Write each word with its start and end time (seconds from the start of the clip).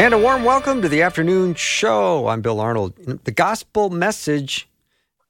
And 0.00 0.14
a 0.14 0.18
warm 0.18 0.44
welcome 0.44 0.80
to 0.80 0.88
the 0.88 1.02
afternoon 1.02 1.54
show. 1.56 2.26
I'm 2.28 2.40
Bill 2.40 2.58
Arnold. 2.58 2.96
The 3.24 3.30
gospel 3.30 3.90
message 3.90 4.66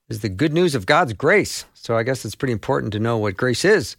is 0.09 0.21
the 0.21 0.29
good 0.29 0.53
news 0.53 0.77
of 0.77 0.87
God's 0.87 1.13
grace. 1.13 1.65
So 1.75 1.97
I 1.97 2.05
guess 2.05 2.25
it's 2.25 2.37
pretty 2.37 2.53
important 2.53 2.93
to 2.93 3.01
know 3.01 3.19
what 3.19 3.37
grace 3.37 3.65
is 3.65 3.97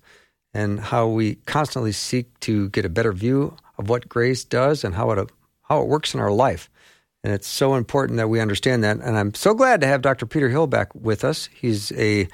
and 0.53 0.79
how 0.79 1.09
we 1.09 1.35
constantly 1.45 1.91
seek 1.91 2.39
to 2.39 2.69
get 2.69 2.85
a 2.85 2.89
better 2.89 3.11
view 3.11 3.57
of 3.77 3.89
what 3.89 4.07
grace 4.07 4.45
does 4.45 4.85
and 4.85 4.95
how 4.95 5.11
it 5.11 5.29
how 5.63 5.81
it 5.81 5.89
works 5.89 6.13
in 6.13 6.21
our 6.21 6.31
life. 6.31 6.69
And 7.21 7.33
it's 7.33 7.49
so 7.49 7.75
important 7.75 8.15
that 8.15 8.29
we 8.29 8.39
understand 8.39 8.81
that. 8.85 8.97
And 9.01 9.17
I'm 9.17 9.33
so 9.33 9.53
glad 9.53 9.81
to 9.81 9.87
have 9.87 10.01
Dr. 10.01 10.25
Peter 10.25 10.47
Hill 10.47 10.67
back 10.67 10.95
with 10.95 11.25
us. 11.25 11.49
He's 11.53 11.91
a 11.97 12.29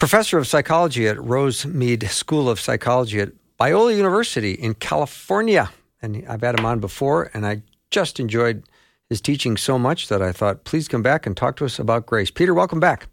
professor 0.00 0.36
of 0.36 0.48
psychology 0.48 1.06
at 1.06 1.16
Rosemead 1.16 2.08
School 2.08 2.50
of 2.50 2.58
Psychology 2.58 3.20
at 3.20 3.30
Biola 3.56 3.96
University 3.96 4.54
in 4.54 4.74
California 4.74 5.70
and 6.02 6.24
I've 6.28 6.42
had 6.42 6.58
him 6.58 6.66
on 6.66 6.80
before, 6.80 7.30
and 7.32 7.46
I 7.46 7.62
just 7.90 8.20
enjoyed 8.20 8.64
his 9.08 9.20
teaching 9.20 9.56
so 9.56 9.78
much 9.78 10.08
that 10.08 10.20
I 10.22 10.32
thought, 10.32 10.64
please 10.64 10.88
come 10.88 11.02
back 11.02 11.26
and 11.26 11.36
talk 11.36 11.56
to 11.56 11.64
us 11.64 11.78
about 11.78 12.06
grace. 12.06 12.30
Peter, 12.30 12.54
welcome 12.54 12.80
back. 12.80 13.08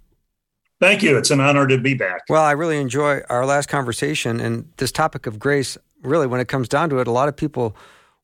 Thank 0.80 1.04
you. 1.04 1.18
It's 1.18 1.30
an 1.30 1.42
honor 1.42 1.68
to 1.68 1.78
be 1.78 1.94
back. 1.94 2.22
Well, 2.30 2.44
I 2.44 2.52
really 2.52 2.78
enjoy 2.78 3.20
our 3.30 3.46
last 3.46 3.68
conversation 3.68 4.40
and 4.40 4.72
this 4.78 4.94
topic 4.94 5.28
of 5.28 5.38
grace. 5.38 5.78
Really, 6.04 6.26
when 6.26 6.40
it 6.40 6.48
comes 6.48 6.70
down 6.70 6.90
to 6.92 7.00
it, 7.00 7.08
a 7.08 7.12
lot 7.12 7.28
of 7.28 7.36
people 7.36 7.76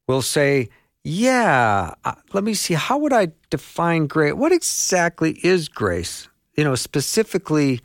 will 0.07 0.21
say, 0.21 0.69
yeah, 1.03 1.93
uh, 2.05 2.13
let 2.31 2.45
me 2.45 2.53
see, 2.53 2.73
how 2.73 2.97
would 2.97 3.11
I 3.11 3.33
define 3.49 4.07
grace? 4.07 4.33
What 4.33 4.53
exactly 4.53 5.39
is 5.43 5.67
grace? 5.67 6.29
You 6.55 6.63
know, 6.63 6.75
specifically 6.75 7.81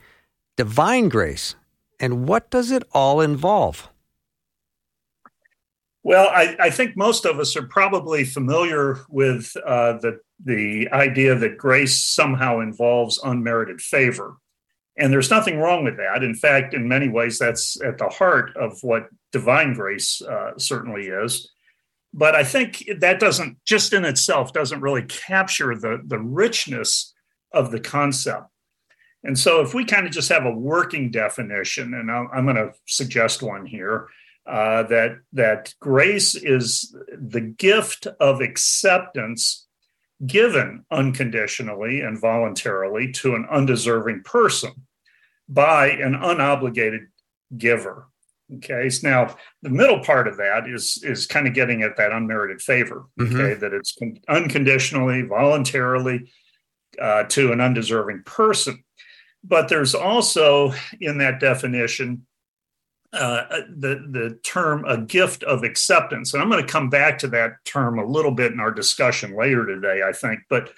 divine 0.55 1.09
grace. 1.09 1.55
And 1.99 2.27
what 2.27 2.49
does 2.49 2.71
it 2.71 2.83
all 2.93 3.19
involve? 3.19 3.89
Well, 6.03 6.29
I, 6.29 6.55
I, 6.59 6.69
think 6.71 6.97
most 6.97 7.25
of 7.25 7.39
us 7.39 7.55
are 7.55 7.67
probably 7.67 8.23
familiar 8.23 9.01
with 9.09 9.55
uh, 9.65 9.93
the 9.99 10.19
the 10.43 10.89
idea 10.91 11.35
that 11.35 11.59
grace 11.59 12.03
somehow 12.03 12.59
involves 12.59 13.19
unmerited 13.23 13.81
favor, 13.81 14.37
and 14.97 15.13
there's 15.13 15.29
nothing 15.29 15.59
wrong 15.59 15.83
with 15.83 15.97
that. 15.97 16.23
In 16.23 16.33
fact, 16.33 16.73
in 16.73 16.87
many 16.87 17.07
ways, 17.07 17.37
that's 17.37 17.79
at 17.83 17.99
the 17.99 18.09
heart 18.09 18.55
of 18.57 18.79
what 18.81 19.09
divine 19.31 19.73
grace 19.73 20.21
uh, 20.23 20.57
certainly 20.57 21.05
is. 21.05 21.51
But 22.13 22.35
I 22.35 22.43
think 22.43 22.83
that 22.99 23.19
doesn't 23.19 23.63
just 23.63 23.93
in 23.93 24.03
itself 24.03 24.53
doesn't 24.53 24.81
really 24.81 25.03
capture 25.03 25.75
the 25.75 26.01
the 26.03 26.19
richness 26.19 27.13
of 27.53 27.69
the 27.69 27.79
concept. 27.79 28.47
And 29.23 29.37
so, 29.37 29.61
if 29.61 29.75
we 29.75 29.85
kind 29.85 30.07
of 30.07 30.11
just 30.11 30.29
have 30.29 30.45
a 30.45 30.51
working 30.51 31.11
definition, 31.11 31.93
and 31.93 32.09
I'm, 32.09 32.27
I'm 32.33 32.45
going 32.45 32.55
to 32.55 32.73
suggest 32.87 33.43
one 33.43 33.67
here 33.67 34.07
uh, 34.45 34.83
that 34.83 35.17
that 35.33 35.73
grace 35.79 36.35
is 36.35 36.95
the 37.17 37.41
gift 37.41 38.07
of 38.19 38.41
acceptance 38.41 39.67
given 40.25 40.85
unconditionally 40.91 42.01
and 42.01 42.19
voluntarily 42.19 43.11
to 43.11 43.35
an 43.35 43.47
undeserving 43.51 44.21
person 44.23 44.71
by 45.49 45.89
an 45.89 46.13
unobligated 46.13 47.07
giver. 47.57 48.07
Okay, 48.55 48.89
so 48.89 49.07
now 49.07 49.35
the 49.61 49.69
middle 49.69 49.99
part 49.99 50.27
of 50.27 50.37
that 50.37 50.67
is 50.67 51.01
is 51.03 51.25
kind 51.25 51.47
of 51.47 51.53
getting 51.53 51.83
at 51.83 51.97
that 51.97 52.11
unmerited 52.11 52.61
favor. 52.61 53.05
Mm-hmm. 53.19 53.39
Okay, 53.39 53.53
that 53.55 53.73
it's 53.73 53.97
unconditionally, 54.27 55.21
voluntarily 55.21 56.31
uh, 56.99 57.23
to 57.25 57.51
an 57.51 57.61
undeserving 57.61 58.23
person. 58.25 58.83
But 59.43 59.69
there's 59.69 59.95
also 59.95 60.73
in 60.99 61.17
that 61.19 61.39
definition 61.39 62.27
uh, 63.13 63.61
the 63.69 64.05
the 64.09 64.39
term 64.43 64.85
a 64.85 64.97
gift 64.97 65.43
of 65.43 65.63
acceptance, 65.63 66.33
and 66.33 66.41
I'm 66.41 66.49
going 66.49 66.65
to 66.65 66.71
come 66.71 66.89
back 66.89 67.17
to 67.19 67.27
that 67.29 67.63
term 67.65 67.99
a 67.99 68.05
little 68.05 68.31
bit 68.31 68.53
in 68.53 68.59
our 68.59 68.71
discussion 68.71 69.35
later 69.35 69.65
today, 69.65 70.01
I 70.07 70.13
think. 70.13 70.41
But 70.49 70.71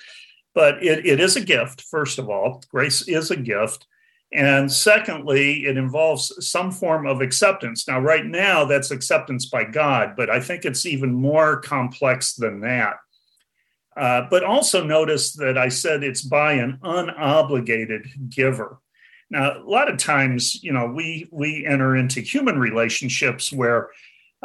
but 0.55 0.83
it, 0.83 1.05
it 1.05 1.19
is 1.19 1.35
a 1.35 1.41
gift. 1.41 1.81
First 1.81 2.17
of 2.17 2.29
all, 2.29 2.63
grace 2.71 3.07
is 3.07 3.29
a 3.29 3.35
gift, 3.35 3.85
and 4.31 4.71
secondly, 4.71 5.66
it 5.66 5.77
involves 5.77 6.33
some 6.47 6.71
form 6.71 7.05
of 7.05 7.21
acceptance. 7.21 7.88
Now, 7.88 7.99
right 7.99 8.25
now, 8.25 8.65
that's 8.65 8.89
acceptance 8.89 9.45
by 9.45 9.65
God, 9.65 10.15
but 10.17 10.31
I 10.31 10.39
think 10.39 10.65
it's 10.65 10.88
even 10.88 11.13
more 11.13 11.57
complex 11.57 12.33
than 12.33 12.61
that. 12.61 12.95
Uh, 13.95 14.25
but 14.31 14.44
also 14.44 14.83
notice 14.83 15.33
that 15.33 15.55
I 15.55 15.69
said 15.69 16.03
it's 16.03 16.23
by 16.23 16.53
an 16.53 16.79
unobligated 16.83 18.29
giver. 18.29 18.79
Now, 19.33 19.57
a 19.57 19.66
lot 19.67 19.89
of 19.89 19.97
times, 19.97 20.63
you 20.63 20.71
know, 20.71 20.85
we 20.85 21.27
we 21.31 21.66
enter 21.66 21.95
into 21.95 22.21
human 22.21 22.59
relationships 22.59 23.51
where 23.51 23.89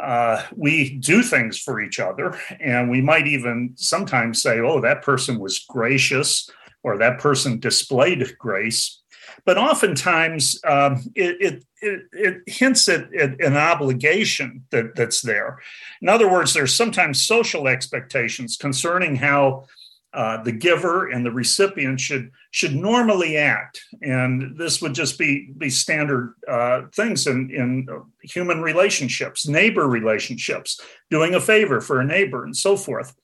uh, 0.01 0.41
we 0.55 0.97
do 0.97 1.21
things 1.21 1.59
for 1.59 1.79
each 1.79 1.99
other, 1.99 2.39
and 2.59 2.89
we 2.89 2.99
might 2.99 3.27
even 3.27 3.73
sometimes 3.75 4.41
say, 4.41 4.59
"Oh, 4.59 4.81
that 4.81 5.03
person 5.03 5.37
was 5.37 5.59
gracious," 5.59 6.49
or 6.81 6.97
"That 6.97 7.19
person 7.19 7.59
displayed 7.59 8.35
grace." 8.39 8.99
But 9.45 9.59
oftentimes, 9.59 10.59
um, 10.67 11.03
it, 11.13 11.37
it, 11.39 11.65
it, 11.81 12.01
it 12.11 12.37
hints 12.47 12.89
at, 12.89 13.13
at, 13.13 13.39
an 13.39 13.55
obligation 13.55 14.65
that, 14.71 14.95
that's 14.95 15.21
there. 15.21 15.59
In 16.01 16.09
other 16.09 16.29
words, 16.29 16.53
there's 16.53 16.73
sometimes 16.73 17.21
social 17.21 17.67
expectations 17.67 18.57
concerning 18.57 19.15
how 19.15 19.67
uh, 20.13 20.41
the 20.41 20.51
giver 20.51 21.09
and 21.09 21.23
the 21.23 21.31
recipient 21.31 21.99
should 21.99 22.31
should 22.49 22.75
normally 22.75 23.37
act, 23.37 23.83
and 24.01 24.57
this 24.57 24.81
would 24.81 24.93
just 24.93 25.19
be 25.19 25.51
be 25.57 25.69
standard 25.69 26.33
uh, 26.47 26.81
things 26.95 27.27
in 27.27 27.51
in 27.51 27.87
human 28.23 28.61
relationships, 28.61 29.47
neighbor 29.47 29.87
relationships, 29.87 30.81
doing 31.11 31.35
a 31.35 31.39
favor 31.39 31.79
for 31.79 31.99
a 31.99 32.05
neighbor, 32.05 32.43
and 32.43 32.57
so 32.57 32.75
forth. 32.75 33.15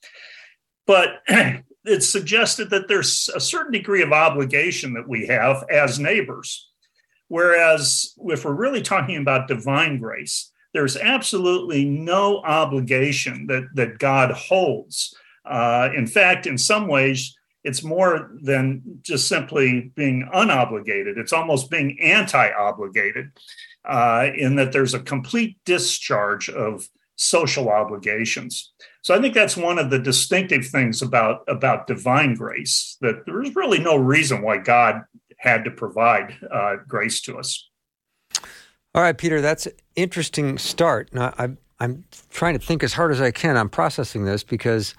But 0.85 1.23
it's 1.85 2.07
suggested 2.07 2.69
that 2.69 2.88
there's 2.88 3.29
a 3.34 3.40
certain 3.40 3.72
degree 3.72 4.03
of 4.03 4.12
obligation 4.12 4.94
that 4.94 5.07
we 5.07 5.25
have 5.25 5.66
as 5.72 5.97
neighbors, 5.97 6.69
whereas 7.29 8.13
if 8.25 8.46
we're 8.46 8.53
really 8.53 8.84
talking 8.84 9.17
about 9.17 9.47
divine 9.47 9.97
grace, 9.97 10.52
there's 10.75 10.97
absolutely 10.97 11.84
no 11.84 12.44
obligation 12.44 13.47
that 13.47 13.63
that 13.73 13.97
God 13.97 14.34
holds 14.34 15.16
uh, 15.46 15.90
in 15.96 16.08
fact, 16.08 16.48
in 16.48 16.58
some 16.58 16.88
ways, 16.88 17.36
it's 17.64 17.84
more 17.84 18.32
than 18.42 18.82
just 19.02 19.28
simply 19.28 19.92
being 19.96 20.30
unobligated. 20.34 21.18
It's 21.18 21.34
almost 21.34 21.72
being 21.72 22.00
anti 22.00 22.52
obligated 22.52 23.32
uh, 23.84 24.28
in 24.36 24.56
that 24.56 24.72
there's 24.72 24.94
a 24.94 25.00
complete 25.00 25.58
discharge 25.66 26.50
of 26.50 26.88
social 27.16 27.70
obligations. 27.70 28.72
So 29.02 29.16
I 29.16 29.22
think 29.22 29.34
that's 29.34 29.58
one 29.58 29.80
of 29.80 29.90
the 29.90 30.00
distinctive 30.00 30.68
things 30.68 31.02
about, 31.02 31.44
about 31.48 31.88
divine 31.88 32.36
grace, 32.36 32.98
that 33.02 33.26
there's 33.26 33.56
really 33.56 33.80
no 33.80 33.96
reason 33.96 34.42
why 34.42 34.58
God 34.58 35.04
had 35.38 35.64
to 35.66 35.72
provide 35.72 36.36
uh, 36.52 36.78
grace 36.88 37.22
to 37.22 37.38
us. 37.38 37.68
All 38.94 39.02
right, 39.02 39.18
Peter, 39.18 39.42
that's 39.42 39.66
an 39.66 39.74
interesting 39.96 40.58
start. 40.58 41.14
Now, 41.14 41.34
I'm, 41.38 41.58
I'm 41.80 42.06
trying 42.30 42.58
to 42.58 42.66
think 42.66 42.84
as 42.84 42.94
hard 42.94 43.12
as 43.12 43.22
I 43.22 43.32
can. 43.32 43.58
I'm 43.58 43.70
processing 43.70 44.26
this 44.26 44.44
because 44.44 44.96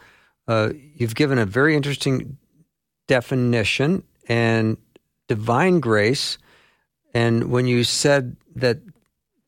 uh, 0.48 0.70
you've 0.94 1.14
given 1.14 1.38
a 1.38 1.46
very 1.46 1.76
interesting 1.76 2.36
definition 3.06 4.02
and 4.28 4.76
divine 5.28 5.80
grace. 5.80 6.38
And 7.14 7.50
when 7.50 7.66
you 7.66 7.84
said 7.84 8.36
that 8.54 8.78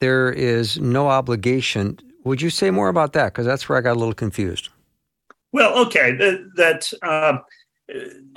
there 0.00 0.31
is 0.31 0.79
no 0.79 1.09
obligation, 1.09 1.99
would 2.25 2.41
you 2.43 2.50
say 2.50 2.71
more 2.71 2.89
about 2.89 3.12
that? 3.12 3.33
Because 3.33 3.47
that's 3.47 3.69
where 3.69 3.79
I 3.79 3.81
got 3.81 3.97
a 3.97 3.99
little 3.99 4.15
confused. 4.15 4.71
Well, 5.53 5.77
okay, 5.87 6.12
that, 6.12 6.50
that 6.56 6.93
uh, 7.03 7.39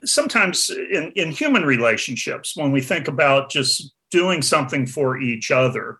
sometimes 0.05 0.69
in, 0.69 1.11
in 1.15 1.31
human 1.31 1.63
relationships, 1.63 2.55
when 2.55 2.71
we 2.71 2.81
think 2.81 3.07
about 3.07 3.49
just 3.49 3.93
doing 4.09 4.41
something 4.41 4.85
for 4.85 5.19
each 5.19 5.51
other, 5.51 5.99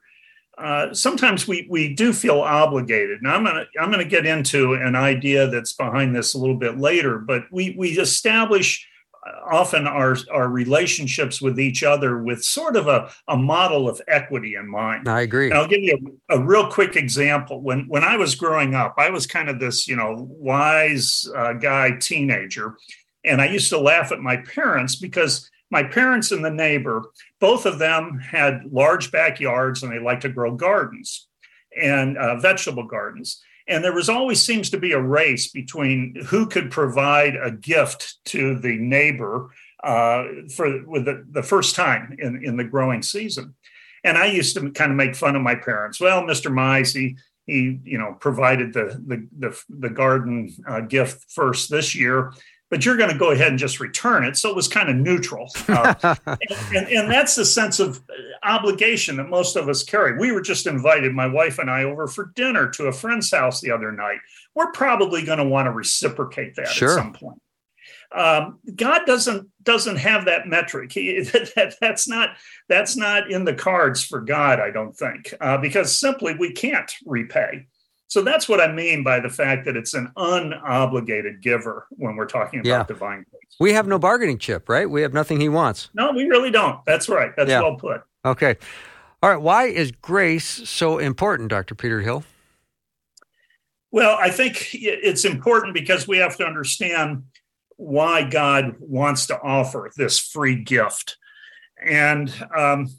uh, 0.62 0.94
sometimes 0.94 1.48
we 1.48 1.68
we 1.70 1.94
do 1.94 2.14
feel 2.14 2.42
obligated. 2.42 3.22
Now 3.22 3.36
I'm 3.36 3.44
gonna 3.44 3.66
I'm 3.80 3.92
gonna 3.92 4.06
get 4.06 4.26
into 4.26 4.74
an 4.74 4.96
idea 4.96 5.48
that's 5.48 5.74
behind 5.74 6.16
this 6.16 6.34
a 6.34 6.38
little 6.38 6.58
bit 6.58 6.78
later, 6.80 7.18
but 7.18 7.44
we 7.52 7.76
we 7.78 8.00
establish 8.00 8.88
often 9.52 9.88
our 9.88 10.16
our 10.32 10.48
relationships 10.48 11.42
with 11.42 11.60
each 11.60 11.84
other 11.84 12.18
with 12.24 12.44
sort 12.44 12.76
of 12.76 12.88
a, 12.88 13.12
a 13.28 13.38
model 13.38 13.88
of 13.88 14.02
equity 14.08 14.56
in 14.56 14.70
mind. 14.70 15.08
I 15.08 15.22
agree. 15.22 15.50
And 15.50 15.56
I'll 15.56 15.68
give 15.68 15.82
you 15.82 16.20
a, 16.30 16.38
a, 16.38 16.44
real 16.44 16.70
quick 16.70 16.96
example. 16.96 17.62
When 17.62 17.88
when 17.88 18.04
I 18.04 18.18
was 18.18 18.36
growing 18.36 18.74
up, 18.74 18.96
I 18.98 19.10
was 19.10 19.28
kind 19.28 19.50
of 19.50 19.60
this 19.60 19.88
you 19.88 19.96
know 19.96 20.28
wise 20.30 21.30
uh, 21.36 21.54
guy 21.54 21.92
teenager, 22.00 22.78
and 23.24 23.42
I 23.42 23.48
used 23.48 23.70
to 23.70 23.80
laugh 23.80 24.12
at 24.12 24.20
my 24.20 24.38
parents 24.38 24.96
because 24.96 25.50
my 25.70 25.84
parents 25.84 26.32
and 26.32 26.44
the 26.44 26.52
neighbor, 26.52 27.04
both 27.42 27.66
of 27.66 27.80
them 27.80 28.20
had 28.20 28.72
large 28.72 29.12
backyards 29.12 29.84
and 29.84 29.92
they 29.92 30.00
liked 30.00 30.22
to 30.22 30.30
grow 30.30 30.56
gardens 30.56 31.28
and 31.76 32.18
uh, 32.18 32.40
vegetable 32.40 32.84
gardens. 32.84 33.42
And 33.68 33.84
there 33.84 33.94
was 33.94 34.10
always 34.10 34.42
seems 34.42 34.70
to 34.70 34.78
be 34.78 34.92
a 34.92 35.02
race 35.02 35.52
between 35.52 36.16
who 36.28 36.46
could 36.46 36.72
provide 36.72 37.36
a 37.36 37.52
gift 37.52 38.18
to 38.26 38.60
the 38.60 38.78
neighbor 38.78 39.50
uh, 39.84 40.26
for 40.56 40.86
with 40.86 41.06
the, 41.06 41.26
the 41.32 41.44
first 41.44 41.76
time 41.76 42.16
in, 42.20 42.46
in 42.46 42.58
the 42.58 42.64
growing 42.64 43.02
season. 43.02 43.56
And 44.04 44.18
I 44.18 44.28
used 44.28 44.56
to 44.56 44.72
kind 44.72 44.92
of 44.92 44.98
make 44.98 45.16
fun 45.16 45.36
of 45.36 45.42
my 45.42 45.56
parents. 45.56 46.00
Well, 46.00 46.24
Mr. 46.24 46.52
Mize, 46.52 46.94
he, 46.94 47.18
he 47.48 47.80
you 47.84 47.98
know 47.98 48.16
provided 48.20 48.74
the 48.74 49.02
the 49.06 49.28
the, 49.38 49.64
the 49.70 49.90
garden 49.90 50.54
uh, 50.68 50.82
gift 50.82 51.26
first 51.32 51.70
this 51.72 51.96
year 51.96 52.34
but 52.72 52.86
you're 52.86 52.98
going 52.98 53.12
to 53.12 53.18
go 53.18 53.32
ahead 53.32 53.50
and 53.50 53.60
just 53.60 53.82
return 53.82 54.24
it. 54.24 54.38
So 54.38 54.50
it 54.50 54.56
was 54.56 54.70
kind 54.70 54.90
of 54.90 54.96
neutral. 54.96 55.52
Uh, 55.68 55.94
and, 56.26 56.40
and, 56.74 56.88
and, 56.88 57.12
that's 57.12 57.36
the 57.36 57.44
sense 57.44 57.82
of 57.82 58.02
obligation 58.44 59.18
that 59.18 59.28
most 59.28 59.58
of 59.58 59.68
us 59.68 59.84
carry. 59.84 60.18
We 60.18 60.32
were 60.32 60.42
just 60.42 60.66
invited, 60.66 61.14
my 61.14 61.28
wife 61.28 61.60
and 61.60 61.70
I, 61.70 61.84
over 61.84 62.08
for 62.08 62.32
dinner 62.34 62.70
to 62.70 62.86
a 62.86 62.94
friend's 62.94 63.30
house 63.30 63.60
the 63.60 63.72
other 63.72 63.92
night. 63.92 64.20
We're 64.56 64.72
probably 64.72 65.24
going 65.24 65.40
to 65.40 65.44
want 65.44 65.66
to 65.66 65.72
reciprocate 65.72 66.56
that 66.56 66.70
sure. 66.70 66.92
at 66.92 66.96
some 66.96 67.14
point. 67.14 67.42
Um, 68.14 68.60
God 68.76 69.02
doesn't 69.06 69.50
doesn't 69.64 69.96
have 69.98 70.26
that 70.26 70.48
metric. 70.48 70.92
He, 70.92 71.22
that, 71.56 71.76
that's 71.80 72.08
not 72.08 72.32
that's 72.68 72.96
not 72.96 73.32
in 73.32 73.46
the 73.46 73.54
cards 73.54 74.04
for 74.04 74.22
God. 74.22 74.60
I 74.60 74.72
don't 74.72 74.96
think 74.96 75.34
uh, 75.40 75.58
because 75.58 75.96
simply 75.96 76.36
we 76.36 76.52
can't 76.52 76.92
repay. 77.06 77.68
So 78.12 78.22
that's 78.22 78.50
what 78.50 78.60
I 78.60 78.70
mean 78.70 79.06
by 79.06 79.22
the 79.22 79.30
fact 79.30 79.64
that 79.64 79.78
it's 79.78 79.94
an 79.94 80.12
unobligated 80.18 81.42
giver 81.42 81.88
when 81.92 82.18
we're 82.18 82.26
talking 82.26 82.60
about 82.60 82.68
yeah. 82.68 82.84
divine 82.84 83.26
grace. 83.32 83.56
We 83.58 83.72
have 83.72 83.88
no 83.88 83.98
bargaining 83.98 84.38
chip, 84.38 84.68
right? 84.68 84.90
We 84.90 85.02
have 85.04 85.14
nothing 85.14 85.40
he 85.40 85.48
wants. 85.48 85.90
No, 85.94 86.12
we 86.12 86.26
really 86.26 86.52
don't. 86.52 86.86
That's 86.86 87.08
right. 87.08 87.32
That's 87.38 87.50
yeah. 87.50 87.62
well 87.62 87.78
put. 87.78 88.02
Okay. 88.26 88.58
All 89.24 89.30
right. 89.30 89.42
Why 89.42 89.68
is 89.68 89.94
grace 89.94 90.46
so 90.46 90.98
important, 90.98 91.48
Dr. 91.48 91.74
Peter 91.74 92.02
Hill? 92.02 92.26
Well, 93.92 94.18
I 94.20 94.30
think 94.30 94.72
it's 94.74 95.24
important 95.24 95.74
because 95.74 96.06
we 96.06 96.18
have 96.18 96.36
to 96.36 96.46
understand 96.46 97.24
why 97.78 98.30
God 98.30 98.76
wants 98.82 99.26
to 99.28 99.40
offer 99.40 99.90
this 99.96 100.20
free 100.20 100.62
gift. 100.62 101.16
And 101.82 102.30
um, 102.58 102.90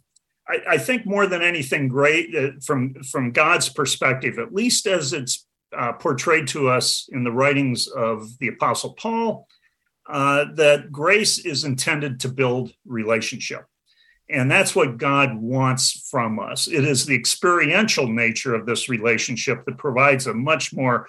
I, 0.48 0.58
I 0.70 0.78
think 0.78 1.06
more 1.06 1.26
than 1.26 1.42
anything 1.42 1.88
great 1.88 2.34
uh, 2.34 2.60
from 2.64 2.94
from 3.02 3.32
God's 3.32 3.68
perspective, 3.68 4.38
at 4.38 4.54
least 4.54 4.86
as 4.86 5.12
it's 5.12 5.46
uh, 5.76 5.92
portrayed 5.92 6.48
to 6.48 6.68
us 6.68 7.08
in 7.12 7.24
the 7.24 7.32
writings 7.32 7.88
of 7.88 8.38
the 8.38 8.48
Apostle 8.48 8.94
Paul, 8.94 9.46
uh, 10.08 10.46
that 10.54 10.92
grace 10.92 11.38
is 11.38 11.64
intended 11.64 12.20
to 12.20 12.28
build 12.28 12.72
relationship. 12.84 13.64
And 14.28 14.50
that's 14.50 14.74
what 14.74 14.96
God 14.96 15.34
wants 15.34 16.08
from 16.08 16.38
us. 16.38 16.66
It 16.66 16.84
is 16.84 17.04
the 17.04 17.14
experiential 17.14 18.06
nature 18.06 18.54
of 18.54 18.66
this 18.66 18.88
relationship 18.88 19.64
that 19.66 19.78
provides 19.78 20.26
a 20.26 20.34
much 20.34 20.72
more 20.72 21.08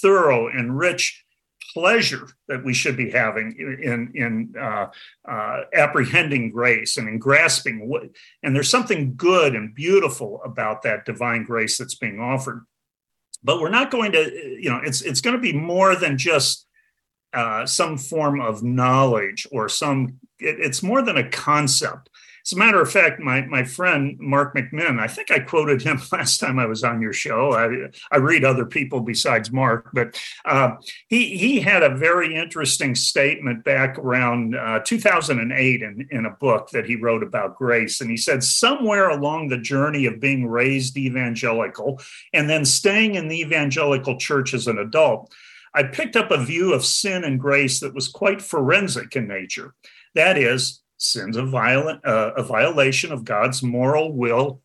thorough 0.00 0.48
and 0.48 0.76
rich 0.76 1.21
pleasure 1.72 2.28
that 2.48 2.64
we 2.64 2.74
should 2.74 2.96
be 2.96 3.10
having 3.10 3.52
in 3.82 4.12
in 4.14 4.54
uh, 4.60 4.86
uh, 5.28 5.60
apprehending 5.74 6.50
grace 6.50 6.96
and 6.96 7.08
in 7.08 7.18
grasping 7.18 7.88
what. 7.88 8.04
And 8.42 8.54
there's 8.54 8.70
something 8.70 9.14
good 9.16 9.54
and 9.54 9.74
beautiful 9.74 10.40
about 10.44 10.82
that 10.82 11.04
divine 11.04 11.44
grace 11.44 11.78
that's 11.78 11.94
being 11.94 12.20
offered. 12.20 12.64
But 13.44 13.60
we're 13.60 13.70
not 13.70 13.90
going 13.90 14.12
to, 14.12 14.30
you 14.60 14.70
know, 14.70 14.80
it's 14.84 15.02
it's 15.02 15.20
going 15.20 15.36
to 15.36 15.42
be 15.42 15.52
more 15.52 15.96
than 15.96 16.18
just 16.18 16.66
uh, 17.32 17.66
some 17.66 17.98
form 17.98 18.40
of 18.40 18.62
knowledge 18.62 19.46
or 19.50 19.68
some. 19.68 20.18
It, 20.38 20.60
it's 20.60 20.82
more 20.82 21.02
than 21.02 21.16
a 21.16 21.28
concept. 21.28 22.08
As 22.44 22.52
a 22.52 22.58
matter 22.58 22.80
of 22.80 22.90
fact, 22.90 23.20
my, 23.20 23.46
my 23.46 23.62
friend 23.62 24.16
Mark 24.18 24.54
McMinn, 24.54 24.98
I 24.98 25.06
think 25.06 25.30
I 25.30 25.38
quoted 25.38 25.82
him 25.82 26.00
last 26.12 26.40
time 26.40 26.58
I 26.58 26.66
was 26.66 26.82
on 26.82 27.00
your 27.00 27.12
show. 27.12 27.52
I, 27.52 27.90
I 28.10 28.18
read 28.18 28.44
other 28.44 28.66
people 28.66 29.00
besides 29.00 29.52
Mark, 29.52 29.90
but 29.92 30.20
uh, 30.44 30.72
he, 31.08 31.36
he 31.36 31.60
had 31.60 31.82
a 31.82 31.96
very 31.96 32.34
interesting 32.34 32.94
statement 32.94 33.64
back 33.64 33.98
around 33.98 34.56
uh, 34.56 34.80
2008 34.84 35.82
in, 35.82 36.08
in 36.10 36.26
a 36.26 36.30
book 36.30 36.70
that 36.70 36.86
he 36.86 36.96
wrote 36.96 37.22
about 37.22 37.56
grace. 37.56 38.00
And 38.00 38.10
he 38.10 38.16
said, 38.16 38.42
somewhere 38.42 39.10
along 39.10 39.48
the 39.48 39.58
journey 39.58 40.06
of 40.06 40.20
being 40.20 40.46
raised 40.46 40.96
evangelical 40.96 42.00
and 42.32 42.50
then 42.50 42.64
staying 42.64 43.14
in 43.14 43.28
the 43.28 43.40
evangelical 43.40 44.18
church 44.18 44.52
as 44.52 44.66
an 44.66 44.78
adult, 44.78 45.32
I 45.74 45.84
picked 45.84 46.16
up 46.16 46.30
a 46.30 46.44
view 46.44 46.74
of 46.74 46.84
sin 46.84 47.24
and 47.24 47.40
grace 47.40 47.80
that 47.80 47.94
was 47.94 48.08
quite 48.08 48.42
forensic 48.42 49.16
in 49.16 49.26
nature. 49.26 49.74
That 50.14 50.36
is, 50.36 50.81
Sin's 51.02 51.36
a, 51.36 51.42
violent, 51.42 52.04
uh, 52.06 52.32
a 52.36 52.44
violation 52.44 53.10
of 53.10 53.24
God's 53.24 53.62
moral 53.62 54.12
will, 54.12 54.62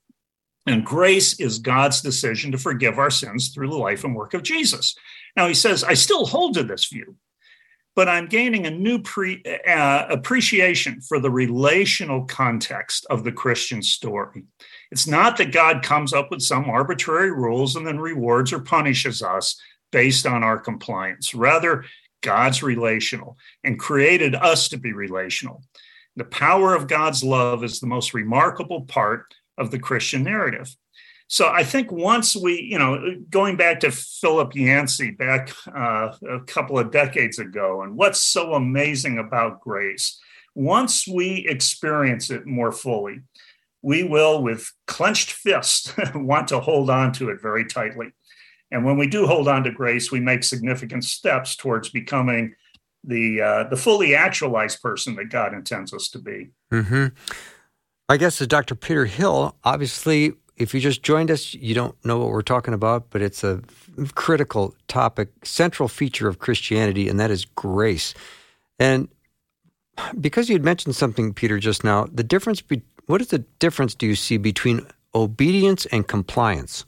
and 0.68 0.86
grace 0.86 1.40
is 1.40 1.58
God's 1.58 2.02
decision 2.02 2.52
to 2.52 2.60
forgive 2.60 3.00
our 3.00 3.10
sins 3.10 3.50
through 3.50 3.70
the 3.70 3.78
life 3.78 4.04
and 4.04 4.16
work 4.16 4.36
of 4.36 4.44
Jesus. 4.44 4.96
Now, 5.36 5.48
he 5.48 5.56
says, 5.56 5.84
I 5.84 5.96
still 5.96 6.26
hold 6.26 6.54
to 6.54 6.64
this 6.64 6.86
view, 6.86 7.16
but 7.96 8.08
I'm 8.08 8.28
gaining 8.28 8.68
a 8.68 8.72
new 8.72 9.00
pre, 9.00 9.42
uh, 9.68 10.06
appreciation 10.10 11.02
for 11.02 11.20
the 11.20 11.32
relational 11.32 12.26
context 12.26 13.08
of 13.10 13.24
the 13.24 13.32
Christian 13.32 13.82
story. 13.82 14.44
It's 14.92 15.08
not 15.08 15.38
that 15.38 15.52
God 15.52 15.82
comes 15.82 16.14
up 16.14 16.30
with 16.30 16.42
some 16.42 16.70
arbitrary 16.70 17.32
rules 17.32 17.76
and 17.76 17.88
then 17.88 18.00
rewards 18.00 18.54
or 18.54 18.60
punishes 18.60 19.24
us 19.24 19.60
based 19.92 20.28
on 20.28 20.44
our 20.44 20.60
compliance. 20.60 21.34
Rather, 21.34 21.84
God's 22.22 22.62
relational 22.62 23.38
and 23.64 23.80
created 23.80 24.36
us 24.36 24.70
to 24.70 24.78
be 24.78 24.94
relational. 24.94 25.64
The 26.18 26.26
power 26.26 26.74
of 26.74 26.88
God's 26.88 27.24
love 27.24 27.64
is 27.64 27.80
the 27.80 27.88
most 27.88 28.16
remarkable 28.16 28.82
part 28.82 29.36
of 29.56 29.70
the 29.70 29.78
Christian 29.78 30.24
narrative. 30.24 30.76
So 31.28 31.48
I 31.48 31.64
think 31.64 31.92
once 31.92 32.36
we, 32.36 32.62
you 32.62 32.80
know, 32.80 33.18
going 33.30 33.56
back 33.56 33.82
to 33.82 33.92
Philip 33.92 34.56
Yancey 34.56 35.12
back 35.12 35.52
uh, 35.68 36.14
a 36.28 36.40
couple 36.48 36.80
of 36.80 36.92
decades 36.92 37.38
ago, 37.38 37.84
and 37.84 37.96
what's 37.96 38.24
so 38.24 38.54
amazing 38.56 39.20
about 39.20 39.62
grace, 39.62 40.20
once 40.56 41.08
we 41.08 41.46
experience 41.48 42.32
it 42.32 42.48
more 42.48 42.72
fully, 42.72 43.20
we 43.84 44.04
will, 44.04 44.42
with 44.42 44.72
clenched 44.88 45.32
fist, 45.32 45.94
want 46.16 46.48
to 46.48 46.60
hold 46.60 46.90
on 46.90 47.12
to 47.14 47.30
it 47.30 47.42
very 47.42 47.66
tightly. 47.66 48.08
And 48.72 48.84
when 48.84 48.98
we 48.98 49.08
do 49.08 49.28
hold 49.28 49.48
on 49.48 49.64
to 49.66 49.72
grace, 49.72 50.12
we 50.12 50.20
make 50.20 50.44
significant 50.44 51.04
steps 51.04 51.56
towards 51.56 51.90
becoming 51.90 52.56
the 53.08 53.42
uh, 53.42 53.64
the 53.70 53.78
fully 53.78 54.14
actualized 54.14 54.82
person 54.82 55.16
that 55.16 55.30
God 55.30 55.54
intends 55.54 55.94
us 55.94 56.10
to 56.10 56.20
be. 56.20 56.50
Mm-hmm. 56.72 57.08
I 58.10 58.18
guess 58.18 58.40
as 58.40 58.48
Dr. 58.48 58.76
Peter 58.76 59.06
Hill, 59.06 59.56
obviously, 59.64 60.34
if 60.56 60.74
you 60.74 60.80
just 60.80 61.04
joined 61.04 61.32
us, 61.32 61.54
you 61.54 61.74
don't 61.74 61.96
know 62.06 62.20
what 62.20 62.30
we're 62.30 62.42
talking 62.42 62.74
about, 62.74 63.10
but 63.10 63.22
it's 63.22 63.44
a 63.44 63.62
critical 64.16 64.76
topic, 64.88 65.30
central 65.44 65.90
feature 65.90 66.28
of 66.28 66.40
Christianity, 66.40 67.10
and 67.10 67.20
that 67.20 67.32
is 67.32 67.46
grace. 67.46 68.14
And 68.80 69.08
because 70.20 70.50
you 70.50 70.54
had 70.54 70.64
mentioned 70.64 70.96
something, 70.96 71.34
Peter, 71.34 71.60
just 71.60 71.84
now, 71.84 72.08
the 72.12 72.24
difference. 72.24 72.62
Be- 72.62 72.84
what 73.08 73.22
is 73.22 73.28
the 73.28 73.40
difference 73.60 73.96
do 73.96 74.06
you 74.06 74.16
see 74.16 74.38
between 74.38 74.86
obedience 75.16 75.86
and 75.88 76.08
compliance? 76.08 76.86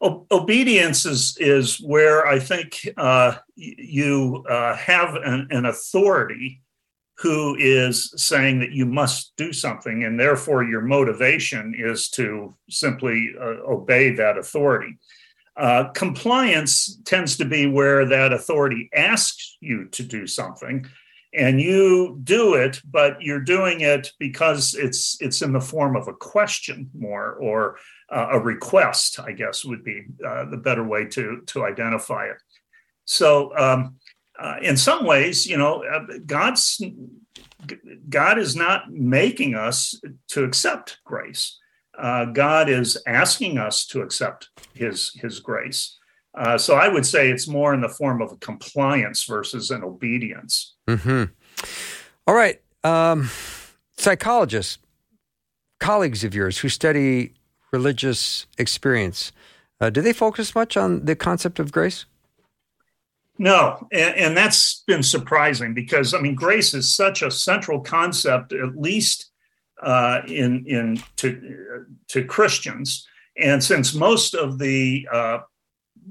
Obedience 0.00 1.04
is 1.04 1.36
is 1.38 1.78
where 1.80 2.26
I 2.26 2.38
think 2.38 2.88
uh, 2.96 3.36
you 3.56 4.44
uh, 4.48 4.76
have 4.76 5.16
an, 5.16 5.48
an, 5.50 5.66
authority 5.66 6.62
who 7.16 7.56
is 7.58 8.12
saying 8.16 8.60
that 8.60 8.70
you 8.70 8.86
must 8.86 9.32
do 9.36 9.52
something, 9.52 10.04
and 10.04 10.18
therefore 10.18 10.62
your 10.62 10.82
motivation 10.82 11.74
is 11.76 12.08
to 12.10 12.54
simply 12.70 13.34
uh, 13.40 13.56
obey 13.68 14.14
that 14.14 14.38
authority. 14.38 14.96
Uh, 15.56 15.88
compliance 15.88 17.00
tends 17.04 17.36
to 17.36 17.44
be 17.44 17.66
where 17.66 18.04
that 18.04 18.32
authority 18.32 18.88
asks 18.94 19.56
you 19.60 19.86
to 19.86 20.04
do 20.04 20.28
something, 20.28 20.86
and 21.34 21.60
you 21.60 22.20
do 22.22 22.54
it, 22.54 22.80
but 22.88 23.20
you're 23.20 23.40
doing 23.40 23.80
it 23.80 24.12
because 24.20 24.74
it's 24.74 25.20
it's 25.20 25.42
in 25.42 25.52
the 25.52 25.60
form 25.60 25.96
of 25.96 26.06
a 26.06 26.14
question 26.14 26.88
more 26.96 27.32
or 27.34 27.78
uh, 28.10 28.28
a 28.32 28.38
request, 28.38 29.20
I 29.20 29.32
guess 29.32 29.64
would 29.64 29.84
be 29.84 30.04
uh, 30.26 30.46
the 30.46 30.56
better 30.56 30.84
way 30.84 31.04
to, 31.06 31.42
to 31.46 31.64
identify 31.64 32.26
it. 32.26 32.36
So, 33.04 33.56
um, 33.56 33.96
uh, 34.38 34.56
in 34.62 34.76
some 34.76 35.04
ways, 35.04 35.46
you 35.46 35.58
know, 35.58 35.82
uh, 35.84 36.18
God's 36.24 36.80
God 38.08 38.38
is 38.38 38.54
not 38.54 38.90
making 38.90 39.54
us 39.54 40.00
to 40.28 40.44
accept 40.44 40.98
grace. 41.04 41.58
Uh, 41.98 42.26
God 42.26 42.68
is 42.68 43.02
asking 43.06 43.58
us 43.58 43.84
to 43.86 44.02
accept 44.02 44.50
His 44.74 45.12
His 45.14 45.40
grace. 45.40 45.98
Uh, 46.34 46.56
so 46.56 46.76
I 46.76 46.86
would 46.86 47.04
say 47.04 47.30
it's 47.30 47.48
more 47.48 47.74
in 47.74 47.80
the 47.80 47.88
form 47.88 48.22
of 48.22 48.38
compliance 48.38 49.24
versus 49.24 49.72
an 49.72 49.82
obedience. 49.82 50.76
Mm-hmm. 50.86 51.32
All 52.28 52.34
right. 52.34 52.60
Um, 52.84 53.28
psychologists, 53.96 54.78
colleagues 55.80 56.22
of 56.22 56.34
yours 56.34 56.58
who 56.58 56.68
study 56.68 57.34
religious 57.72 58.46
experience, 58.58 59.32
uh, 59.80 59.90
do 59.90 60.00
they 60.00 60.12
focus 60.12 60.54
much 60.54 60.76
on 60.76 61.04
the 61.04 61.16
concept 61.16 61.58
of 61.58 61.72
grace? 61.72 62.06
No, 63.38 63.86
and, 63.92 64.16
and, 64.16 64.36
that's 64.36 64.82
been 64.88 65.04
surprising 65.04 65.72
because 65.72 66.12
I 66.12 66.20
mean, 66.20 66.34
grace 66.34 66.74
is 66.74 66.92
such 66.92 67.22
a 67.22 67.30
central 67.30 67.80
concept, 67.80 68.52
at 68.52 68.76
least 68.76 69.30
uh, 69.80 70.22
in 70.26 70.64
in 70.66 71.00
to 71.16 71.86
to 72.08 72.24
Christians. 72.24 73.06
And 73.36 73.62
since 73.62 73.94
most 73.94 74.34
of 74.34 74.58
the 74.58 75.06
uh, 75.12 75.38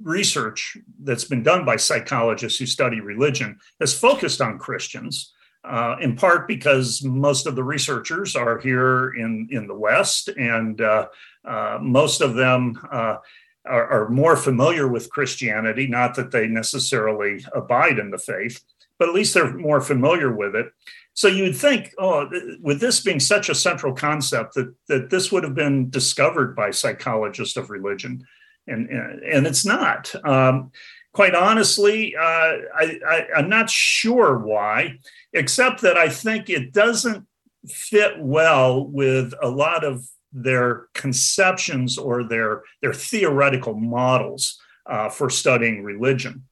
research 0.04 0.78
that's 1.04 1.26
been 1.26 1.44
done 1.44 1.66
by 1.66 1.76
psychologists 1.76 2.60
who 2.60 2.66
study 2.66 3.02
religion 3.02 3.60
has 3.82 3.98
focused 3.98 4.40
on 4.40 4.58
Christians, 4.58 5.34
uh, 5.66 5.98
in 6.00 6.16
part 6.16 6.48
because 6.48 7.04
most 7.04 7.46
of 7.46 7.58
the 7.58 7.64
researchers 7.64 8.38
are 8.38 8.58
here 8.60 9.10
in 9.10 9.50
in 9.52 9.68
the 9.68 9.78
West, 9.78 10.30
and 10.30 10.80
uh, 10.80 11.08
uh, 11.48 11.80
most 11.82 12.22
of 12.22 12.36
them 12.36 12.78
uh, 12.92 13.18
are, 13.66 13.88
are 13.88 14.10
more 14.10 14.36
familiar 14.36 14.88
with 14.88 15.10
Christianity, 15.10 15.88
not 15.88 16.16
that 16.16 16.32
they 16.32 16.48
necessarily 16.48 17.46
abide 17.54 18.00
in 18.00 18.12
the 18.12 18.18
faith, 18.18 18.62
but 19.00 19.10
at 19.10 19.16
least 19.16 19.34
they're 19.34 19.54
more 19.54 19.82
familiar 19.82 20.32
with 20.32 20.56
it. 20.56 20.68
So 21.14 21.28
you'd 21.28 21.56
think, 21.56 21.94
oh, 21.98 22.30
with 22.62 22.80
this 22.80 23.00
being 23.00 23.20
such 23.20 23.50
a 23.50 23.56
central 23.56 23.94
concept, 23.94 24.54
that 24.54 24.76
that 24.88 25.10
this 25.10 25.32
would 25.32 25.44
have 25.44 25.56
been 25.56 25.90
discovered 25.90 26.56
by 26.56 26.70
psychologists 26.70 27.58
of 27.58 27.72
religion, 27.72 28.24
and 28.68 28.90
and, 28.90 29.24
and 29.24 29.48
it's 29.48 29.66
not. 29.66 30.14
Um, 30.24 30.72
quite 31.14 31.34
honestly, 31.34 32.16
uh, 32.16 32.22
I, 32.22 33.00
I, 33.08 33.28
I'm 33.36 33.50
not 33.50 33.72
sure 33.72 34.38
why, 34.38 35.00
except 35.34 35.82
that 35.82 35.98
I 35.98 36.10
think 36.10 36.52
it 36.52 36.72
doesn't 36.72 37.26
fit 37.68 38.20
well 38.20 38.86
with 38.86 39.34
a 39.42 39.50
lot 39.50 39.84
of 39.84 40.08
their 40.44 40.88
conceptions 40.94 41.98
or 41.98 42.24
their, 42.24 42.64
their 42.82 42.94
theoretical 42.94 43.74
models 43.74 44.60
uh, 44.86 45.10
for 45.10 45.30
studying 45.30 45.84
religion. 45.84 46.44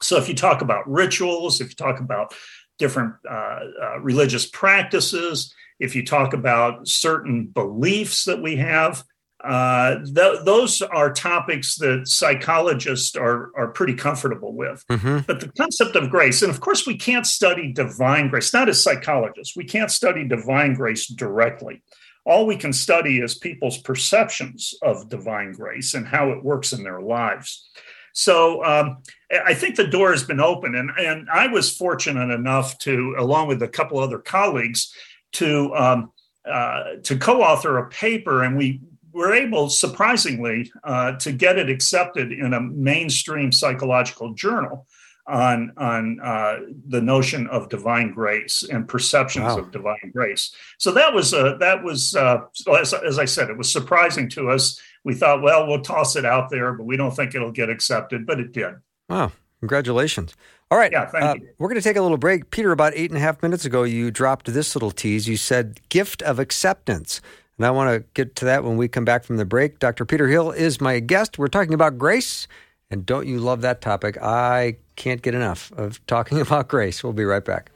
So, 0.00 0.16
if 0.16 0.28
you 0.28 0.34
talk 0.34 0.60
about 0.60 0.90
rituals, 0.90 1.60
if 1.60 1.70
you 1.70 1.74
talk 1.74 2.00
about 2.00 2.34
different 2.78 3.14
uh, 3.28 3.60
uh, 3.82 4.00
religious 4.00 4.46
practices, 4.46 5.54
if 5.78 5.94
you 5.94 6.04
talk 6.04 6.34
about 6.34 6.86
certain 6.86 7.46
beliefs 7.46 8.24
that 8.24 8.42
we 8.42 8.56
have, 8.56 9.04
uh, 9.42 9.96
th- 10.04 10.44
those 10.44 10.80
are 10.82 11.12
topics 11.12 11.76
that 11.76 12.08
psychologists 12.08 13.14
are, 13.14 13.50
are 13.56 13.68
pretty 13.68 13.94
comfortable 13.94 14.54
with. 14.54 14.84
Mm-hmm. 14.90 15.18
But 15.26 15.40
the 15.40 15.52
concept 15.52 15.96
of 15.96 16.10
grace, 16.10 16.42
and 16.42 16.50
of 16.50 16.60
course, 16.60 16.86
we 16.86 16.96
can't 16.96 17.26
study 17.26 17.72
divine 17.72 18.28
grace, 18.28 18.52
not 18.52 18.68
as 18.68 18.82
psychologists, 18.82 19.56
we 19.56 19.64
can't 19.64 19.90
study 19.90 20.26
divine 20.26 20.74
grace 20.74 21.06
directly 21.06 21.82
all 22.24 22.46
we 22.46 22.56
can 22.56 22.72
study 22.72 23.20
is 23.20 23.34
people's 23.34 23.78
perceptions 23.78 24.74
of 24.82 25.08
divine 25.08 25.52
grace 25.52 25.94
and 25.94 26.06
how 26.06 26.30
it 26.30 26.42
works 26.42 26.72
in 26.72 26.82
their 26.82 27.00
lives. 27.00 27.68
So 28.12 28.64
um, 28.64 29.02
I 29.44 29.54
think 29.54 29.76
the 29.76 29.86
door 29.86 30.12
has 30.12 30.22
been 30.22 30.40
open, 30.40 30.76
and, 30.76 30.90
and 30.98 31.28
I 31.30 31.48
was 31.48 31.76
fortunate 31.76 32.32
enough 32.32 32.78
to, 32.78 33.16
along 33.18 33.48
with 33.48 33.62
a 33.62 33.68
couple 33.68 33.98
other 33.98 34.18
colleagues, 34.18 34.94
to 35.32 35.74
um, 35.74 36.12
uh, 36.48 36.96
to 37.02 37.16
co-author 37.16 37.78
a 37.78 37.88
paper, 37.88 38.44
and 38.44 38.56
we 38.56 38.80
were 39.12 39.32
able, 39.32 39.70
surprisingly, 39.70 40.70
uh, 40.84 41.12
to 41.12 41.32
get 41.32 41.58
it 41.58 41.70
accepted 41.70 42.30
in 42.32 42.52
a 42.52 42.60
mainstream 42.60 43.50
psychological 43.50 44.34
journal 44.34 44.86
on 45.26 45.72
on 45.76 46.20
uh, 46.20 46.60
the 46.88 47.00
notion 47.00 47.46
of 47.48 47.68
divine 47.68 48.12
grace 48.12 48.62
and 48.70 48.86
perceptions 48.86 49.46
wow. 49.46 49.58
of 49.58 49.70
divine 49.70 50.10
grace. 50.12 50.54
So 50.78 50.92
that 50.92 51.14
was 51.14 51.32
uh, 51.32 51.56
that 51.60 51.82
was 51.82 52.14
uh, 52.14 52.42
as, 52.78 52.92
as 52.92 53.18
I 53.18 53.24
said, 53.24 53.50
it 53.50 53.58
was 53.58 53.70
surprising 53.70 54.28
to 54.30 54.50
us. 54.50 54.80
We 55.04 55.14
thought, 55.14 55.42
well, 55.42 55.66
we'll 55.66 55.82
toss 55.82 56.16
it 56.16 56.24
out 56.24 56.50
there, 56.50 56.72
but 56.72 56.84
we 56.84 56.96
don't 56.96 57.14
think 57.14 57.34
it'll 57.34 57.52
get 57.52 57.70
accepted. 57.70 58.26
But 58.26 58.40
it 58.40 58.52
did. 58.52 58.74
Wow! 59.08 59.32
Congratulations. 59.60 60.34
All 60.70 60.78
right. 60.78 60.92
Yeah, 60.92 61.06
thank 61.06 61.24
uh, 61.24 61.34
you. 61.40 61.48
We're 61.58 61.68
going 61.68 61.80
to 61.80 61.84
take 61.84 61.96
a 61.96 62.02
little 62.02 62.16
break. 62.16 62.50
Peter, 62.50 62.72
about 62.72 62.92
eight 62.96 63.10
and 63.10 63.18
a 63.18 63.20
half 63.20 63.42
minutes 63.42 63.64
ago, 63.64 63.82
you 63.82 64.10
dropped 64.10 64.52
this 64.52 64.74
little 64.74 64.90
tease. 64.90 65.28
You 65.28 65.36
said 65.36 65.80
gift 65.88 66.22
of 66.22 66.38
acceptance. 66.38 67.20
And 67.56 67.66
I 67.66 67.70
want 67.70 67.90
to 67.90 68.04
get 68.14 68.34
to 68.36 68.44
that 68.46 68.64
when 68.64 68.76
we 68.76 68.88
come 68.88 69.04
back 69.04 69.24
from 69.24 69.36
the 69.36 69.44
break. 69.44 69.78
Dr. 69.78 70.04
Peter 70.04 70.28
Hill 70.28 70.50
is 70.50 70.80
my 70.80 70.98
guest. 71.00 71.38
We're 71.38 71.48
talking 71.48 71.74
about 71.74 71.98
grace. 71.98 72.48
And 72.90 73.06
don't 73.06 73.26
you 73.26 73.38
love 73.38 73.60
that 73.60 73.80
topic? 73.80 74.18
I 74.20 74.76
can't 74.96 75.22
get 75.22 75.34
enough 75.34 75.72
of 75.76 76.04
talking 76.06 76.40
about 76.46 76.68
grace. 76.68 77.02
We'll 77.02 77.12
be 77.12 77.24
right 77.24 77.44
back. 77.44 77.70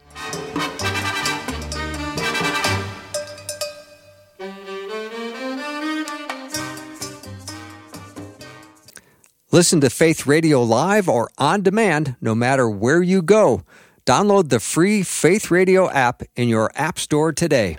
Listen 9.50 9.80
to 9.80 9.88
Faith 9.88 10.26
Radio 10.26 10.62
live 10.62 11.08
or 11.08 11.30
on 11.38 11.62
demand 11.62 12.16
no 12.20 12.34
matter 12.34 12.68
where 12.68 13.02
you 13.02 13.22
go. 13.22 13.62
Download 14.04 14.50
the 14.50 14.60
free 14.60 15.02
Faith 15.02 15.50
Radio 15.50 15.90
app 15.90 16.22
in 16.36 16.48
your 16.48 16.70
App 16.74 16.98
Store 16.98 17.32
today. 17.32 17.76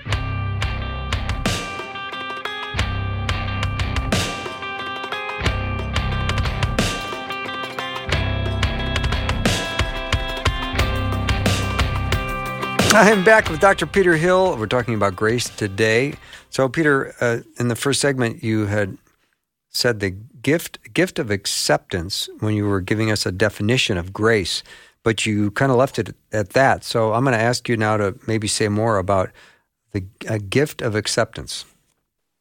I'm 12.93 13.23
back 13.23 13.51
with 13.51 13.59
Dr. 13.59 13.85
Peter 13.85 14.15
Hill. 14.15 14.57
We're 14.57 14.65
talking 14.65 14.95
about 14.95 15.15
grace 15.15 15.47
today. 15.47 16.15
So, 16.49 16.67
Peter, 16.67 17.13
uh, 17.21 17.41
in 17.59 17.67
the 17.67 17.75
first 17.75 18.01
segment, 18.01 18.43
you 18.43 18.65
had 18.65 18.97
said 19.69 19.99
the 19.99 20.09
gift 20.09 20.79
gift 20.91 21.19
of 21.19 21.29
acceptance 21.29 22.27
when 22.39 22.55
you 22.55 22.67
were 22.67 22.81
giving 22.81 23.11
us 23.11 23.27
a 23.27 23.31
definition 23.31 23.99
of 23.99 24.11
grace, 24.11 24.63
but 25.03 25.23
you 25.23 25.51
kind 25.51 25.71
of 25.71 25.77
left 25.77 25.99
it 25.99 26.15
at 26.31 26.49
that. 26.53 26.83
So, 26.83 27.13
I'm 27.13 27.23
going 27.23 27.37
to 27.37 27.43
ask 27.43 27.69
you 27.69 27.77
now 27.77 27.95
to 27.97 28.17
maybe 28.25 28.47
say 28.47 28.69
more 28.69 28.97
about 28.97 29.29
the 29.91 30.05
a 30.27 30.39
gift 30.39 30.81
of 30.81 30.95
acceptance. 30.95 31.65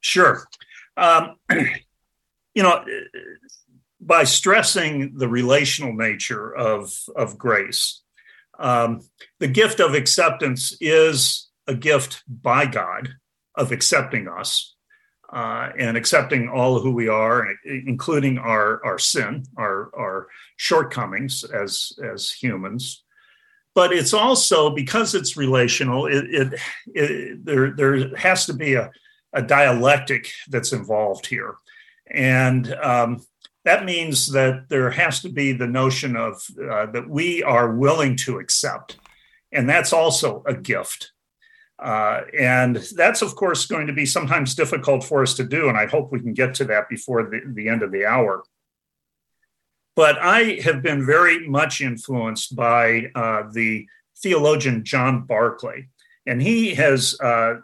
Sure. 0.00 0.46
Um, 0.96 1.36
you 2.54 2.62
know, 2.62 2.82
by 4.00 4.24
stressing 4.24 5.18
the 5.18 5.28
relational 5.28 5.92
nature 5.92 6.56
of 6.56 6.90
of 7.16 7.36
grace 7.36 8.00
um, 8.58 9.02
the 9.38 9.48
gift 9.48 9.80
of 9.80 9.94
acceptance 9.94 10.76
is 10.80 11.48
a 11.66 11.74
gift 11.74 12.22
by 12.26 12.66
God 12.66 13.08
of 13.54 13.72
accepting 13.72 14.28
us 14.28 14.74
uh, 15.32 15.70
and 15.78 15.96
accepting 15.96 16.48
all 16.48 16.80
who 16.80 16.90
we 16.90 17.08
are, 17.08 17.46
including 17.64 18.38
our, 18.38 18.84
our 18.84 18.98
sin, 18.98 19.44
our, 19.56 19.90
our 19.96 20.28
shortcomings 20.56 21.44
as, 21.44 21.92
as 22.02 22.30
humans. 22.30 23.04
But 23.74 23.92
it's 23.92 24.14
also 24.14 24.70
because 24.70 25.14
it's 25.14 25.36
relational, 25.36 26.06
it, 26.06 26.24
it, 26.30 26.60
it 26.94 27.44
there, 27.44 27.70
there 27.72 28.16
has 28.16 28.46
to 28.46 28.54
be 28.54 28.74
a, 28.74 28.90
a 29.34 29.42
dialectic 29.42 30.30
that's 30.48 30.72
involved 30.72 31.26
here. 31.26 31.56
And 32.10 32.72
um, 32.74 33.22
that 33.68 33.84
means 33.84 34.32
that 34.32 34.70
there 34.70 34.90
has 34.90 35.20
to 35.20 35.28
be 35.28 35.52
the 35.52 35.66
notion 35.66 36.16
of 36.16 36.42
uh, 36.58 36.86
that 36.86 37.06
we 37.06 37.42
are 37.42 37.74
willing 37.74 38.16
to 38.16 38.38
accept. 38.38 38.96
And 39.52 39.68
that's 39.68 39.92
also 39.92 40.42
a 40.46 40.54
gift. 40.54 41.12
Uh, 41.78 42.22
and 42.36 42.76
that's, 42.96 43.20
of 43.20 43.36
course, 43.36 43.66
going 43.66 43.86
to 43.86 43.92
be 43.92 44.06
sometimes 44.06 44.54
difficult 44.54 45.04
for 45.04 45.20
us 45.20 45.34
to 45.34 45.44
do. 45.44 45.68
And 45.68 45.76
I 45.76 45.84
hope 45.84 46.10
we 46.10 46.20
can 46.20 46.32
get 46.32 46.54
to 46.54 46.64
that 46.64 46.88
before 46.88 47.24
the, 47.24 47.42
the 47.44 47.68
end 47.68 47.82
of 47.82 47.92
the 47.92 48.06
hour. 48.06 48.42
But 49.94 50.16
I 50.18 50.60
have 50.64 50.80
been 50.80 51.04
very 51.04 51.46
much 51.46 51.82
influenced 51.82 52.56
by 52.56 53.10
uh, 53.14 53.42
the 53.52 53.86
theologian 54.22 54.82
John 54.82 55.24
Barclay. 55.24 55.88
And 56.26 56.40
he 56.40 56.74
has 56.74 57.20
uh, 57.20 57.56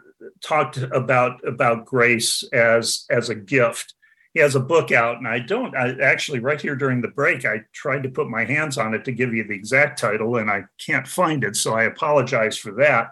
talked 0.43 0.77
about, 0.77 1.43
about 1.47 1.85
grace 1.85 2.43
as, 2.53 3.05
as 3.09 3.29
a 3.29 3.35
gift 3.35 3.94
he 4.35 4.41
has 4.41 4.55
a 4.55 4.59
book 4.59 4.91
out, 4.91 5.17
and 5.17 5.27
I 5.27 5.39
don't. 5.39 5.73
I 5.77 5.95
actually 6.01 6.39
right 6.39 6.59
here 6.59 6.75
during 6.75 7.01
the 7.01 7.07
break, 7.07 7.45
I 7.45 7.61
tried 7.71 8.03
to 8.03 8.09
put 8.09 8.29
my 8.29 8.43
hands 8.43 8.77
on 8.77 8.93
it 8.93 9.05
to 9.05 9.13
give 9.13 9.33
you 9.33 9.45
the 9.45 9.55
exact 9.55 9.97
title, 9.97 10.35
and 10.35 10.51
I 10.51 10.65
can't 10.77 11.07
find 11.07 11.45
it, 11.45 11.55
so 11.55 11.73
I 11.73 11.85
apologize 11.85 12.57
for 12.57 12.73
that. 12.73 13.11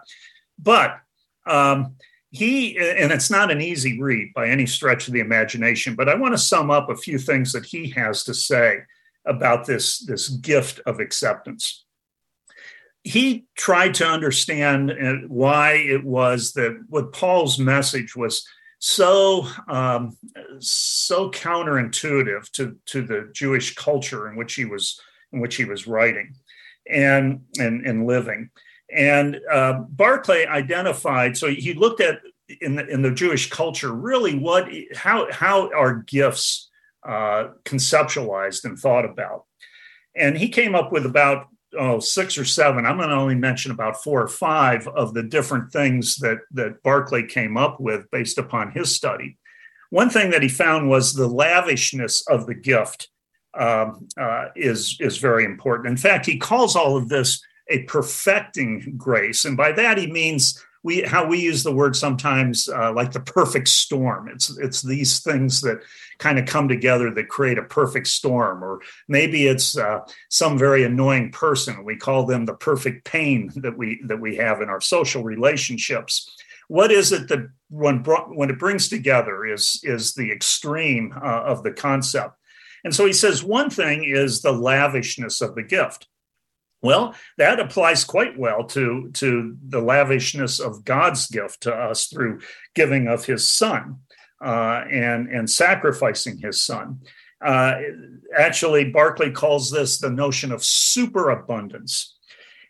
But 0.58 1.00
um, 1.46 1.96
he, 2.30 2.76
and 2.76 3.10
it's 3.10 3.30
not 3.30 3.50
an 3.50 3.62
easy 3.62 3.98
read 3.98 4.34
by 4.34 4.48
any 4.48 4.66
stretch 4.66 5.08
of 5.08 5.14
the 5.14 5.20
imagination. 5.20 5.94
But 5.94 6.10
I 6.10 6.14
want 6.14 6.34
to 6.34 6.38
sum 6.38 6.70
up 6.70 6.90
a 6.90 6.96
few 6.96 7.18
things 7.18 7.52
that 7.52 7.64
he 7.64 7.88
has 7.90 8.22
to 8.24 8.34
say 8.34 8.80
about 9.24 9.64
this 9.64 10.00
this 10.00 10.28
gift 10.28 10.80
of 10.84 11.00
acceptance. 11.00 11.86
He 13.02 13.46
tried 13.56 13.94
to 13.94 14.06
understand 14.06 14.90
uh, 14.90 15.26
why 15.28 15.76
it 15.76 16.04
was 16.04 16.52
that 16.52 16.78
what 16.90 17.14
Paul's 17.14 17.58
message 17.58 18.14
was 18.14 18.46
so 18.86 19.48
um, 19.66 20.14
so 20.58 21.30
counterintuitive 21.30 22.50
to 22.50 22.76
to 22.84 23.00
the 23.00 23.30
Jewish 23.32 23.74
culture 23.74 24.28
in 24.28 24.36
which 24.36 24.52
he 24.52 24.66
was 24.66 25.00
in 25.32 25.40
which 25.40 25.56
he 25.56 25.64
was 25.64 25.86
writing 25.86 26.34
and 26.90 27.44
and, 27.58 27.86
and 27.86 28.06
living. 28.06 28.50
And 28.94 29.40
uh, 29.50 29.84
Barclay 29.88 30.44
identified. 30.44 31.34
So 31.38 31.48
he 31.48 31.72
looked 31.72 32.02
at 32.02 32.20
in 32.60 32.76
the 32.76 32.86
in 32.86 33.00
the 33.00 33.10
Jewish 33.10 33.48
culture 33.48 33.90
really 33.90 34.38
what 34.38 34.68
how 34.94 35.32
how 35.32 35.70
are 35.72 36.02
gifts 36.02 36.68
uh, 37.08 37.52
conceptualized 37.64 38.66
and 38.66 38.78
thought 38.78 39.06
about. 39.06 39.46
And 40.14 40.36
he 40.36 40.50
came 40.50 40.74
up 40.74 40.92
with 40.92 41.06
about 41.06 41.48
oh, 41.78 42.00
six 42.00 42.38
or 42.38 42.44
seven. 42.44 42.86
I'm 42.86 42.96
going 42.96 43.08
to 43.08 43.14
only 43.14 43.34
mention 43.34 43.70
about 43.70 44.02
four 44.02 44.22
or 44.22 44.28
five 44.28 44.86
of 44.88 45.14
the 45.14 45.22
different 45.22 45.72
things 45.72 46.16
that, 46.16 46.38
that 46.52 46.82
Barclay 46.82 47.24
came 47.24 47.56
up 47.56 47.80
with 47.80 48.10
based 48.10 48.38
upon 48.38 48.72
his 48.72 48.94
study. 48.94 49.38
One 49.90 50.10
thing 50.10 50.30
that 50.30 50.42
he 50.42 50.48
found 50.48 50.88
was 50.88 51.12
the 51.12 51.28
lavishness 51.28 52.26
of 52.28 52.46
the 52.46 52.54
gift 52.54 53.08
um, 53.58 54.08
uh, 54.18 54.46
is, 54.56 54.96
is 55.00 55.18
very 55.18 55.44
important. 55.44 55.88
In 55.88 55.96
fact, 55.96 56.26
he 56.26 56.38
calls 56.38 56.74
all 56.74 56.96
of 56.96 57.08
this 57.08 57.42
a 57.68 57.82
perfecting 57.84 58.94
grace. 58.96 59.44
And 59.44 59.56
by 59.56 59.72
that, 59.72 59.98
he 59.98 60.06
means 60.06 60.62
we 60.84 61.00
how 61.00 61.26
we 61.26 61.40
use 61.40 61.62
the 61.62 61.74
word 61.74 61.96
sometimes 61.96 62.68
uh, 62.68 62.92
like 62.92 63.10
the 63.10 63.18
perfect 63.18 63.68
storm. 63.68 64.28
It's 64.28 64.56
it's 64.58 64.82
these 64.82 65.18
things 65.18 65.62
that 65.62 65.82
kind 66.18 66.38
of 66.38 66.46
come 66.46 66.68
together 66.68 67.10
that 67.10 67.28
create 67.28 67.58
a 67.58 67.62
perfect 67.62 68.06
storm, 68.06 68.62
or 68.62 68.80
maybe 69.08 69.48
it's 69.48 69.76
uh, 69.76 70.00
some 70.28 70.58
very 70.58 70.84
annoying 70.84 71.32
person. 71.32 71.84
We 71.84 71.96
call 71.96 72.26
them 72.26 72.44
the 72.44 72.54
perfect 72.54 73.04
pain 73.04 73.50
that 73.56 73.76
we 73.76 74.00
that 74.04 74.20
we 74.20 74.36
have 74.36 74.60
in 74.60 74.68
our 74.68 74.80
social 74.80 75.24
relationships. 75.24 76.30
What 76.68 76.92
is 76.92 77.12
it 77.12 77.28
that 77.28 77.48
when 77.70 78.04
when 78.04 78.50
it 78.50 78.58
brings 78.58 78.88
together 78.88 79.46
is 79.46 79.80
is 79.82 80.14
the 80.14 80.30
extreme 80.30 81.14
uh, 81.16 81.42
of 81.44 81.62
the 81.62 81.72
concept. 81.72 82.38
And 82.84 82.94
so 82.94 83.06
he 83.06 83.14
says 83.14 83.42
one 83.42 83.70
thing 83.70 84.04
is 84.04 84.42
the 84.42 84.52
lavishness 84.52 85.40
of 85.40 85.54
the 85.54 85.62
gift. 85.62 86.08
Well, 86.84 87.14
that 87.38 87.60
applies 87.60 88.04
quite 88.04 88.38
well 88.38 88.64
to, 88.64 89.10
to 89.14 89.56
the 89.66 89.80
lavishness 89.80 90.60
of 90.60 90.84
God's 90.84 91.26
gift 91.28 91.62
to 91.62 91.74
us 91.74 92.08
through 92.08 92.40
giving 92.74 93.08
of 93.08 93.24
his 93.24 93.50
son 93.50 94.00
uh, 94.44 94.84
and, 94.90 95.28
and 95.30 95.48
sacrificing 95.48 96.36
his 96.36 96.62
son. 96.62 97.00
Uh, 97.42 97.76
actually, 98.36 98.90
Barclay 98.90 99.30
calls 99.30 99.70
this 99.70 99.98
the 99.98 100.10
notion 100.10 100.52
of 100.52 100.62
superabundance. 100.62 102.18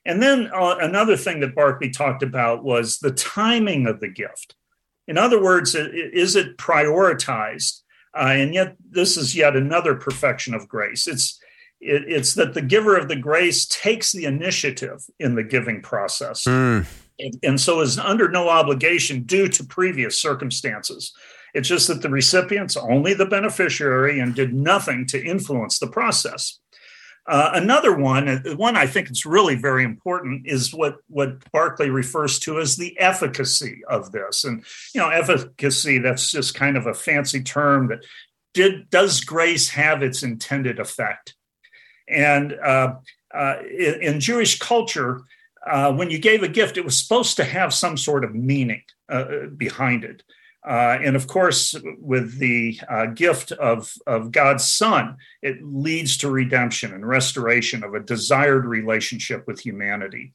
And 0.07 0.23
then 0.23 0.49
uh, 0.55 0.77
another 0.81 1.17
thing 1.17 1.41
that 1.41 1.57
Barclay 1.57 1.91
talked 1.91 2.23
about 2.23 2.63
was 2.63 2.99
the 2.99 3.11
timing 3.11 3.89
of 3.89 3.99
the 3.99 4.09
gift. 4.09 4.55
In 5.09 5.19
other 5.19 5.43
words, 5.43 5.75
is 5.75 6.37
it 6.37 6.57
prioritized? 6.57 7.81
Uh, 8.17 8.31
and 8.31 8.55
yet, 8.55 8.77
this 8.89 9.17
is 9.17 9.35
yet 9.35 9.57
another 9.57 9.97
perfection 9.97 10.55
of 10.55 10.69
grace. 10.69 11.09
It's 11.09 11.41
it, 11.85 12.05
it's 12.09 12.35
that 12.35 12.55
the 12.55 12.63
giver 12.63 12.97
of 12.97 13.09
the 13.09 13.17
grace 13.17 13.67
takes 13.67 14.13
the 14.13 14.25
initiative 14.25 15.05
in 15.21 15.35
the 15.35 15.43
giving 15.43 15.83
process. 15.83 16.45
Mm. 16.45 16.87
And, 17.19 17.39
and 17.43 17.61
so 17.61 17.81
is 17.81 17.99
under 17.99 18.29
no 18.29 18.49
obligation 18.49 19.23
due 19.23 19.49
to 19.49 19.65
previous 19.65 20.21
circumstances. 20.21 21.13
It's 21.53 21.69
just 21.69 21.87
that 21.87 22.03
the 22.03 22.09
recipient's 22.09 22.77
only 22.77 23.15
the 23.15 23.27
beneficiary 23.27 24.19
and 24.19 24.35
did 24.35 24.53
nothing 24.53 25.07
to 25.07 25.25
influence 25.25 25.79
the 25.79 25.87
process. 25.87 26.59
Uh, 27.27 27.53
another 27.55 27.97
one, 27.97 28.29
uh, 28.29 28.41
one 28.57 28.77
I 28.77 28.87
think 28.87 29.09
it's 29.09 29.25
really 29.25 29.55
very 29.55 29.83
important, 29.83 30.47
is 30.47 30.75
what 30.75 30.97
what 31.09 31.51
Barclay 31.53 31.89
refers 31.89 32.39
to 32.41 32.59
as 32.59 32.77
the 32.77 32.99
efficacy 33.01 33.81
of 33.89 34.13
this. 34.13 34.45
And 34.45 34.63
you 34.95 35.01
know, 35.01 35.09
efficacy 35.09 35.99
that's 35.99 36.31
just 36.31 36.55
kind 36.55 36.77
of 36.77 36.87
a 36.87 36.93
fancy 36.93 37.43
term 37.43 37.89
that 37.89 38.05
did 38.53 38.91
does 38.91 39.23
grace 39.23 39.71
have 39.71 40.03
its 40.03 40.23
intended 40.23 40.79
effect? 40.79 41.35
And 42.09 42.53
uh, 42.53 42.97
uh, 43.33 43.57
in, 43.63 44.03
in, 44.03 44.21
Jewish 44.21 44.59
culture, 44.59 45.23
uh, 45.67 45.93
when 45.93 46.11
you 46.11 46.19
gave 46.19 46.43
a 46.43 46.49
gift, 46.49 46.77
it 46.77 46.85
was 46.85 46.99
supposed 46.99 47.37
to 47.37 47.45
have 47.45 47.73
some 47.73 47.97
sort 47.97 48.25
of 48.25 48.35
meaning 48.35 48.83
uh, 49.09 49.47
behind 49.57 50.05
it. 50.05 50.23
Uh, 50.67 50.99
and 51.03 51.15
of 51.15 51.27
course, 51.27 51.75
with 51.99 52.39
the 52.39 52.81
gift 53.15 53.53
of, 53.53 53.93
of 54.07 54.33
God's 54.33 54.67
Son, 54.67 55.17
it 55.43 55.63
leads 55.63 56.17
to 56.19 56.31
redemption 56.31 56.93
and 56.95 57.07
restoration 57.07 57.85
of 57.85 57.95
a 57.95 58.01
desired 58.01 58.65
relationship 58.65 59.47
with 59.47 59.61
humanity. 59.61 60.33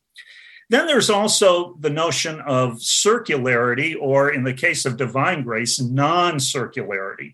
Then 0.70 0.86
there's 0.86 1.10
also 1.10 1.76
the 1.80 1.90
notion 1.90 2.40
of 2.42 2.74
circularity, 2.76 3.96
or 4.00 4.30
in 4.30 4.44
the 4.44 4.54
case 4.54 4.86
of 4.86 4.98
divine 4.98 5.44
grace, 5.44 5.80
non 5.80 6.36
circularity. 6.36 7.34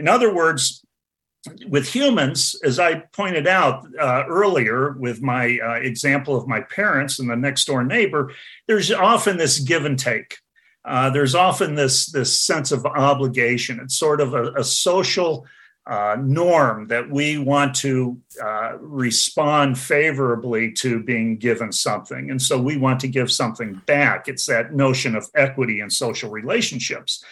In 0.00 0.08
other 0.08 0.34
words, 0.34 0.81
with 1.66 1.88
humans, 1.88 2.54
as 2.62 2.78
I 2.78 3.00
pointed 3.12 3.46
out 3.46 3.86
uh, 3.98 4.24
earlier 4.28 4.92
with 4.92 5.22
my 5.22 5.58
uh, 5.58 5.74
example 5.74 6.36
of 6.36 6.46
my 6.46 6.60
parents 6.60 7.18
and 7.18 7.28
the 7.28 7.36
next 7.36 7.64
door 7.64 7.84
neighbor, 7.84 8.32
there's 8.68 8.92
often 8.92 9.36
this 9.36 9.58
give 9.58 9.84
and 9.84 9.98
take. 9.98 10.38
Uh, 10.84 11.10
there's 11.10 11.34
often 11.34 11.74
this, 11.74 12.06
this 12.06 12.40
sense 12.40 12.72
of 12.72 12.86
obligation. 12.86 13.80
It's 13.80 13.96
sort 13.96 14.20
of 14.20 14.34
a, 14.34 14.52
a 14.52 14.64
social 14.64 15.46
uh, 15.84 16.16
norm 16.20 16.86
that 16.88 17.10
we 17.10 17.38
want 17.38 17.74
to 17.74 18.20
uh, 18.40 18.76
respond 18.78 19.76
favorably 19.76 20.70
to 20.70 21.02
being 21.02 21.36
given 21.36 21.72
something. 21.72 22.30
And 22.30 22.40
so 22.40 22.60
we 22.60 22.76
want 22.76 23.00
to 23.00 23.08
give 23.08 23.32
something 23.32 23.80
back. 23.86 24.28
It's 24.28 24.46
that 24.46 24.74
notion 24.74 25.16
of 25.16 25.28
equity 25.34 25.80
in 25.80 25.90
social 25.90 26.30
relationships. 26.30 27.24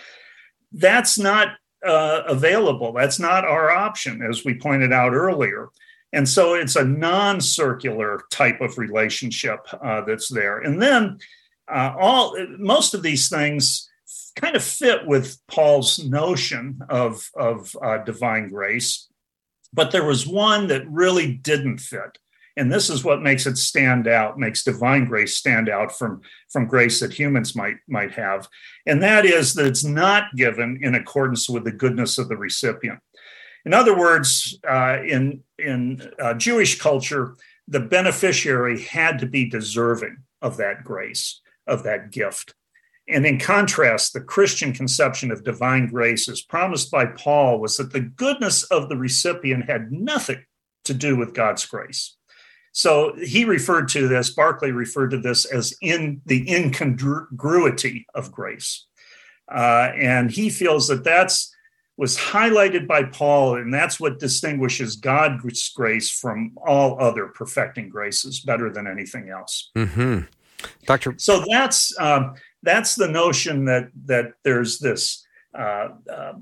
That's 0.72 1.16
not 1.18 1.59
uh, 1.86 2.22
available. 2.26 2.92
That's 2.92 3.18
not 3.18 3.44
our 3.44 3.70
option, 3.70 4.22
as 4.22 4.44
we 4.44 4.54
pointed 4.54 4.92
out 4.92 5.12
earlier. 5.12 5.68
And 6.12 6.28
so 6.28 6.54
it's 6.54 6.76
a 6.76 6.84
non 6.84 7.40
circular 7.40 8.22
type 8.30 8.60
of 8.60 8.78
relationship 8.78 9.60
uh, 9.82 10.02
that's 10.02 10.28
there. 10.28 10.58
And 10.58 10.80
then 10.82 11.18
uh, 11.68 11.94
all 11.98 12.36
most 12.58 12.94
of 12.94 13.02
these 13.02 13.28
things 13.28 13.88
kind 14.36 14.56
of 14.56 14.64
fit 14.64 15.06
with 15.06 15.38
Paul's 15.46 16.04
notion 16.04 16.80
of, 16.88 17.30
of 17.34 17.74
uh, 17.82 17.98
divine 17.98 18.48
grace, 18.48 19.08
but 19.72 19.90
there 19.90 20.04
was 20.04 20.26
one 20.26 20.68
that 20.68 20.88
really 20.90 21.34
didn't 21.34 21.78
fit. 21.78 22.18
And 22.56 22.70
this 22.70 22.90
is 22.90 23.04
what 23.04 23.22
makes 23.22 23.46
it 23.46 23.56
stand 23.56 24.08
out, 24.08 24.38
makes 24.38 24.64
divine 24.64 25.04
grace 25.04 25.36
stand 25.36 25.68
out 25.68 25.96
from, 25.96 26.20
from 26.50 26.66
grace 26.66 27.00
that 27.00 27.12
humans 27.12 27.54
might, 27.54 27.76
might 27.88 28.12
have. 28.12 28.48
And 28.86 29.02
that 29.02 29.24
is 29.24 29.54
that 29.54 29.66
it's 29.66 29.84
not 29.84 30.34
given 30.36 30.80
in 30.82 30.94
accordance 30.94 31.48
with 31.48 31.64
the 31.64 31.72
goodness 31.72 32.18
of 32.18 32.28
the 32.28 32.36
recipient. 32.36 32.98
In 33.64 33.74
other 33.74 33.96
words, 33.96 34.58
uh, 34.68 34.98
in, 35.06 35.42
in 35.58 36.10
uh, 36.18 36.34
Jewish 36.34 36.78
culture, 36.80 37.36
the 37.68 37.80
beneficiary 37.80 38.82
had 38.82 39.18
to 39.20 39.26
be 39.26 39.48
deserving 39.48 40.18
of 40.42 40.56
that 40.56 40.82
grace, 40.82 41.40
of 41.66 41.82
that 41.84 42.10
gift. 42.10 42.54
And 43.08 43.26
in 43.26 43.38
contrast, 43.38 44.12
the 44.12 44.20
Christian 44.20 44.72
conception 44.72 45.30
of 45.30 45.44
divine 45.44 45.88
grace, 45.88 46.28
as 46.28 46.42
promised 46.42 46.90
by 46.90 47.06
Paul, 47.06 47.60
was 47.60 47.76
that 47.76 47.92
the 47.92 48.00
goodness 48.00 48.62
of 48.64 48.88
the 48.88 48.96
recipient 48.96 49.68
had 49.68 49.90
nothing 49.90 50.44
to 50.84 50.94
do 50.94 51.16
with 51.16 51.34
God's 51.34 51.66
grace. 51.66 52.16
So 52.72 53.14
he 53.16 53.44
referred 53.44 53.88
to 53.88 54.08
this, 54.08 54.30
Barclay 54.30 54.70
referred 54.70 55.10
to 55.10 55.18
this 55.18 55.44
as 55.44 55.74
in 55.82 56.20
the 56.26 56.48
incongruity 56.52 58.06
of 58.14 58.30
grace. 58.30 58.86
Uh, 59.52 59.90
and 59.96 60.30
he 60.30 60.48
feels 60.50 60.86
that 60.88 61.02
that's 61.02 61.54
was 62.00 62.16
highlighted 62.16 62.86
by 62.86 63.02
Paul, 63.02 63.56
and 63.56 63.74
that's 63.74 64.00
what 64.00 64.18
distinguishes 64.18 64.96
God's 64.96 65.68
grace 65.68 66.10
from 66.10 66.56
all 66.66 66.98
other 66.98 67.26
perfecting 67.26 67.90
graces 67.90 68.40
better 68.40 68.72
than 68.72 68.86
anything 68.86 69.28
else. 69.28 69.70
Mm-hmm. 69.76 70.20
Doctor, 70.86 71.14
so 71.18 71.44
that's 71.46 71.98
um, 72.00 72.36
that's 72.62 72.94
the 72.94 73.06
notion 73.06 73.66
that 73.66 73.88
that 74.06 74.32
there's 74.44 74.78
this 74.78 75.26
uh, 75.54 75.88
uh, 76.10 76.32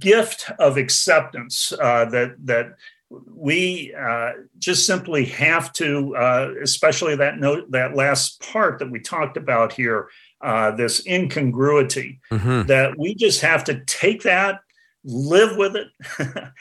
gift 0.00 0.50
of 0.58 0.76
acceptance 0.76 1.72
uh, 1.80 2.06
that 2.06 2.34
that 2.44 2.74
we 3.10 3.94
uh, 3.98 4.32
just 4.58 4.86
simply 4.86 5.24
have 5.26 5.72
to, 5.74 6.16
uh, 6.16 6.54
especially 6.62 7.16
that 7.16 7.38
note, 7.38 7.70
that 7.70 7.94
last 7.94 8.40
part 8.40 8.78
that 8.78 8.90
we 8.90 9.00
talked 9.00 9.36
about 9.36 9.72
here, 9.72 10.08
uh, 10.40 10.72
this 10.72 11.06
incongruity, 11.06 12.20
mm-hmm. 12.30 12.62
that 12.66 12.98
we 12.98 13.14
just 13.14 13.40
have 13.40 13.64
to 13.64 13.84
take 13.84 14.22
that, 14.22 14.60
live 15.04 15.56
with 15.56 15.76
it, 15.76 15.88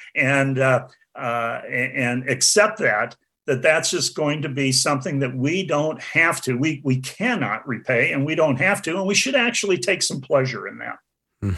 and 0.16 0.60
uh, 0.60 0.88
uh, 1.16 1.62
and 1.68 2.30
accept 2.30 2.80
that 2.80 3.16
that 3.48 3.62
that's 3.62 3.92
just 3.92 4.16
going 4.16 4.42
to 4.42 4.50
be 4.50 4.72
something 4.72 5.20
that 5.20 5.36
we 5.36 5.66
don't 5.66 6.02
have 6.02 6.42
to, 6.42 6.56
we 6.56 6.82
we 6.84 7.00
cannot 7.00 7.68
repay, 7.68 8.12
and 8.12 8.26
we 8.26 8.36
don't 8.36 8.58
have 8.58 8.82
to, 8.84 8.98
and 8.98 9.08
we 9.08 9.16
should 9.16 9.36
actually 9.36 9.78
take 9.78 10.02
some 10.02 10.22
pleasure 10.22 10.68
in 10.68 10.78
that. 10.80 11.00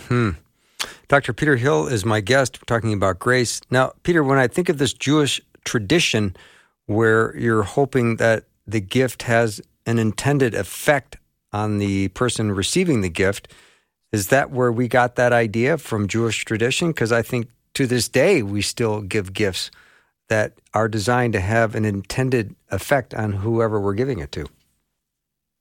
Hmm. 0.08 0.32
Dr. 1.10 1.32
Peter 1.34 1.56
Hill 1.56 1.88
is 1.88 2.04
my 2.06 2.20
guest. 2.20 2.60
Talking 2.68 2.94
about 2.94 3.20
grace. 3.20 3.62
Now, 3.72 3.94
Peter, 4.04 4.24
when 4.24 4.38
I 4.38 4.48
think 4.48 4.68
of 4.70 4.78
this 4.78 4.94
Jewish 4.94 5.40
tradition 5.64 6.36
where 6.86 7.36
you're 7.38 7.64
hoping 7.64 8.18
that 8.18 8.46
the 8.66 8.82
gift 8.82 9.24
has 9.24 9.62
an 9.86 10.00
intended 10.00 10.54
effect 10.54 11.18
on 11.54 11.78
the 11.78 12.10
person 12.10 12.52
receiving 12.52 13.02
the 13.02 13.10
gift, 13.10 13.48
Is 14.12 14.28
that 14.28 14.52
where 14.52 14.72
we 14.72 14.88
got 14.88 15.16
that 15.16 15.34
idea 15.34 15.78
from 15.78 16.08
Jewish 16.08 16.46
tradition? 16.46 16.90
Because 16.90 17.12
I 17.12 17.22
think 17.22 17.50
to 17.74 17.86
this 17.86 18.08
day 18.08 18.42
we 18.42 18.62
still 18.62 19.02
give 19.02 19.34
gifts 19.34 19.70
that 20.30 20.54
are 20.74 20.88
designed 20.88 21.34
to 21.34 21.40
have 21.40 21.76
an 21.76 21.86
intended 21.86 22.56
effect 22.72 23.14
on 23.14 23.34
whoever 23.34 23.80
we're 23.80 23.94
giving 23.94 24.20
it 24.20 24.32
to. 24.34 24.46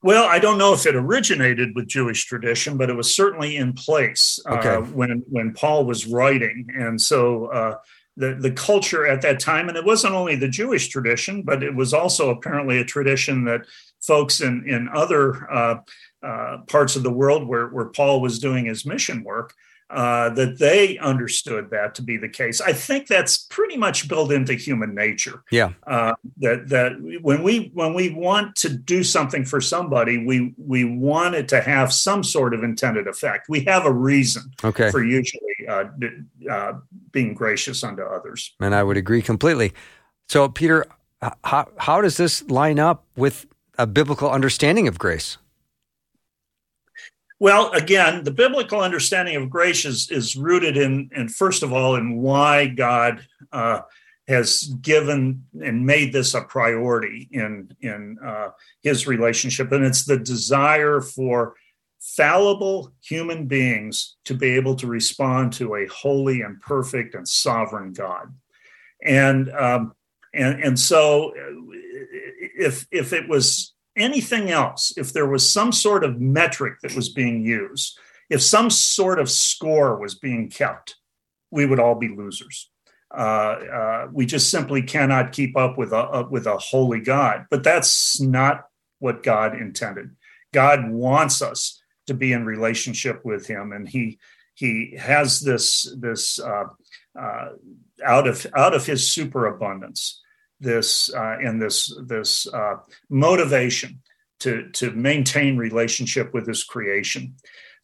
Well, 0.06 0.26
I 0.26 0.38
don't 0.38 0.56
know 0.56 0.72
if 0.72 0.86
it 0.86 0.94
originated 0.94 1.74
with 1.74 1.88
Jewish 1.88 2.26
tradition, 2.26 2.76
but 2.76 2.88
it 2.90 2.94
was 2.94 3.12
certainly 3.12 3.56
in 3.56 3.72
place 3.72 4.38
uh, 4.48 4.54
okay. 4.54 4.68
uh, 4.76 4.82
when 4.82 5.24
when 5.28 5.52
Paul 5.52 5.84
was 5.84 6.06
writing, 6.06 6.68
and 6.72 7.02
so 7.02 7.46
uh, 7.46 7.78
the 8.16 8.36
the 8.36 8.52
culture 8.52 9.04
at 9.04 9.20
that 9.22 9.40
time, 9.40 9.68
and 9.68 9.76
it 9.76 9.84
wasn't 9.84 10.14
only 10.14 10.36
the 10.36 10.46
Jewish 10.46 10.86
tradition, 10.90 11.42
but 11.42 11.64
it 11.64 11.74
was 11.74 11.92
also 11.92 12.30
apparently 12.30 12.78
a 12.78 12.84
tradition 12.84 13.46
that 13.46 13.62
folks 14.00 14.40
in 14.40 14.62
in 14.68 14.88
other 14.94 15.50
uh, 15.50 15.78
uh 16.22 16.58
parts 16.68 16.94
of 16.94 17.02
the 17.02 17.10
world 17.10 17.48
where 17.48 17.66
where 17.66 17.86
Paul 17.86 18.20
was 18.20 18.38
doing 18.38 18.66
his 18.66 18.86
mission 18.86 19.24
work 19.24 19.54
uh, 19.88 20.30
that 20.30 20.58
they 20.58 20.98
understood 20.98 21.70
that 21.70 21.94
to 21.94 22.02
be 22.02 22.16
the 22.16 22.28
case. 22.28 22.60
I 22.60 22.72
think 22.72 23.06
that's 23.06 23.38
pretty 23.38 23.76
much 23.76 24.08
built 24.08 24.32
into 24.32 24.54
human 24.54 24.94
nature. 24.94 25.44
Yeah. 25.50 25.72
Uh, 25.86 26.14
that 26.38 26.68
that 26.70 27.20
when 27.22 27.42
we 27.42 27.70
when 27.72 27.94
we 27.94 28.10
want 28.10 28.56
to 28.56 28.68
do 28.68 29.04
something 29.04 29.44
for 29.44 29.60
somebody, 29.60 30.24
we 30.24 30.54
we 30.58 30.84
want 30.84 31.36
it 31.36 31.48
to 31.48 31.60
have 31.60 31.92
some 31.92 32.24
sort 32.24 32.52
of 32.52 32.64
intended 32.64 33.06
effect. 33.06 33.48
We 33.48 33.60
have 33.60 33.86
a 33.86 33.92
reason 33.92 34.50
okay. 34.64 34.90
for 34.90 35.04
usually 35.04 35.40
uh, 35.68 35.84
uh 36.50 36.72
being 37.12 37.34
gracious 37.34 37.84
unto 37.84 38.02
others. 38.02 38.54
And 38.60 38.74
I 38.74 38.82
would 38.82 38.96
agree 38.96 39.22
completely. 39.22 39.72
So, 40.28 40.48
Peter, 40.48 40.86
how 41.44 41.68
how 41.76 42.00
does 42.00 42.16
this 42.16 42.42
line 42.50 42.80
up 42.80 43.04
with 43.16 43.46
a 43.78 43.86
biblical 43.86 44.30
understanding 44.30 44.88
of 44.88 44.98
grace? 44.98 45.38
Well, 47.38 47.70
again, 47.72 48.24
the 48.24 48.30
biblical 48.30 48.80
understanding 48.80 49.36
of 49.36 49.50
grace 49.50 49.84
is, 49.84 50.10
is 50.10 50.36
rooted 50.36 50.76
in, 50.76 51.10
in, 51.14 51.28
first 51.28 51.62
of 51.62 51.72
all, 51.72 51.96
in 51.96 52.16
why 52.16 52.66
God 52.66 53.26
uh, 53.52 53.80
has 54.26 54.62
given 54.80 55.44
and 55.62 55.84
made 55.84 56.12
this 56.12 56.34
a 56.34 56.40
priority 56.40 57.28
in, 57.30 57.74
in 57.80 58.18
uh, 58.24 58.48
his 58.82 59.06
relationship. 59.06 59.70
And 59.70 59.84
it's 59.84 60.04
the 60.04 60.18
desire 60.18 61.02
for 61.02 61.54
fallible 62.00 62.92
human 63.02 63.46
beings 63.46 64.16
to 64.24 64.34
be 64.34 64.50
able 64.50 64.76
to 64.76 64.86
respond 64.86 65.52
to 65.54 65.74
a 65.74 65.86
holy 65.86 66.40
and 66.40 66.60
perfect 66.60 67.14
and 67.14 67.28
sovereign 67.28 67.92
God. 67.92 68.32
And, 69.02 69.50
um, 69.50 69.92
and, 70.32 70.62
and 70.62 70.80
so 70.80 71.34
if, 72.56 72.86
if 72.90 73.12
it 73.12 73.28
was 73.28 73.74
anything 73.96 74.50
else, 74.50 74.92
if 74.96 75.12
there 75.12 75.28
was 75.28 75.48
some 75.48 75.72
sort 75.72 76.04
of 76.04 76.20
metric 76.20 76.80
that 76.82 76.94
was 76.94 77.08
being 77.08 77.44
used, 77.44 77.98
if 78.28 78.42
some 78.42 78.70
sort 78.70 79.18
of 79.18 79.30
score 79.30 79.98
was 79.98 80.14
being 80.14 80.50
kept, 80.50 80.96
we 81.50 81.66
would 81.66 81.80
all 81.80 81.94
be 81.94 82.08
losers. 82.08 82.70
Uh, 83.16 83.20
uh, 83.20 84.08
we 84.12 84.26
just 84.26 84.50
simply 84.50 84.82
cannot 84.82 85.32
keep 85.32 85.56
up 85.56 85.78
with 85.78 85.92
a, 85.92 86.08
a, 86.08 86.28
with 86.28 86.46
a 86.46 86.58
holy 86.58 87.00
God. 87.00 87.46
But 87.50 87.62
that's 87.62 88.20
not 88.20 88.66
what 88.98 89.22
God 89.22 89.54
intended. 89.56 90.10
God 90.52 90.90
wants 90.90 91.40
us 91.40 91.80
to 92.06 92.14
be 92.14 92.32
in 92.32 92.44
relationship 92.44 93.24
with 93.24 93.46
Him, 93.46 93.72
and 93.72 93.88
He 93.88 94.18
He 94.54 94.96
has 94.98 95.40
this 95.40 95.92
this 95.96 96.38
uh, 96.38 96.64
uh 97.18 97.48
out 98.04 98.26
of 98.26 98.46
out 98.56 98.74
of 98.74 98.86
His 98.86 99.08
superabundance 99.08 100.20
this 100.60 101.12
uh, 101.14 101.36
and 101.42 101.60
this 101.60 101.94
this 102.06 102.46
uh, 102.52 102.76
motivation 103.08 104.00
to 104.40 104.68
to 104.70 104.90
maintain 104.92 105.56
relationship 105.56 106.32
with 106.34 106.46
this 106.46 106.64
creation. 106.64 107.34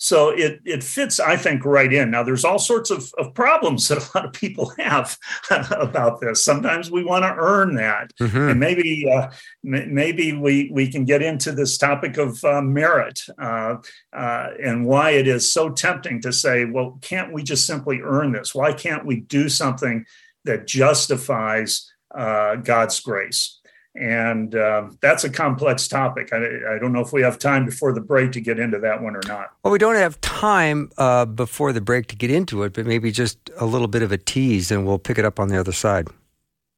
So 0.03 0.31
it 0.31 0.61
it 0.65 0.83
fits, 0.83 1.21
I 1.21 1.37
think, 1.37 1.65
right 1.65 1.93
in. 1.93 2.11
Now, 2.11 2.25
there's 2.25 2.45
all 2.45 2.59
sorts 2.59 2.91
of, 2.91 3.15
of 3.19 3.35
problems 3.35 3.87
that 3.89 3.99
a 3.99 4.19
lot 4.19 4.27
of 4.27 4.33
people 4.33 4.73
have 4.79 5.17
about 5.71 6.21
this. 6.21 6.45
Sometimes 6.45 6.91
we 6.91 7.05
want 7.05 7.23
to 7.23 7.33
earn 7.37 7.77
that, 7.77 8.11
mm-hmm. 8.21 8.37
and 8.37 8.59
maybe 8.59 9.09
uh, 9.09 9.31
m- 9.65 9.95
maybe 9.95 10.33
we 10.33 10.71
we 10.73 10.91
can 10.91 11.05
get 11.05 11.23
into 11.23 11.53
this 11.53 11.79
topic 11.79 12.17
of 12.17 12.43
uh, 12.45 12.61
merit 12.61 13.21
uh, 13.39 13.77
uh, 14.13 14.49
and 14.61 14.87
why 14.87 15.11
it 15.11 15.29
is 15.29 15.53
so 15.53 15.71
tempting 15.71 16.21
to 16.23 16.33
say, 16.33 16.65
well, 16.65 16.99
can't 17.01 17.33
we 17.33 17.45
just 17.45 17.65
simply 17.65 18.01
earn 18.03 18.33
this? 18.33 18.53
Why 18.53 18.73
can't 18.73 19.07
we 19.07 19.21
do 19.21 19.49
something 19.49 20.05
that 20.45 20.67
justifies 20.67 21.89
uh, 22.15 22.57
God's 22.57 23.01
grace. 23.01 23.59
And 23.95 24.55
uh, 24.55 24.89
that's 25.03 25.25
a 25.25 25.31
complex 25.31 25.87
topic. 25.87 26.33
I, 26.33 26.39
I, 26.39 26.79
don't 26.79 26.95
know 26.95 27.03
if 27.03 27.13
we 27.13 27.21
have 27.21 27.39
time 27.39 27.67
before 27.67 27.93
the 27.93 28.01
break 28.01 28.33
to 28.33 28.41
get 28.41 28.59
into 28.59 28.79
that 28.79 29.03
one 29.03 29.15
or 29.15 29.21
not. 29.27 29.51
Well, 29.63 29.73
we 29.73 29.79
don't 29.79 29.97
have 29.97 30.19
time 30.23 30.91
uh, 30.97 31.27
before 31.27 31.75
the 31.75 31.83
break 31.83 32.07
to 32.07 32.17
get 32.17 32.31
into 32.31 32.63
it, 32.63 32.73
but 32.73 32.87
maybe 32.87 33.13
just 33.13 33.39
a 33.59 33.67
little 33.67 33.89
bit 33.89 34.03
of 34.03 34.11
a 34.11 34.17
tease 34.17 34.71
and 34.71 34.87
we'll 34.87 34.99
pick 34.99 35.19
it 35.19 35.27
up 35.27 35.39
on 35.39 35.49
the 35.49 35.61
other 35.61 35.73
side. 35.73 36.09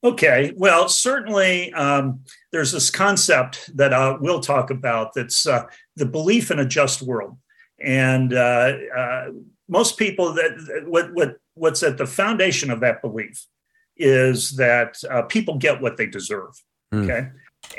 Okay. 0.02 0.52
Well, 0.56 0.88
certainly 0.88 1.72
um, 1.74 2.20
there's 2.50 2.72
this 2.72 2.90
concept 2.90 3.70
that 3.76 3.92
uh, 3.92 4.18
we'll 4.20 4.40
talk 4.40 4.70
about 4.70 5.14
that's 5.14 5.46
uh, 5.46 5.66
the 5.94 6.06
belief 6.06 6.50
in 6.50 6.58
a 6.58 6.66
just 6.66 7.00
world. 7.00 7.38
And 7.80 8.34
uh, 8.34 8.72
uh, 8.96 9.26
most 9.68 9.98
people 9.98 10.34
that 10.34 10.84
what, 10.86 11.14
what 11.14 11.36
what's 11.54 11.82
at 11.82 11.96
the 11.96 12.06
foundation 12.06 12.70
of 12.70 12.80
that 12.80 13.00
belief 13.00 13.46
is 13.96 14.56
that 14.56 14.96
uh, 15.10 15.22
people 15.22 15.56
get 15.58 15.80
what 15.80 15.96
they 15.96 16.06
deserve. 16.06 16.50
Mm. 16.92 17.04
Okay. 17.04 17.28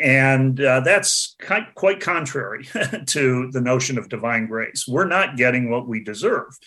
And 0.01 0.59
uh, 0.59 0.79
that's 0.81 1.35
quite 1.75 1.99
contrary 1.99 2.67
to 3.05 3.51
the 3.51 3.61
notion 3.61 3.97
of 3.97 4.09
divine 4.09 4.47
grace. 4.47 4.85
We're 4.87 5.07
not 5.07 5.37
getting 5.37 5.69
what 5.69 5.87
we 5.87 6.03
deserve. 6.03 6.57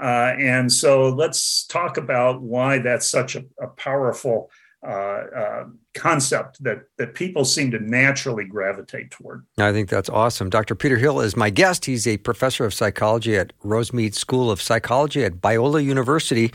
Uh, 0.00 0.34
and 0.38 0.72
so 0.72 1.08
let's 1.08 1.66
talk 1.66 1.96
about 1.96 2.40
why 2.40 2.78
that's 2.78 3.10
such 3.10 3.36
a, 3.36 3.44
a 3.60 3.66
powerful 3.66 4.50
uh, 4.86 4.90
uh, 4.90 5.64
concept 5.92 6.62
that, 6.62 6.84
that 6.96 7.12
people 7.12 7.44
seem 7.44 7.70
to 7.70 7.78
naturally 7.80 8.46
gravitate 8.46 9.10
toward. 9.10 9.44
I 9.58 9.72
think 9.72 9.90
that's 9.90 10.08
awesome. 10.08 10.48
Dr. 10.48 10.74
Peter 10.74 10.96
Hill 10.96 11.20
is 11.20 11.36
my 11.36 11.50
guest. 11.50 11.84
He's 11.84 12.06
a 12.06 12.16
professor 12.16 12.64
of 12.64 12.72
psychology 12.72 13.36
at 13.36 13.52
Rosemead 13.62 14.14
School 14.14 14.50
of 14.50 14.62
Psychology 14.62 15.22
at 15.22 15.34
Biola 15.34 15.84
University 15.84 16.50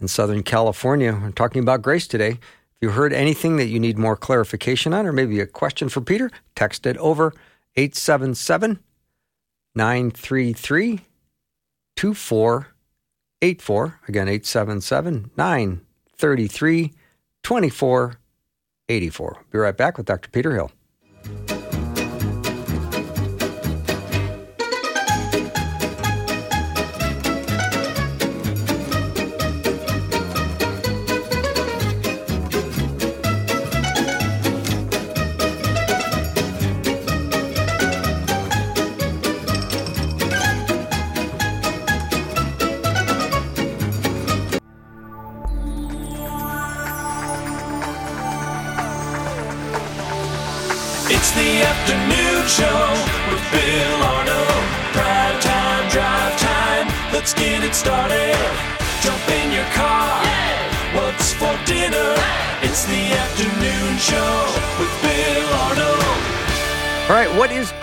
in 0.00 0.08
Southern 0.08 0.42
California. 0.42 1.18
We're 1.20 1.30
talking 1.30 1.62
about 1.62 1.82
grace 1.82 2.06
today. 2.06 2.30
If 2.30 2.38
you 2.80 2.90
heard 2.90 3.12
anything 3.12 3.56
that 3.58 3.68
you 3.68 3.78
need 3.78 3.98
more 3.98 4.16
clarification 4.16 4.94
on, 4.94 5.06
or 5.06 5.12
maybe 5.12 5.38
a 5.40 5.46
question 5.46 5.88
for 5.88 6.00
Peter, 6.00 6.30
text 6.54 6.86
it 6.86 6.96
over 6.96 7.32
877 7.76 8.80
933 9.74 11.00
2484. 11.96 14.00
Again, 14.08 14.28
877 14.28 15.30
933 15.36 16.92
2484. 17.42 19.44
Be 19.50 19.58
right 19.58 19.76
back 19.76 19.98
with 19.98 20.06
Dr. 20.06 20.30
Peter 20.30 20.54
Hill. 20.54 20.70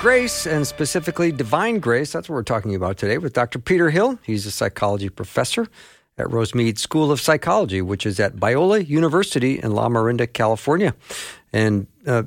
Grace 0.08 0.48
and 0.48 0.66
specifically 0.66 1.34
divine 1.34 1.80
grace? 1.80 2.14
That's 2.14 2.30
what 2.30 2.36
we're 2.36 2.44
talking 2.44 2.74
about 2.74 2.96
today 2.96 3.18
with 3.18 3.34
Dr. 3.34 3.60
Peter 3.60 3.90
Hill. 3.90 4.18
He's 4.24 4.46
a 4.46 4.52
psychology 4.52 5.10
professor 5.10 5.68
at 6.18 6.28
Rosemead 6.28 6.78
School 6.78 7.12
of 7.12 7.20
Psychology, 7.20 7.82
which 7.82 8.06
is 8.06 8.18
at 8.18 8.38
Biola 8.38 8.88
University 8.88 9.60
in 9.60 9.72
La 9.72 9.90
Miranda, 9.90 10.26
California. 10.26 10.96
And 11.52 11.88
uh, 12.06 12.24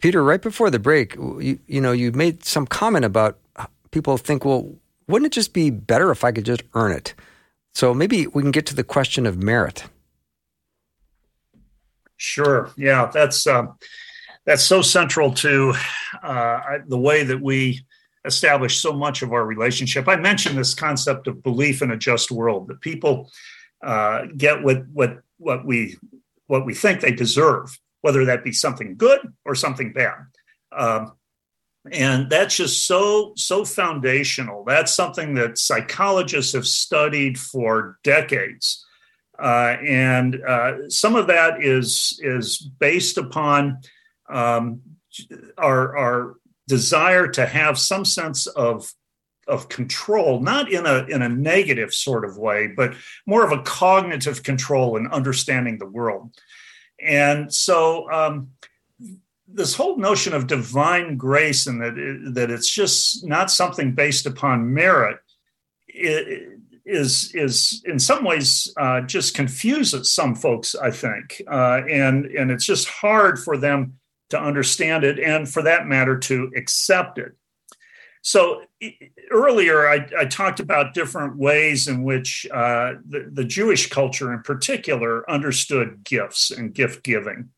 Peter, 0.00 0.24
right 0.24 0.42
before 0.42 0.70
the 0.70 0.80
break, 0.80 1.14
you, 1.14 1.60
you 1.68 1.80
know, 1.80 1.92
you 1.92 2.10
made 2.10 2.44
some 2.44 2.66
comment 2.66 3.04
about 3.04 3.38
people 3.92 4.16
think, 4.16 4.44
well, 4.44 4.68
wouldn't 5.06 5.32
it 5.32 5.32
just 5.32 5.52
be 5.52 5.70
better 5.70 6.10
if 6.10 6.24
I 6.24 6.32
could 6.32 6.44
just 6.44 6.64
earn 6.74 6.90
it? 6.90 7.14
So 7.74 7.94
maybe 7.94 8.26
we 8.26 8.42
can 8.42 8.50
get 8.50 8.66
to 8.66 8.74
the 8.74 8.82
question 8.82 9.24
of 9.24 9.40
merit. 9.40 9.84
Sure. 12.16 12.72
Yeah, 12.76 13.08
that's. 13.14 13.46
Um, 13.46 13.78
that's 14.50 14.64
so 14.64 14.82
central 14.82 15.32
to 15.32 15.72
uh, 16.24 16.78
the 16.88 16.98
way 16.98 17.22
that 17.22 17.40
we 17.40 17.86
establish 18.24 18.80
so 18.80 18.92
much 18.92 19.22
of 19.22 19.32
our 19.32 19.46
relationship. 19.46 20.08
I 20.08 20.16
mentioned 20.16 20.58
this 20.58 20.74
concept 20.74 21.28
of 21.28 21.40
belief 21.44 21.82
in 21.82 21.92
a 21.92 21.96
just 21.96 22.32
world 22.32 22.66
that 22.66 22.80
people 22.80 23.30
uh, 23.80 24.26
get 24.36 24.64
what 24.64 24.88
what 24.88 25.20
what 25.38 25.64
we 25.64 25.96
what 26.48 26.66
we 26.66 26.74
think 26.74 27.00
they 27.00 27.12
deserve, 27.12 27.78
whether 28.00 28.24
that 28.24 28.42
be 28.42 28.50
something 28.50 28.96
good 28.96 29.20
or 29.44 29.54
something 29.54 29.92
bad. 29.92 30.18
Um, 30.76 31.12
and 31.92 32.28
that's 32.28 32.56
just 32.56 32.88
so 32.88 33.34
so 33.36 33.64
foundational. 33.64 34.64
That's 34.64 34.92
something 34.92 35.34
that 35.34 35.58
psychologists 35.58 36.54
have 36.54 36.66
studied 36.66 37.38
for 37.38 37.98
decades. 38.02 38.84
Uh, 39.38 39.76
and 39.86 40.42
uh, 40.42 40.88
some 40.88 41.14
of 41.14 41.28
that 41.28 41.62
is 41.62 42.18
is 42.20 42.58
based 42.58 43.16
upon 43.16 43.78
um, 44.30 44.80
our 45.58 45.96
our 45.96 46.36
desire 46.68 47.26
to 47.28 47.46
have 47.46 47.78
some 47.78 48.04
sense 48.04 48.46
of 48.46 48.92
of 49.48 49.68
control, 49.68 50.40
not 50.40 50.70
in 50.70 50.86
a 50.86 51.04
in 51.06 51.22
a 51.22 51.28
negative 51.28 51.92
sort 51.92 52.24
of 52.24 52.38
way, 52.38 52.68
but 52.68 52.94
more 53.26 53.44
of 53.44 53.52
a 53.52 53.62
cognitive 53.62 54.42
control 54.42 54.96
in 54.96 55.06
understanding 55.08 55.78
the 55.78 55.86
world. 55.86 56.32
And 57.02 57.52
so, 57.52 58.10
um, 58.10 58.50
this 59.48 59.74
whole 59.74 59.96
notion 59.96 60.32
of 60.32 60.46
divine 60.46 61.16
grace 61.16 61.66
and 61.66 61.82
that 61.82 61.98
it, 61.98 62.34
that 62.34 62.50
it's 62.50 62.70
just 62.70 63.26
not 63.26 63.50
something 63.50 63.94
based 63.94 64.26
upon 64.26 64.72
merit 64.72 65.18
is 65.88 67.34
is 67.34 67.82
in 67.84 67.98
some 67.98 68.24
ways 68.24 68.72
uh, 68.76 69.00
just 69.02 69.34
confuses 69.34 70.10
some 70.10 70.34
folks, 70.34 70.74
I 70.74 70.90
think, 70.90 71.42
uh, 71.50 71.82
and 71.90 72.26
and 72.26 72.50
it's 72.50 72.66
just 72.66 72.88
hard 72.88 73.38
for 73.38 73.56
them 73.56 73.99
to 74.30 74.40
understand 74.40 75.04
it 75.04 75.18
and, 75.18 75.48
for 75.48 75.62
that 75.62 75.86
matter, 75.86 76.18
to 76.18 76.50
accept 76.56 77.18
it. 77.18 77.32
So 78.22 78.62
earlier, 79.30 79.88
I, 79.88 80.06
I, 80.18 80.24
talked 80.26 80.60
about 80.60 80.92
different 80.92 81.36
ways 81.36 81.88
in 81.88 82.02
which 82.02 82.46
uh, 82.52 82.94
the, 83.08 83.30
the, 83.32 83.44
Jewish 83.44 83.88
culture, 83.88 84.32
in 84.32 84.42
particular, 84.42 85.28
understood 85.28 86.04
gifts 86.04 86.50
and 86.50 86.74
gift 86.74 87.02
giving. 87.02 87.48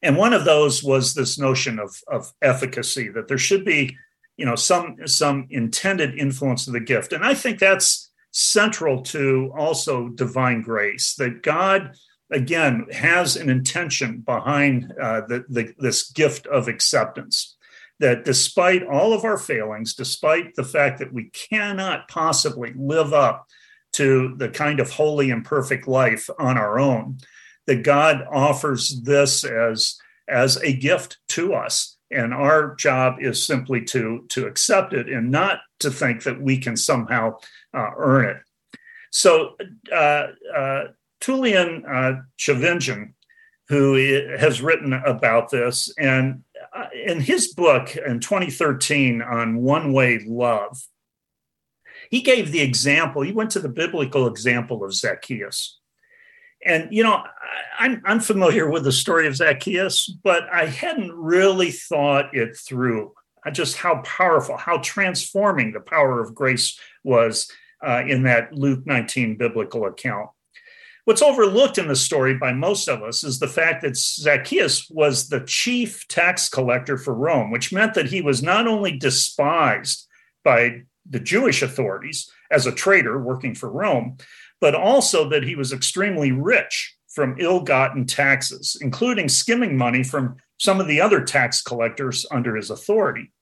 And 0.00 0.16
one 0.16 0.32
of 0.32 0.44
those 0.44 0.84
was 0.84 1.14
this 1.14 1.38
notion 1.38 1.80
of, 1.80 2.00
of 2.06 2.32
efficacy, 2.40 3.08
that 3.10 3.26
there 3.26 3.38
should 3.38 3.64
be, 3.64 3.96
you 4.36 4.46
know, 4.46 4.56
some 4.56 4.96
some 5.06 5.48
intended 5.50 6.16
influence 6.16 6.68
of 6.68 6.72
the 6.72 6.80
gift. 6.80 7.12
And 7.12 7.24
I 7.24 7.34
think 7.34 7.58
that's 7.58 8.10
central 8.30 9.02
to 9.02 9.52
also 9.56 10.08
divine 10.08 10.62
grace, 10.62 11.14
that 11.16 11.42
God 11.42 11.96
again 12.32 12.86
has 12.92 13.36
an 13.36 13.48
intention 13.48 14.18
behind 14.20 14.92
uh, 15.00 15.22
the, 15.28 15.44
the, 15.48 15.74
this 15.78 16.10
gift 16.10 16.46
of 16.46 16.68
acceptance 16.68 17.56
that 18.00 18.24
despite 18.24 18.84
all 18.84 19.12
of 19.12 19.24
our 19.24 19.38
failings, 19.38 19.94
despite 19.94 20.56
the 20.56 20.64
fact 20.64 20.98
that 20.98 21.12
we 21.12 21.30
cannot 21.30 22.08
possibly 22.08 22.72
live 22.74 23.12
up 23.12 23.46
to 23.92 24.34
the 24.38 24.48
kind 24.48 24.80
of 24.80 24.90
holy 24.90 25.30
and 25.30 25.44
perfect 25.44 25.86
life 25.86 26.28
on 26.38 26.58
our 26.58 26.80
own, 26.80 27.18
that 27.66 27.84
God 27.84 28.26
offers 28.32 29.02
this 29.02 29.44
as, 29.44 29.98
as 30.26 30.56
a 30.56 30.72
gift 30.72 31.18
to 31.28 31.54
us. 31.54 31.96
And 32.10 32.34
our 32.34 32.74
job 32.74 33.16
is 33.20 33.46
simply 33.46 33.82
to, 33.84 34.24
to 34.30 34.46
accept 34.46 34.94
it 34.94 35.08
and 35.08 35.30
not 35.30 35.60
to 35.80 35.90
think 35.90 36.24
that 36.24 36.40
we 36.40 36.58
can 36.58 36.76
somehow 36.76 37.36
uh, 37.72 37.90
earn 37.96 38.30
it. 38.30 38.36
So, 39.10 39.56
uh, 39.94 40.26
Tullian 41.22 41.84
uh, 41.88 42.22
Tchividjian, 42.38 43.12
who 43.68 43.94
has 44.38 44.60
written 44.60 44.92
about 44.92 45.50
this, 45.50 45.92
and 45.96 46.42
uh, 46.74 46.86
in 47.06 47.20
his 47.20 47.54
book 47.54 47.96
in 47.96 48.20
2013 48.20 49.22
on 49.22 49.62
one 49.62 49.92
way 49.92 50.22
love, 50.26 50.82
he 52.10 52.20
gave 52.20 52.52
the 52.52 52.60
example, 52.60 53.22
he 53.22 53.32
went 53.32 53.50
to 53.52 53.60
the 53.60 53.68
biblical 53.68 54.26
example 54.26 54.84
of 54.84 54.92
Zacchaeus. 54.92 55.78
And, 56.64 56.88
you 56.92 57.02
know, 57.02 57.22
I'm, 57.78 58.02
I'm 58.04 58.20
familiar 58.20 58.70
with 58.70 58.84
the 58.84 58.92
story 58.92 59.26
of 59.26 59.36
Zacchaeus, 59.36 60.06
but 60.22 60.44
I 60.52 60.66
hadn't 60.66 61.12
really 61.12 61.70
thought 61.70 62.34
it 62.34 62.56
through 62.56 63.12
just 63.52 63.76
how 63.76 64.02
powerful, 64.02 64.56
how 64.56 64.78
transforming 64.78 65.72
the 65.72 65.80
power 65.80 66.20
of 66.20 66.34
grace 66.34 66.78
was 67.02 67.50
uh, 67.84 68.02
in 68.06 68.22
that 68.24 68.52
Luke 68.52 68.86
19 68.86 69.36
biblical 69.36 69.86
account. 69.86 70.30
What's 71.04 71.22
overlooked 71.22 71.78
in 71.78 71.88
the 71.88 71.96
story 71.96 72.34
by 72.36 72.52
most 72.52 72.88
of 72.88 73.02
us 73.02 73.24
is 73.24 73.40
the 73.40 73.48
fact 73.48 73.82
that 73.82 73.96
Zacchaeus 73.96 74.88
was 74.88 75.28
the 75.28 75.40
chief 75.40 76.06
tax 76.06 76.48
collector 76.48 76.96
for 76.96 77.12
Rome, 77.12 77.50
which 77.50 77.72
meant 77.72 77.94
that 77.94 78.06
he 78.06 78.20
was 78.20 78.40
not 78.40 78.68
only 78.68 78.96
despised 78.96 80.06
by 80.44 80.82
the 81.08 81.18
Jewish 81.18 81.60
authorities 81.60 82.30
as 82.52 82.66
a 82.66 82.72
traitor 82.72 83.20
working 83.20 83.54
for 83.54 83.68
Rome, 83.68 84.16
but 84.60 84.76
also 84.76 85.28
that 85.30 85.42
he 85.42 85.56
was 85.56 85.72
extremely 85.72 86.30
rich 86.30 86.96
from 87.08 87.36
ill 87.40 87.60
gotten 87.60 88.06
taxes, 88.06 88.76
including 88.80 89.28
skimming 89.28 89.76
money 89.76 90.04
from 90.04 90.36
some 90.58 90.80
of 90.80 90.86
the 90.86 91.00
other 91.00 91.24
tax 91.24 91.60
collectors 91.62 92.24
under 92.30 92.54
his 92.54 92.70
authority. 92.70 93.32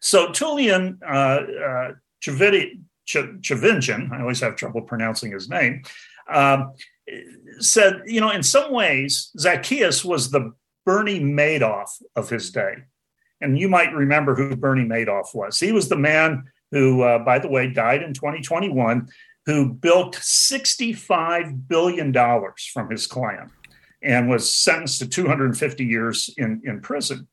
So 0.00 0.28
Tullian 0.28 0.98
uh, 1.06 1.42
uh, 1.62 1.92
Tchividjian, 2.22 4.12
I 4.12 4.20
always 4.20 4.40
have 4.40 4.56
trouble 4.56 4.80
pronouncing 4.80 5.30
his 5.32 5.50
name, 5.50 5.82
um, 6.32 6.72
said, 7.58 8.02
you 8.06 8.20
know, 8.20 8.30
in 8.30 8.42
some 8.42 8.72
ways, 8.72 9.30
Zacchaeus 9.38 10.04
was 10.04 10.30
the 10.30 10.52
Bernie 10.84 11.20
Madoff 11.20 11.90
of 12.16 12.28
his 12.28 12.50
day. 12.50 12.74
And 13.40 13.58
you 13.58 13.68
might 13.68 13.94
remember 13.94 14.34
who 14.34 14.56
Bernie 14.56 14.84
Madoff 14.84 15.34
was. 15.34 15.58
He 15.58 15.72
was 15.72 15.88
the 15.88 15.96
man 15.96 16.44
who, 16.70 17.02
uh, 17.02 17.18
by 17.18 17.38
the 17.38 17.48
way, 17.48 17.68
died 17.68 18.02
in 18.02 18.14
2021, 18.14 19.08
who 19.46 19.72
bilked 19.74 20.16
$65 20.16 21.68
billion 21.68 22.12
from 22.72 22.90
his 22.90 23.06
client 23.06 23.50
and 24.02 24.28
was 24.28 24.52
sentenced 24.52 25.00
to 25.00 25.08
250 25.08 25.84
years 25.84 26.32
in, 26.36 26.62
in 26.64 26.80
prison. 26.80 27.28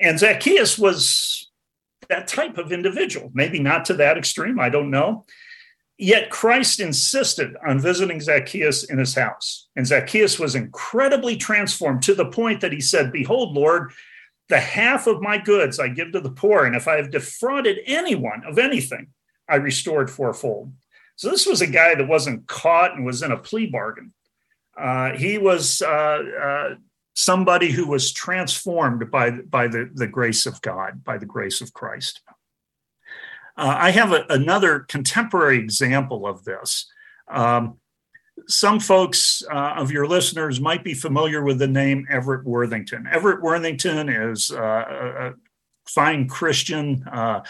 And 0.00 0.18
Zacchaeus 0.18 0.78
was 0.78 1.50
that 2.08 2.28
type 2.28 2.58
of 2.58 2.72
individual, 2.72 3.30
maybe 3.34 3.58
not 3.58 3.84
to 3.86 3.94
that 3.94 4.16
extreme, 4.16 4.58
I 4.58 4.70
don't 4.70 4.90
know. 4.90 5.26
Yet 6.00 6.30
Christ 6.30 6.78
insisted 6.78 7.56
on 7.66 7.80
visiting 7.80 8.20
Zacchaeus 8.20 8.84
in 8.84 8.98
his 8.98 9.16
house. 9.16 9.66
And 9.74 9.84
Zacchaeus 9.84 10.38
was 10.38 10.54
incredibly 10.54 11.36
transformed 11.36 12.02
to 12.04 12.14
the 12.14 12.26
point 12.26 12.60
that 12.60 12.72
he 12.72 12.80
said, 12.80 13.10
Behold, 13.10 13.56
Lord, 13.56 13.90
the 14.48 14.60
half 14.60 15.08
of 15.08 15.20
my 15.20 15.38
goods 15.38 15.80
I 15.80 15.88
give 15.88 16.12
to 16.12 16.20
the 16.20 16.30
poor. 16.30 16.64
And 16.64 16.76
if 16.76 16.86
I 16.86 16.96
have 16.96 17.10
defrauded 17.10 17.80
anyone 17.84 18.44
of 18.46 18.58
anything, 18.58 19.08
I 19.48 19.56
restored 19.56 20.08
fourfold. 20.08 20.72
So 21.16 21.30
this 21.30 21.46
was 21.46 21.62
a 21.62 21.66
guy 21.66 21.96
that 21.96 22.06
wasn't 22.06 22.46
caught 22.46 22.94
and 22.94 23.04
was 23.04 23.22
in 23.22 23.32
a 23.32 23.36
plea 23.36 23.66
bargain. 23.66 24.12
Uh, 24.76 25.16
he 25.16 25.36
was 25.36 25.82
uh, 25.82 25.88
uh, 25.88 26.74
somebody 27.14 27.72
who 27.72 27.88
was 27.88 28.12
transformed 28.12 29.10
by, 29.10 29.32
by 29.32 29.66
the, 29.66 29.90
the 29.92 30.06
grace 30.06 30.46
of 30.46 30.62
God, 30.62 31.02
by 31.02 31.18
the 31.18 31.26
grace 31.26 31.60
of 31.60 31.72
Christ. 31.72 32.20
Uh, 33.58 33.76
I 33.76 33.90
have 33.90 34.12
a, 34.12 34.24
another 34.30 34.80
contemporary 34.80 35.58
example 35.58 36.26
of 36.26 36.44
this. 36.44 36.86
Um, 37.26 37.78
some 38.46 38.78
folks 38.78 39.42
uh, 39.50 39.74
of 39.76 39.90
your 39.90 40.06
listeners 40.06 40.60
might 40.60 40.84
be 40.84 40.94
familiar 40.94 41.42
with 41.42 41.58
the 41.58 41.66
name 41.66 42.06
Everett 42.08 42.44
Worthington. 42.44 43.08
Everett 43.10 43.42
Worthington 43.42 44.08
is 44.08 44.52
uh, 44.52 45.32
a 45.34 45.34
fine 45.90 46.28
Christian 46.28 47.04
uh, 47.10 47.40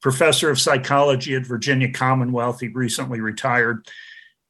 professor 0.00 0.48
of 0.48 0.58
psychology 0.58 1.34
at 1.34 1.46
Virginia 1.46 1.92
Commonwealth. 1.92 2.60
He 2.60 2.68
recently 2.68 3.20
retired. 3.20 3.86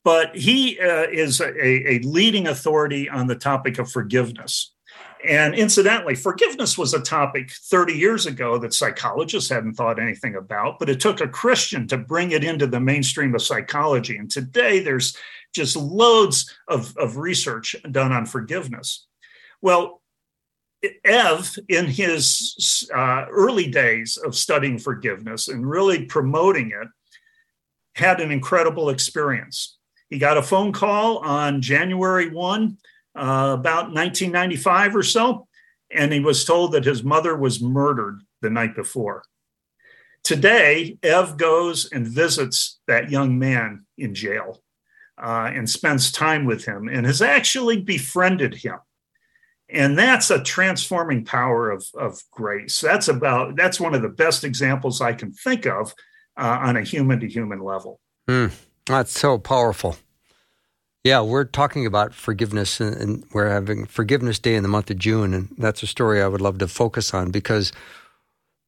But 0.04 0.36
he 0.36 0.78
uh, 0.80 1.06
is 1.12 1.40
a, 1.40 1.90
a 1.90 1.98
leading 2.00 2.46
authority 2.46 3.08
on 3.08 3.26
the 3.26 3.36
topic 3.36 3.78
of 3.78 3.90
forgiveness. 3.90 4.72
And 5.24 5.54
incidentally, 5.54 6.14
forgiveness 6.14 6.76
was 6.76 6.94
a 6.94 7.00
topic 7.00 7.50
30 7.50 7.92
years 7.92 8.26
ago 8.26 8.58
that 8.58 8.74
psychologists 8.74 9.50
hadn't 9.50 9.74
thought 9.74 10.00
anything 10.00 10.34
about, 10.34 10.78
but 10.78 10.88
it 10.88 11.00
took 11.00 11.20
a 11.20 11.28
Christian 11.28 11.86
to 11.88 11.98
bring 11.98 12.32
it 12.32 12.42
into 12.42 12.66
the 12.66 12.80
mainstream 12.80 13.34
of 13.34 13.42
psychology. 13.42 14.16
And 14.16 14.30
today 14.30 14.80
there's 14.80 15.16
just 15.54 15.76
loads 15.76 16.52
of, 16.68 16.96
of 16.96 17.18
research 17.18 17.76
done 17.90 18.12
on 18.12 18.26
forgiveness. 18.26 19.06
Well, 19.60 20.02
Ev, 21.04 21.56
in 21.68 21.86
his 21.86 22.90
uh, 22.92 23.26
early 23.30 23.68
days 23.68 24.16
of 24.16 24.34
studying 24.34 24.78
forgiveness 24.78 25.46
and 25.46 25.68
really 25.68 26.06
promoting 26.06 26.70
it, 26.70 26.88
had 27.94 28.20
an 28.20 28.32
incredible 28.32 28.88
experience. 28.88 29.76
He 30.10 30.18
got 30.18 30.38
a 30.38 30.42
phone 30.42 30.72
call 30.72 31.18
on 31.18 31.62
January 31.62 32.30
1 32.30 32.76
uh, 33.16 33.56
about 33.58 33.92
1995 33.92 34.96
or 34.96 35.02
so, 35.02 35.46
and 35.90 36.12
he 36.12 36.20
was 36.20 36.44
told 36.44 36.72
that 36.72 36.84
his 36.84 37.02
mother 37.02 37.36
was 37.36 37.62
murdered 37.62 38.20
the 38.40 38.50
night 38.50 38.74
before. 38.74 39.22
Today, 40.24 40.98
Ev 41.02 41.36
goes 41.36 41.90
and 41.92 42.06
visits 42.06 42.80
that 42.86 43.10
young 43.10 43.38
man 43.38 43.84
in 43.98 44.14
jail 44.14 44.62
uh, 45.20 45.50
and 45.52 45.68
spends 45.68 46.12
time 46.12 46.44
with 46.44 46.64
him 46.64 46.88
and 46.88 47.06
has 47.06 47.20
actually 47.20 47.80
befriended 47.80 48.54
him. 48.54 48.78
and 49.68 49.98
that's 49.98 50.30
a 50.30 50.42
transforming 50.42 51.24
power 51.24 51.70
of, 51.70 51.84
of 51.94 52.20
grace 52.30 52.80
that's 52.80 53.08
about 53.08 53.56
that's 53.56 53.80
one 53.80 53.94
of 53.94 54.02
the 54.02 54.08
best 54.08 54.44
examples 54.44 55.00
i 55.00 55.12
can 55.12 55.32
think 55.32 55.66
of 55.66 55.94
uh, 56.36 56.58
on 56.60 56.76
a 56.76 56.82
human 56.82 57.18
to 57.20 57.28
human 57.28 57.60
level 57.60 57.98
mm, 58.28 58.52
that's 58.86 59.18
so 59.18 59.38
powerful 59.38 59.96
yeah 61.04 61.20
we're 61.20 61.44
talking 61.44 61.86
about 61.86 62.14
forgiveness 62.14 62.80
and, 62.80 63.24
we're 63.32 63.48
having 63.48 63.86
forgiveness 63.86 64.38
day 64.38 64.54
in 64.54 64.62
the 64.62 64.68
month 64.68 64.90
of 64.90 64.98
june 64.98 65.34
and 65.34 65.48
that's 65.58 65.82
a 65.82 65.86
story 65.86 66.22
i 66.22 66.26
would 66.26 66.40
love 66.40 66.58
to 66.58 66.68
focus 66.68 67.14
on 67.14 67.30
because 67.30 67.72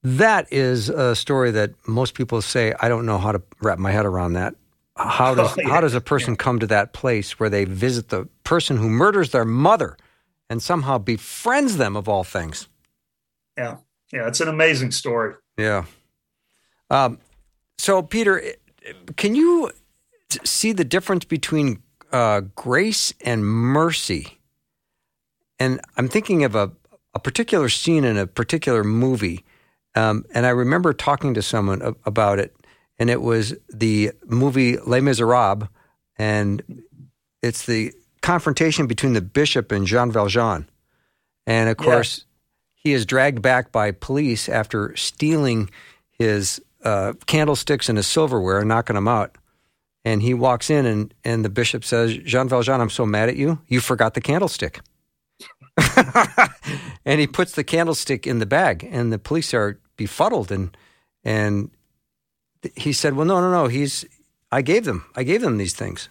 that 0.03 0.47
is 0.53 0.89
a 0.89 1.17
story 1.17 1.51
that 1.51 1.73
most 1.87 2.15
people 2.15 2.43
say 2.43 2.75
i 2.81 2.89
don't 2.89 3.07
know 3.07 3.19
how 3.19 3.33
to 3.33 3.43
wrap 3.61 3.79
my 3.79 3.91
head 3.91 4.07
around 4.07 4.35
that 4.35 4.55
how 4.97 5.35
does 5.35 5.53
oh, 5.59 5.61
yeah. 5.61 5.69
how 5.69 5.81
does 5.81 5.95
a 5.95 6.01
person 6.01 6.35
yeah. 6.35 6.39
come 6.39 6.59
to 6.59 6.67
that 6.67 6.93
place 6.93 7.39
where 7.39 7.51
they 7.51 7.65
visit 7.65 8.09
the 8.09 8.29
person 8.45 8.77
who 8.77 8.89
murders 8.89 9.31
their 9.31 9.45
mother 9.45 9.97
and 10.51 10.63
somehow 10.63 10.99
befriends 10.99 11.77
them 11.77 11.97
of 11.97 12.09
all 12.09 12.25
things. 12.25 12.69
Yeah. 13.57 13.79
Yeah. 14.13 14.29
It's 14.29 14.41
an 14.41 14.49
amazing 14.49 14.91
story. 14.91 15.35
Yeah. 15.57 15.85
Um, 16.91 17.19
so, 17.79 18.03
Peter, 18.03 18.43
can 19.17 19.35
you 19.35 19.71
see 20.45 20.73
the 20.73 20.85
difference 20.85 21.25
between 21.25 21.83
uh, 22.15 22.43
grace 22.55 23.13
and 23.23 23.45
mercy? 23.45 24.39
And 25.59 25.81
I'm 25.97 26.09
thinking 26.09 26.45
of 26.45 26.55
a, 26.55 26.71
a 27.13 27.19
particular 27.19 27.69
scene 27.69 28.05
in 28.05 28.17
a 28.17 28.27
particular 28.27 28.85
movie. 28.85 29.45
Um, 29.97 30.25
and 30.33 30.47
I 30.47 30.51
remember 30.51 30.93
talking 30.93 31.35
to 31.35 31.43
someone 31.43 31.97
about 32.05 32.39
it, 32.39 32.55
and 32.99 33.11
it 33.11 33.21
was 33.21 33.55
the 33.69 34.13
movie 34.27 34.79
Les 34.79 35.01
Miserables. 35.01 35.69
And 36.17 36.85
it's 37.43 37.67
the 37.67 37.93
confrontation 38.23 38.87
between 38.87 39.15
the 39.15 39.21
bishop 39.21 39.73
and 39.73 39.85
Jean 39.85 40.13
Valjean. 40.13 40.69
And 41.49 41.69
of 41.69 41.77
course, 41.77 42.19
yes. 42.19 42.27
he 42.75 42.93
is 42.93 43.05
dragged 43.05 43.43
back 43.43 43.73
by 43.73 43.91
police 43.91 44.49
after 44.49 44.95
stealing 44.95 45.69
his 46.11 46.61
uh, 46.85 47.15
candlesticks 47.27 47.89
and 47.89 47.99
his 47.99 48.07
silverware 48.07 48.61
and 48.61 48.69
knocking 48.69 48.95
them 48.95 49.09
out. 49.09 49.37
And 50.05 50.21
he 50.21 50.35
walks 50.35 50.69
in, 50.69 50.85
and, 50.85 51.15
and 51.25 51.45
the 51.45 51.49
bishop 51.49 51.85
says, 51.85 52.17
Jean 52.19 52.49
Valjean, 52.49 52.81
I'm 52.81 52.91
so 52.91 53.07
mad 53.07 53.29
at 53.29 53.37
you. 53.37 53.61
You 53.69 53.81
forgot 53.81 54.15
the 54.15 54.21
candlestick. 54.21 54.81
and 57.05 57.21
he 57.21 57.27
puts 57.27 57.53
the 57.53 57.65
candlestick 57.65 58.27
in 58.27 58.39
the 58.39 58.47
bag, 58.47 58.87
and 58.91 59.13
the 59.13 59.19
police 59.19 59.55
are 59.55 59.81
befuddled. 59.97 60.53
And, 60.53 60.77
and 61.25 61.71
he 62.77 62.93
said, 62.93 63.15
Well, 63.15 63.27
no, 63.27 63.41
no, 63.41 63.51
no. 63.51 63.67
He's, 63.67 64.05
I 64.53 64.63
gave 64.63 64.85
them, 64.85 65.07
I 65.17 65.23
gave 65.23 65.41
them 65.41 65.57
these 65.57 65.75
things. 65.75 66.09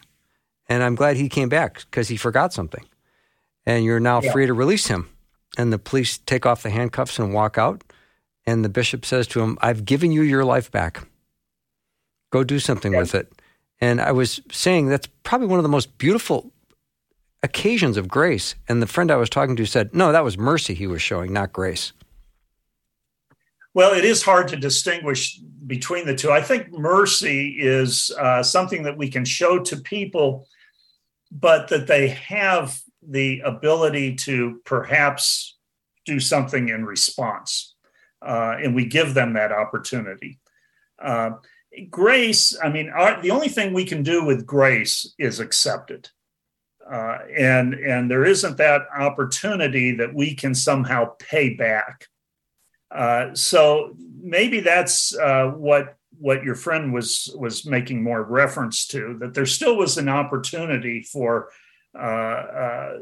And 0.68 0.82
I'm 0.82 0.96
glad 0.96 1.18
he 1.18 1.30
came 1.30 1.50
back 1.50 1.82
because 1.82 2.08
he 2.08 2.18
forgot 2.18 2.54
something. 2.54 2.86
And 3.66 3.86
you're 3.86 4.00
now 4.00 4.22
yeah. 4.22 4.32
free 4.32 4.46
to 4.46 4.54
release 4.54 4.88
him. 4.88 5.10
And 5.58 5.72
the 5.72 5.80
police 5.80 6.18
take 6.18 6.46
off 6.46 6.64
the 6.64 6.70
handcuffs 6.70 7.20
and 7.20 7.34
walk 7.34 7.58
out. 7.58 7.84
And 8.46 8.66
the 8.66 8.70
bishop 8.70 9.06
says 9.06 9.28
to 9.28 9.42
him, 9.42 9.58
I've 9.62 9.86
given 9.86 10.12
you 10.12 10.22
your 10.22 10.44
life 10.44 10.72
back. 10.72 11.08
Go 12.32 12.44
do 12.44 12.60
something 12.60 12.96
with 12.96 13.14
it. 13.14 13.32
And 13.80 14.00
I 14.00 14.12
was 14.12 14.42
saying 14.52 14.88
that's 14.88 15.08
probably 15.24 15.48
one 15.48 15.60
of 15.60 15.64
the 15.64 15.70
most 15.70 15.98
beautiful 15.98 16.52
occasions 17.42 17.98
of 17.98 18.08
grace. 18.08 18.56
And 18.70 18.82
the 18.82 18.88
friend 18.88 19.12
I 19.12 19.18
was 19.18 19.30
talking 19.30 19.56
to 19.58 19.66
said, 19.66 19.94
no, 19.94 20.12
that 20.12 20.24
was 20.24 20.38
mercy 20.38 20.74
he 20.74 20.88
was 20.88 21.02
showing, 21.02 21.34
not 21.34 21.52
grace. 21.52 21.92
Well, 23.74 23.94
it 23.94 24.06
is 24.06 24.24
hard 24.24 24.48
to 24.50 24.56
distinguish 24.56 25.40
between 25.66 26.06
the 26.06 26.16
two. 26.16 26.32
I 26.32 26.42
think 26.42 26.72
mercy 26.72 27.56
is 27.60 28.12
uh, 28.20 28.44
something 28.44 28.84
that 28.84 28.98
we 28.98 29.10
can 29.10 29.26
show 29.26 29.60
to 29.60 29.78
people 29.78 30.48
but 31.34 31.68
that 31.70 31.88
they 31.88 32.10
have 32.10 32.80
the 33.02 33.42
ability 33.42 34.16
to 34.16 34.62
perhaps 34.66 35.58
do 36.06 36.20
something 36.20 36.70
in 36.70 36.86
response. 36.86 37.74
Uh, 38.22 38.56
and 38.62 38.76
we 38.76 38.86
give 38.86 39.14
them 39.14 39.34
that 39.34 39.52
opportunity. 39.52 40.40
Uh, 41.02 41.32
grace, 41.90 42.58
I 42.62 42.70
mean, 42.70 42.90
our, 42.90 43.22
the 43.22 43.32
only 43.32 43.50
thing 43.50 43.74
we 43.74 43.86
can 43.86 44.04
do 44.04 44.24
with 44.24 44.46
grace 44.46 45.14
is 45.18 45.40
accept 45.40 45.92
it. 45.92 46.12
Uh, 46.90 47.20
and 47.38 47.74
and 47.76 48.12
there 48.12 48.26
isn't 48.26 48.58
that 48.58 48.82
opportunity 48.98 49.96
that 49.96 50.14
we 50.14 50.36
can 50.36 50.54
somehow 50.54 51.06
pay 51.18 51.54
back. 51.54 52.08
Uh, 52.92 53.34
so 53.34 53.96
maybe 54.22 54.60
that's 54.60 55.18
uh, 55.18 55.48
what 55.56 55.96
what 56.20 56.44
your 56.44 56.56
friend 56.56 56.94
was 56.94 57.34
was 57.38 57.66
making 57.66 58.04
more 58.04 58.24
reference 58.24 58.86
to 58.88 59.18
that 59.20 59.34
there 59.34 59.46
still 59.46 59.78
was 59.78 59.98
an 59.98 60.10
opportunity 60.10 61.02
for 61.02 61.50
uh, 61.98 62.02
uh, 62.02 63.00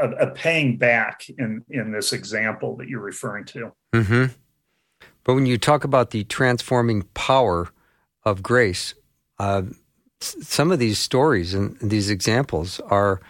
a, 0.00 0.10
a, 0.10 0.30
paying 0.30 0.78
back 0.78 1.28
in 1.38 1.62
in 1.68 1.92
this 1.92 2.12
example 2.12 2.76
that 2.76 2.88
you're 2.88 3.00
referring 3.00 3.44
to. 3.44 3.72
Mm-hmm. 3.94 4.32
But 5.24 5.34
when 5.34 5.44
you 5.44 5.58
talk 5.58 5.84
about 5.84 6.10
the 6.10 6.24
transforming 6.24 7.02
power 7.14 7.68
of 8.30 8.42
grace, 8.42 8.94
uh, 9.38 9.62
some 10.20 10.70
of 10.70 10.78
these 10.78 10.98
stories 10.98 11.54
and 11.54 11.78
these 11.80 12.10
examples 12.10 12.80
are 12.80 13.20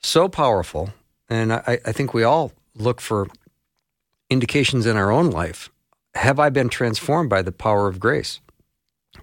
so 0.00 0.28
powerful, 0.28 0.90
and 1.28 1.52
I, 1.52 1.78
I 1.84 1.92
think 1.92 2.14
we 2.14 2.24
all 2.24 2.52
look 2.74 3.00
for 3.00 3.28
indications 4.30 4.86
in 4.86 4.96
our 4.96 5.10
own 5.10 5.30
life. 5.30 5.70
Have 6.14 6.38
I 6.38 6.50
been 6.50 6.68
transformed 6.68 7.30
by 7.30 7.42
the 7.42 7.52
power 7.52 7.88
of 7.88 8.00
grace? 8.00 8.40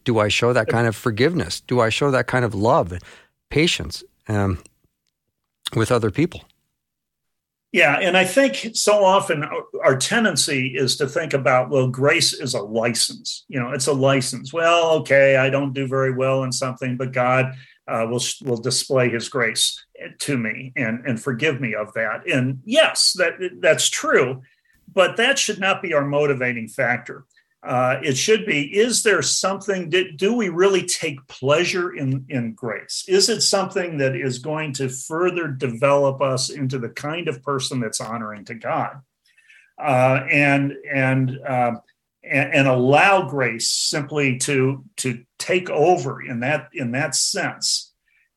Do 0.03 0.19
I 0.19 0.27
show 0.27 0.53
that 0.53 0.67
kind 0.67 0.87
of 0.87 0.95
forgiveness? 0.95 1.61
Do 1.61 1.79
I 1.79 1.89
show 1.89 2.11
that 2.11 2.27
kind 2.27 2.45
of 2.45 2.53
love, 2.53 2.93
patience 3.49 4.03
um, 4.27 4.59
with 5.75 5.91
other 5.91 6.11
people? 6.11 6.43
Yeah, 7.71 7.99
and 7.99 8.17
I 8.17 8.25
think 8.25 8.71
so 8.73 9.03
often 9.03 9.45
our 9.83 9.95
tendency 9.95 10.73
is 10.75 10.95
to 10.97 11.07
think 11.07 11.33
about, 11.33 11.69
well, 11.69 11.87
grace 11.87 12.33
is 12.33 12.55
a 12.55 12.61
license. 12.61 13.45
You 13.47 13.59
know, 13.59 13.71
it's 13.71 13.85
a 13.85 13.93
license. 13.93 14.51
Well, 14.51 14.89
okay, 15.01 15.37
I 15.37 15.51
don't 15.51 15.73
do 15.73 15.87
very 15.87 16.11
well 16.11 16.43
in 16.43 16.51
something, 16.51 16.97
but 16.97 17.11
God 17.11 17.53
uh, 17.87 18.07
will 18.09 18.21
will 18.43 18.57
display 18.57 19.09
His 19.09 19.29
grace 19.29 19.85
to 20.19 20.37
me 20.37 20.73
and 20.75 21.05
and 21.05 21.21
forgive 21.21 21.61
me 21.61 21.75
of 21.75 21.93
that. 21.93 22.27
And 22.27 22.61
yes, 22.65 23.13
that 23.13 23.33
that's 23.61 23.87
true, 23.87 24.41
but 24.91 25.17
that 25.17 25.37
should 25.37 25.59
not 25.59 25.83
be 25.83 25.93
our 25.93 26.05
motivating 26.05 26.67
factor 26.67 27.25
uh, 27.61 27.99
it 28.01 28.15
should 28.15 28.45
be 28.45 28.61
is 28.77 29.03
there 29.03 29.21
something 29.21 29.89
do, 29.89 30.11
do 30.13 30.33
we 30.33 30.47
really 30.47 30.85
take 30.85 31.25
pleasure 31.27 31.93
in 31.93 32.25
in 32.29 32.53
grace? 32.53 33.03
Is 33.07 33.27
it 33.27 33.41
something 33.41 33.97
that 33.97 34.15
is 34.15 34.39
going 34.39 34.73
to 34.73 34.87
further 34.87 35.47
develop 35.47 36.21
us 36.21 36.49
into 36.49 36.79
the 36.79 36.89
kind 36.89 37.27
of 37.27 37.43
person 37.43 37.81
that's 37.81 37.99
honoring 37.99 38.45
to 38.45 38.53
god? 38.53 39.01
Uh, 39.77 40.25
and 40.31 40.73
and, 40.89 41.37
uh, 41.45 41.73
and 42.23 42.53
and 42.53 42.67
allow 42.67 43.27
grace 43.27 43.69
simply 43.69 44.37
to 44.37 44.85
to 44.97 45.25
take 45.37 45.69
over 45.69 46.21
in 46.21 46.39
that 46.39 46.69
in 46.73 46.91
that 46.91 47.13
sense. 47.13 47.93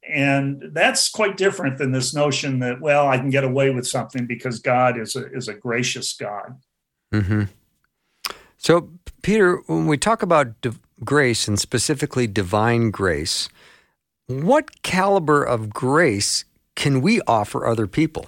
And 0.08 0.70
that's 0.72 1.08
quite 1.10 1.36
different 1.36 1.78
than 1.78 1.92
this 1.92 2.12
notion 2.12 2.58
that 2.58 2.80
well 2.80 3.06
i 3.06 3.18
can 3.18 3.30
get 3.30 3.44
away 3.44 3.70
with 3.70 3.86
something 3.86 4.26
because 4.26 4.58
god 4.58 4.98
is 4.98 5.14
a 5.14 5.32
is 5.32 5.46
a 5.46 5.54
gracious 5.54 6.12
god. 6.14 6.60
Mm-hmm. 7.14 7.44
so 8.56 8.90
Peter, 9.22 9.62
when 9.66 9.86
we 9.86 9.96
talk 9.96 10.22
about 10.22 10.48
grace 11.04 11.46
and 11.46 11.58
specifically 11.58 12.26
divine 12.26 12.90
grace, 12.90 13.48
what 14.26 14.82
caliber 14.82 15.42
of 15.44 15.70
grace 15.70 16.44
can 16.74 17.00
we 17.00 17.20
offer 17.22 17.66
other 17.66 17.86
people? 17.86 18.26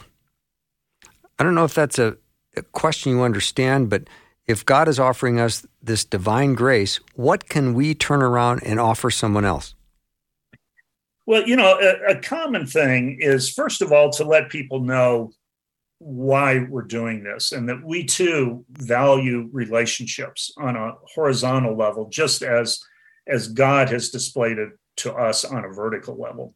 I 1.38 1.42
don't 1.42 1.54
know 1.54 1.64
if 1.64 1.74
that's 1.74 1.98
a, 1.98 2.16
a 2.57 2.62
question 2.62 3.12
you 3.12 3.22
understand, 3.22 3.90
but 3.90 4.04
if 4.46 4.64
God 4.64 4.88
is 4.88 5.00
offering 5.00 5.40
us 5.40 5.66
this 5.83 6.04
divine 6.04 6.54
grace, 6.54 7.00
what 7.14 7.48
can 7.48 7.74
we 7.74 7.94
turn 7.94 8.22
around 8.22 8.62
and 8.64 8.78
offer 8.78 9.11
someone 9.11 9.44
else? 9.44 9.74
Well, 11.26 11.46
you 11.48 11.57
know, 11.57 11.78
a, 11.80 12.12
a, 12.12 12.20
common 12.20 12.66
thing 12.66 13.18
is, 13.18 13.50
first 13.50 13.80
of 13.80 13.92
all, 13.92 14.11
to 14.11 14.24
let 14.24 14.50
people 14.50 14.80
know 14.80 15.33
why 16.04 16.66
we're 16.68 16.82
doing 16.82 17.24
this 17.24 17.52
and 17.52 17.66
that 17.66 17.82
we 17.82 18.04
too 18.04 18.62
value 18.68 19.48
relationships 19.52 20.52
on 20.58 20.76
a 20.76 20.92
horizontal 21.14 21.74
level 21.74 22.10
just 22.10 22.42
as 22.42 22.78
as 23.26 23.48
god 23.48 23.88
has 23.88 24.10
displayed 24.10 24.58
it 24.58 24.68
to 24.96 25.14
us 25.14 25.46
on 25.46 25.64
a 25.64 25.72
vertical 25.72 26.16
level. 26.20 26.54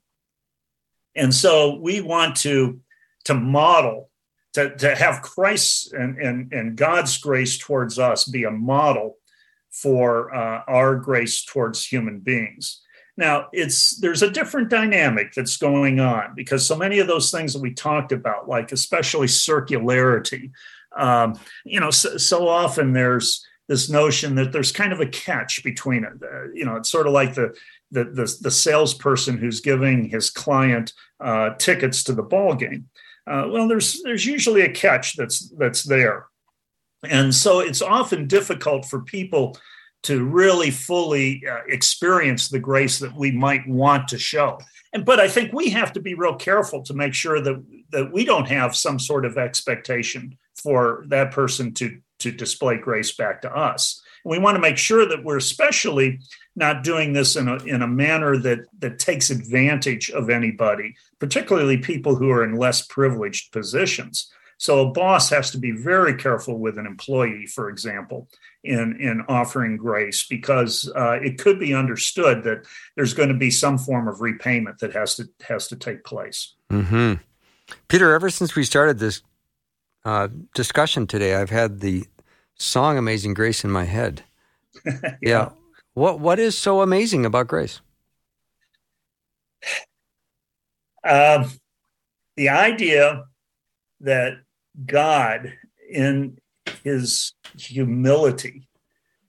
And 1.17 1.35
so 1.35 1.77
we 1.77 2.03
want 2.03 2.37
to 2.37 2.81
to 3.25 3.35
model 3.35 4.11
to, 4.55 4.77
to 4.77 4.95
have 4.95 5.23
christ 5.23 5.93
and, 5.93 6.19
and 6.19 6.53
and 6.53 6.77
god's 6.77 7.19
grace 7.19 7.59
towards 7.59 7.99
us 7.99 8.25
be 8.25 8.45
a 8.45 8.51
model 8.51 9.17
for 9.71 10.35
uh, 10.35 10.63
our 10.67 10.97
grace 10.97 11.45
towards 11.45 11.87
human 11.87 12.21
beings 12.21 12.83
now, 13.19 13.49
it's 13.53 13.97
there's 13.97 14.23
a 14.23 14.31
different 14.31 14.71
dynamic 14.71 15.35
that's 15.35 15.57
going 15.57 15.99
on 15.99 16.37
because 16.37 16.65
so 16.65 16.77
many 16.77 17.01
of 17.01 17.09
those 17.09 17.33
things 17.33 17.53
that 17.53 17.61
we 17.61 17.75
talked 17.75 18.13
about, 18.13 18.49
like 18.49 18.71
especially 18.71 19.27
circularity, 19.27 20.53
um, 20.97 21.37
you 21.65 21.81
know, 21.81 21.91
so, 21.91 22.17
so, 22.17 22.47
often 22.47 22.93
there's 22.93 23.45
this 23.67 23.91
notion 23.91 24.37
that 24.37 24.53
there's 24.53 24.71
kind 24.71 24.93
of 24.93 25.01
a 25.01 25.07
catch 25.07 25.65
between 25.65 26.05
it. 26.05 26.13
Uh, 26.23 26.45
you 26.55 26.65
know, 26.65 26.77
it's 26.77 26.91
sort 26.91 27.09
of 27.09 27.13
like 27.13 27.35
the 27.35 27.57
the 27.91 28.05
the, 28.05 28.37
the 28.41 28.51
salesperson 28.53 29.37
who's 29.37 29.61
giving 29.61 30.09
his 30.09 30.31
client 30.31 30.93
uh, 31.19 31.51
tickets 31.59 32.05
to 32.05 32.13
the 32.13 32.23
ball 32.23 32.55
game. 32.55 32.89
Uh, 33.27 33.49
well, 33.51 33.67
there's 33.67 34.01
there's 34.05 34.27
usually 34.27 34.63
a 34.63 34.73
catch 34.73 35.17
that's 35.17 35.49
that's 35.59 35.83
there, 35.83 36.27
and 37.03 37.35
so 37.35 37.59
it's 37.59 37.83
often 37.83 38.29
difficult 38.29 38.87
for 38.87 39.01
people 39.01 39.59
to 40.05 40.25
really 40.25 40.71
fully 40.71 41.43
uh, 41.51 41.59
experience 41.67 42.49
the 42.49 42.59
grace 42.59 42.99
that 42.99 43.15
we 43.15 43.31
might 43.31 43.67
want 43.69 44.09
to 44.09 44.19
show. 44.19 44.59
And 44.93 45.05
but 45.05 45.21
I 45.21 45.29
think 45.29 45.53
we 45.53 45.71
have 45.71 45.93
to 45.95 46.01
be 46.01 46.15
real 46.15 46.37
careful 46.37 46.83
to 46.85 46.95
make 46.95 47.15
sure 47.15 47.41
that 47.41 47.63
that 47.91 48.13
we 48.13 48.25
don't 48.25 48.49
have 48.49 48.77
some 48.77 48.99
sort 48.99 49.25
of 49.25 49.37
expectation 49.37 50.39
for 50.63 51.05
that 51.09 51.31
person 51.31 51.75
to 51.75 51.99
to 52.21 52.33
display 52.33 52.77
grace 52.79 53.15
back 53.15 53.43
to 53.43 53.55
us. 53.55 54.03
And 54.25 54.33
we 54.33 54.39
want 54.39 54.57
to 54.57 54.61
make 54.61 54.79
sure 54.79 55.07
that 55.07 55.23
we're 55.25 55.37
especially 55.37 56.21
not 56.57 56.83
doing 56.83 57.13
this 57.13 57.37
in 57.37 57.49
a 57.49 57.57
in 57.65 57.83
a 57.83 57.87
manner 57.87 58.37
that 58.39 58.61
that 58.79 58.99
takes 58.99 59.31
advantage 59.31 60.11
of 60.11 60.31
anybody, 60.31 60.95
particularly 61.19 61.79
people 61.79 62.15
who 62.15 62.31
are 62.31 62.45
in 62.45 62.57
less 62.57 62.87
privileged 62.87 63.53
positions. 63.53 64.33
So 64.59 64.81
a 64.81 64.91
boss 64.91 65.31
has 65.31 65.53
to 65.53 65.59
be 65.59 65.71
very 65.71 66.15
careful 66.15 66.59
with 66.59 66.79
an 66.79 66.87
employee, 66.87 67.47
for 67.47 67.71
example, 67.71 68.29
in 68.65 69.01
in 69.01 69.23
offering 69.29 69.77
grace 69.77 70.27
because 70.27 70.91
uh, 70.97 71.19
it 71.23 71.39
could 71.39 71.61
be 71.61 71.73
understood 71.73 72.43
that 72.43 72.67
there's 72.97 73.15
going 73.15 73.29
to 73.29 73.37
be 73.37 73.53
some 73.53 73.79
form 73.79 74.09
of 74.09 74.21
repayment 74.21 74.81
that 74.81 74.93
has 74.93 75.15
to 75.17 75.29
has 75.49 75.69
to 75.69 75.77
take 75.77 76.05
place. 76.05 76.55
Mm-hmm. 76.71 77.15
Peter, 77.87 78.13
ever 78.13 78.31
since 78.31 78.57
we 78.57 78.65
started 78.65 78.99
this 78.99 79.23
uh, 80.05 80.29
discussion 80.55 81.07
today, 81.07 81.37
I've 81.37 81.51
had 81.51 81.79
the 81.79 82.07
song 82.57 82.99
"Amazing 82.99 83.35
Grace" 83.35 83.63
in 83.63 83.71
my 83.71 83.85
head. 83.85 84.25
yeah. 84.85 85.13
yeah. 85.23 85.49
What 85.95 86.19
what 86.19 86.41
is 86.41 86.59
so 86.59 86.83
amazing 86.83 87.25
about 87.25 87.47
grace? 87.47 87.81
Um, 91.05 91.51
the 92.37 92.49
idea 92.49 93.25
that 94.01 94.39
God, 94.87 95.55
in 95.91 96.39
his 96.85 97.33
humility 97.57 98.69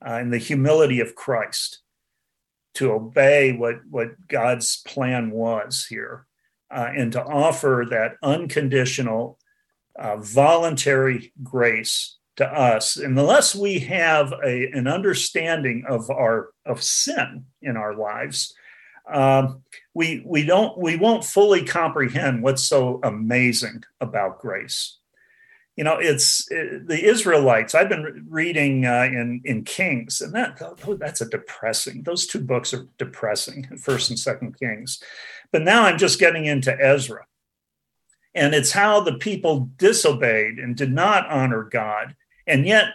uh, 0.05 0.13
and 0.13 0.31
the 0.31 0.37
humility 0.37 0.99
of 0.99 1.15
Christ, 1.15 1.81
to 2.75 2.91
obey 2.91 3.51
what, 3.51 3.75
what 3.89 4.27
God's 4.27 4.81
plan 4.85 5.31
was 5.31 5.85
here, 5.89 6.25
uh, 6.71 6.89
and 6.95 7.11
to 7.13 7.23
offer 7.23 7.85
that 7.89 8.15
unconditional, 8.21 9.39
uh, 9.97 10.17
voluntary 10.17 11.33
grace 11.43 12.17
to 12.37 12.47
us. 12.47 12.95
And 12.95 13.17
unless 13.19 13.53
we 13.53 13.79
have 13.79 14.33
a, 14.45 14.71
an 14.71 14.87
understanding 14.87 15.83
of 15.87 16.09
our 16.09 16.49
of 16.65 16.81
sin 16.81 17.45
in 17.61 17.75
our 17.75 17.95
lives, 17.95 18.53
um, 19.11 19.63
we 19.93 20.23
we 20.25 20.45
don't 20.45 20.77
we 20.77 20.95
won't 20.95 21.25
fully 21.25 21.65
comprehend 21.65 22.41
what's 22.41 22.63
so 22.63 23.01
amazing 23.03 23.83
about 23.99 24.39
grace 24.39 24.98
you 25.79 25.85
know 25.85 25.97
it's 25.97 26.45
it, 26.51 26.89
the 26.89 27.05
israelites 27.05 27.73
i've 27.73 27.87
been 27.87 28.27
reading 28.29 28.85
uh, 28.85 29.07
in 29.09 29.41
in 29.45 29.63
kings 29.63 30.19
and 30.19 30.33
that 30.33 30.61
oh, 30.85 30.95
that's 30.95 31.21
a 31.21 31.29
depressing 31.29 32.03
those 32.03 32.27
two 32.27 32.41
books 32.41 32.73
are 32.73 32.85
depressing 32.97 33.65
first 33.81 34.09
and 34.09 34.19
second 34.19 34.59
kings. 34.59 35.01
But 35.53 35.61
now 35.61 35.85
i'm 35.85 35.97
just 35.97 36.19
getting 36.19 36.45
into 36.45 36.77
ezra. 36.77 37.25
And 38.35 38.53
it's 38.53 38.73
how 38.73 38.99
the 38.99 39.17
people 39.17 39.69
disobeyed 39.77 40.59
and 40.59 40.75
did 40.75 40.91
not 40.91 41.29
honor 41.29 41.63
god 41.63 42.13
and 42.45 42.67
yet 42.67 42.89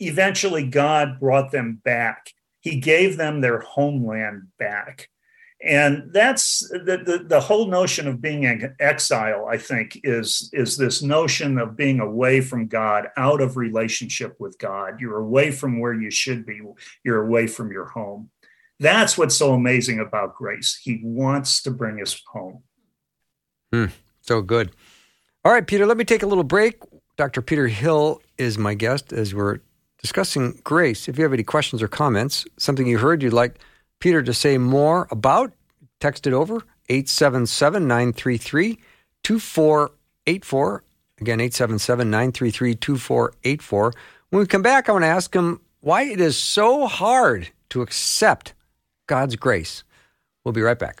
eventually 0.00 0.66
god 0.66 1.20
brought 1.20 1.52
them 1.52 1.80
back. 1.84 2.32
He 2.60 2.80
gave 2.80 3.16
them 3.16 3.42
their 3.42 3.60
homeland 3.60 4.48
back 4.58 5.08
and 5.64 6.12
that's 6.12 6.68
the, 6.68 7.02
the, 7.04 7.24
the, 7.26 7.40
whole 7.40 7.66
notion 7.66 8.06
of 8.06 8.20
being 8.20 8.44
an 8.44 8.76
exile 8.80 9.46
i 9.50 9.56
think 9.56 9.98
is 10.04 10.50
is 10.52 10.76
this 10.76 11.02
notion 11.02 11.58
of 11.58 11.76
being 11.76 12.00
away 12.00 12.40
from 12.40 12.66
god 12.66 13.08
out 13.16 13.40
of 13.40 13.56
relationship 13.56 14.36
with 14.38 14.58
god. 14.58 15.00
You're 15.00 15.18
away 15.18 15.50
from 15.50 15.80
where 15.80 15.94
you 15.94 16.10
should 16.10 16.46
be. 16.46 16.60
You're 17.04 17.24
away 17.24 17.46
from 17.46 17.70
your 17.70 17.86
home. 17.86 18.30
That's 18.80 19.16
what's 19.16 19.36
so 19.36 19.54
amazing 19.54 20.00
about 20.00 20.34
grace. 20.34 20.80
He 20.82 21.00
wants 21.02 21.62
to 21.62 21.70
bring 21.70 22.00
us 22.00 22.20
home. 22.26 22.62
Hmm, 23.72 23.86
so 24.20 24.42
good. 24.42 24.72
All 25.44 25.52
right 25.52 25.66
peter 25.66 25.86
let 25.86 25.96
me 25.96 26.04
take 26.04 26.22
a 26.22 26.26
little 26.26 26.44
break. 26.44 26.82
Dr 27.16 27.42
peter 27.42 27.68
hill 27.68 28.20
is 28.38 28.58
my 28.58 28.74
guest 28.74 29.12
as 29.12 29.34
we're 29.34 29.60
discussing 30.00 30.60
grace. 30.64 31.08
If 31.08 31.16
you 31.16 31.24
have 31.24 31.32
any 31.32 31.44
questions 31.44 31.82
or 31.82 31.88
comments 31.88 32.44
something 32.58 32.86
you 32.86 32.98
heard 32.98 33.22
you'd 33.22 33.32
like 33.32 33.58
Peter 34.04 34.22
to 34.22 34.34
say 34.34 34.58
more 34.58 35.08
about, 35.10 35.54
text 35.98 36.26
it 36.26 36.34
over 36.34 36.56
877 36.90 37.88
933 37.88 38.78
2484. 39.22 40.84
Again, 41.22 41.40
877 41.40 42.10
933 42.10 42.74
2484. 42.74 43.92
When 44.28 44.40
we 44.40 44.46
come 44.46 44.60
back, 44.60 44.90
I 44.90 44.92
want 44.92 45.04
to 45.04 45.08
ask 45.08 45.34
him 45.34 45.58
why 45.80 46.02
it 46.02 46.20
is 46.20 46.36
so 46.36 46.86
hard 46.86 47.48
to 47.70 47.80
accept 47.80 48.52
God's 49.06 49.36
grace. 49.36 49.84
We'll 50.44 50.52
be 50.52 50.60
right 50.60 50.78
back. 50.78 51.00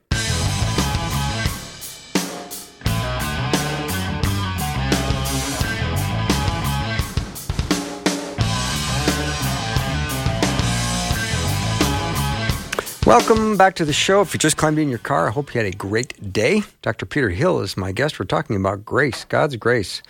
Welcome 13.11 13.57
back 13.57 13.75
to 13.75 13.83
the 13.83 13.91
show. 13.91 14.21
If 14.21 14.33
you 14.33 14.39
just 14.39 14.55
climbed 14.55 14.79
in 14.79 14.87
your 14.87 14.97
car, 14.97 15.27
I 15.27 15.31
hope 15.31 15.53
you 15.53 15.59
had 15.59 15.67
a 15.67 15.75
great 15.75 16.31
day. 16.31 16.63
Dr. 16.81 17.05
Peter 17.05 17.29
Hill 17.29 17.59
is 17.59 17.75
my 17.75 17.91
guest. 17.91 18.17
We're 18.17 18.25
talking 18.25 18.55
about 18.55 18.85
grace, 18.85 19.25
God's 19.25 19.57
grace. 19.57 20.01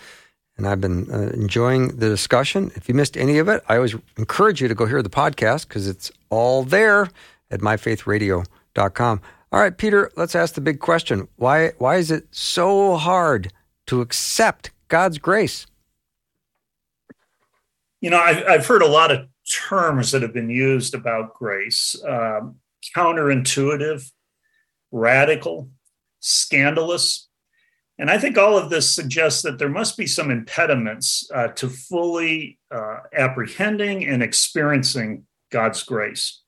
And 0.56 0.68
I've 0.68 0.80
been 0.80 1.10
uh, 1.12 1.32
enjoying 1.34 1.88
the 1.96 2.08
discussion. 2.08 2.70
If 2.76 2.88
you 2.88 2.94
missed 2.94 3.16
any 3.16 3.38
of 3.38 3.48
it, 3.48 3.60
I 3.68 3.74
always 3.74 3.96
encourage 4.18 4.62
you 4.62 4.68
to 4.68 4.74
go 4.76 4.86
hear 4.86 5.02
the 5.02 5.10
podcast 5.10 5.66
because 5.66 5.88
it's 5.88 6.12
all 6.30 6.62
there 6.62 7.08
at 7.50 7.58
myfaithradio.com. 7.58 9.20
All 9.50 9.60
right, 9.60 9.76
Peter, 9.76 10.08
let's 10.16 10.36
ask 10.36 10.54
the 10.54 10.60
big 10.60 10.78
question. 10.78 11.26
Why, 11.34 11.72
why 11.78 11.96
is 11.96 12.12
it 12.12 12.28
so 12.30 12.94
hard 12.94 13.52
to 13.88 14.00
accept 14.00 14.70
God's 14.86 15.18
grace? 15.18 15.66
You 18.00 18.10
know, 18.10 18.20
I've, 18.20 18.44
I've 18.46 18.66
heard 18.66 18.82
a 18.82 18.86
lot 18.86 19.10
of 19.10 19.26
terms 19.68 20.12
that 20.12 20.22
have 20.22 20.32
been 20.32 20.50
used 20.50 20.94
about 20.94 21.34
grace. 21.34 22.00
Um, 22.06 22.60
counterintuitive, 22.96 24.10
radical, 24.90 25.70
scandalous. 26.20 27.28
And 27.98 28.10
I 28.10 28.18
think 28.18 28.38
all 28.38 28.56
of 28.56 28.70
this 28.70 28.92
suggests 28.92 29.42
that 29.42 29.58
there 29.58 29.68
must 29.68 29.96
be 29.96 30.06
some 30.06 30.30
impediments 30.30 31.30
uh, 31.34 31.48
to 31.48 31.68
fully 31.68 32.58
uh, 32.70 33.00
apprehending 33.12 34.06
and 34.06 34.22
experiencing 34.22 35.26
God's 35.50 35.82
grace. 35.82 36.40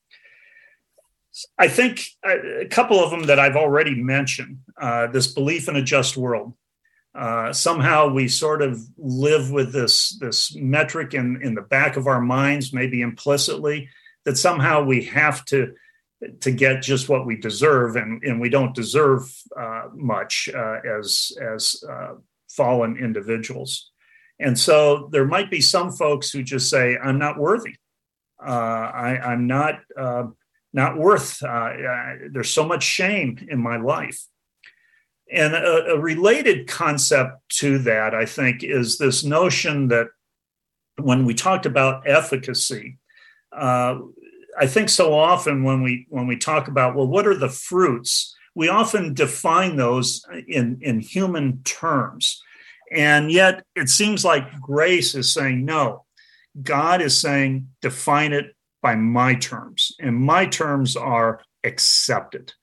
I 1.58 1.68
think 1.68 2.06
uh, 2.26 2.60
a 2.60 2.66
couple 2.66 3.02
of 3.02 3.10
them 3.10 3.24
that 3.24 3.38
I've 3.38 3.56
already 3.56 3.94
mentioned 3.94 4.58
uh, 4.80 5.08
this 5.08 5.26
belief 5.26 5.68
in 5.68 5.76
a 5.76 5.82
just 5.82 6.16
world. 6.16 6.54
Uh, 7.14 7.52
somehow 7.52 8.08
we 8.08 8.26
sort 8.26 8.60
of 8.60 8.80
live 8.98 9.52
with 9.52 9.72
this, 9.72 10.18
this 10.18 10.54
metric 10.56 11.14
in, 11.14 11.40
in 11.42 11.54
the 11.54 11.62
back 11.62 11.96
of 11.96 12.08
our 12.08 12.20
minds, 12.20 12.72
maybe 12.72 13.02
implicitly, 13.02 13.88
that 14.24 14.36
somehow 14.36 14.82
we 14.82 15.04
have 15.04 15.44
to 15.44 15.74
to 16.40 16.50
get 16.50 16.82
just 16.82 17.08
what 17.08 17.26
we 17.26 17.36
deserve, 17.36 17.96
and, 17.96 18.22
and 18.22 18.40
we 18.40 18.48
don't 18.48 18.74
deserve 18.74 19.32
uh, 19.58 19.84
much 19.94 20.48
uh, 20.54 20.78
as 20.98 21.32
as 21.40 21.82
uh, 21.88 22.14
fallen 22.48 22.96
individuals. 22.96 23.90
And 24.38 24.58
so 24.58 25.08
there 25.12 25.26
might 25.26 25.50
be 25.50 25.60
some 25.60 25.92
folks 25.92 26.30
who 26.30 26.42
just 26.42 26.70
say, 26.70 26.96
"I'm 26.96 27.18
not 27.18 27.38
worthy. 27.38 27.76
Uh, 28.44 28.50
I, 28.50 29.32
am 29.32 29.46
not 29.46 29.80
uh, 29.96 30.24
not 30.72 30.98
worth. 30.98 31.42
Uh, 31.42 31.72
there's 32.30 32.50
so 32.50 32.66
much 32.66 32.82
shame 32.82 33.46
in 33.48 33.60
my 33.60 33.76
life." 33.76 34.20
And 35.32 35.54
a, 35.54 35.94
a 35.94 35.98
related 35.98 36.68
concept 36.68 37.48
to 37.60 37.78
that, 37.80 38.14
I 38.14 38.26
think, 38.26 38.62
is 38.62 38.98
this 38.98 39.24
notion 39.24 39.88
that 39.88 40.08
when 40.96 41.24
we 41.24 41.34
talked 41.34 41.66
about 41.66 42.06
efficacy, 42.06 42.98
uh, 43.52 43.98
I 44.58 44.66
think 44.66 44.88
so 44.88 45.14
often 45.14 45.64
when 45.64 45.82
we 45.82 46.06
when 46.08 46.26
we 46.26 46.36
talk 46.36 46.68
about 46.68 46.94
well, 46.94 47.06
what 47.06 47.26
are 47.26 47.36
the 47.36 47.48
fruits? 47.48 48.34
We 48.54 48.68
often 48.68 49.14
define 49.14 49.76
those 49.76 50.24
in 50.48 50.78
in 50.80 51.00
human 51.00 51.62
terms, 51.64 52.42
and 52.92 53.30
yet 53.30 53.64
it 53.74 53.88
seems 53.88 54.24
like 54.24 54.60
grace 54.60 55.14
is 55.14 55.32
saying 55.32 55.64
no. 55.64 56.04
God 56.62 57.02
is 57.02 57.18
saying 57.18 57.68
define 57.80 58.32
it 58.32 58.54
by 58.84 58.94
my 58.94 59.34
terms. 59.34 59.92
And 59.98 60.14
my 60.14 60.44
terms 60.44 60.94
are 60.94 61.40
accept 61.64 62.34
it, 62.34 62.54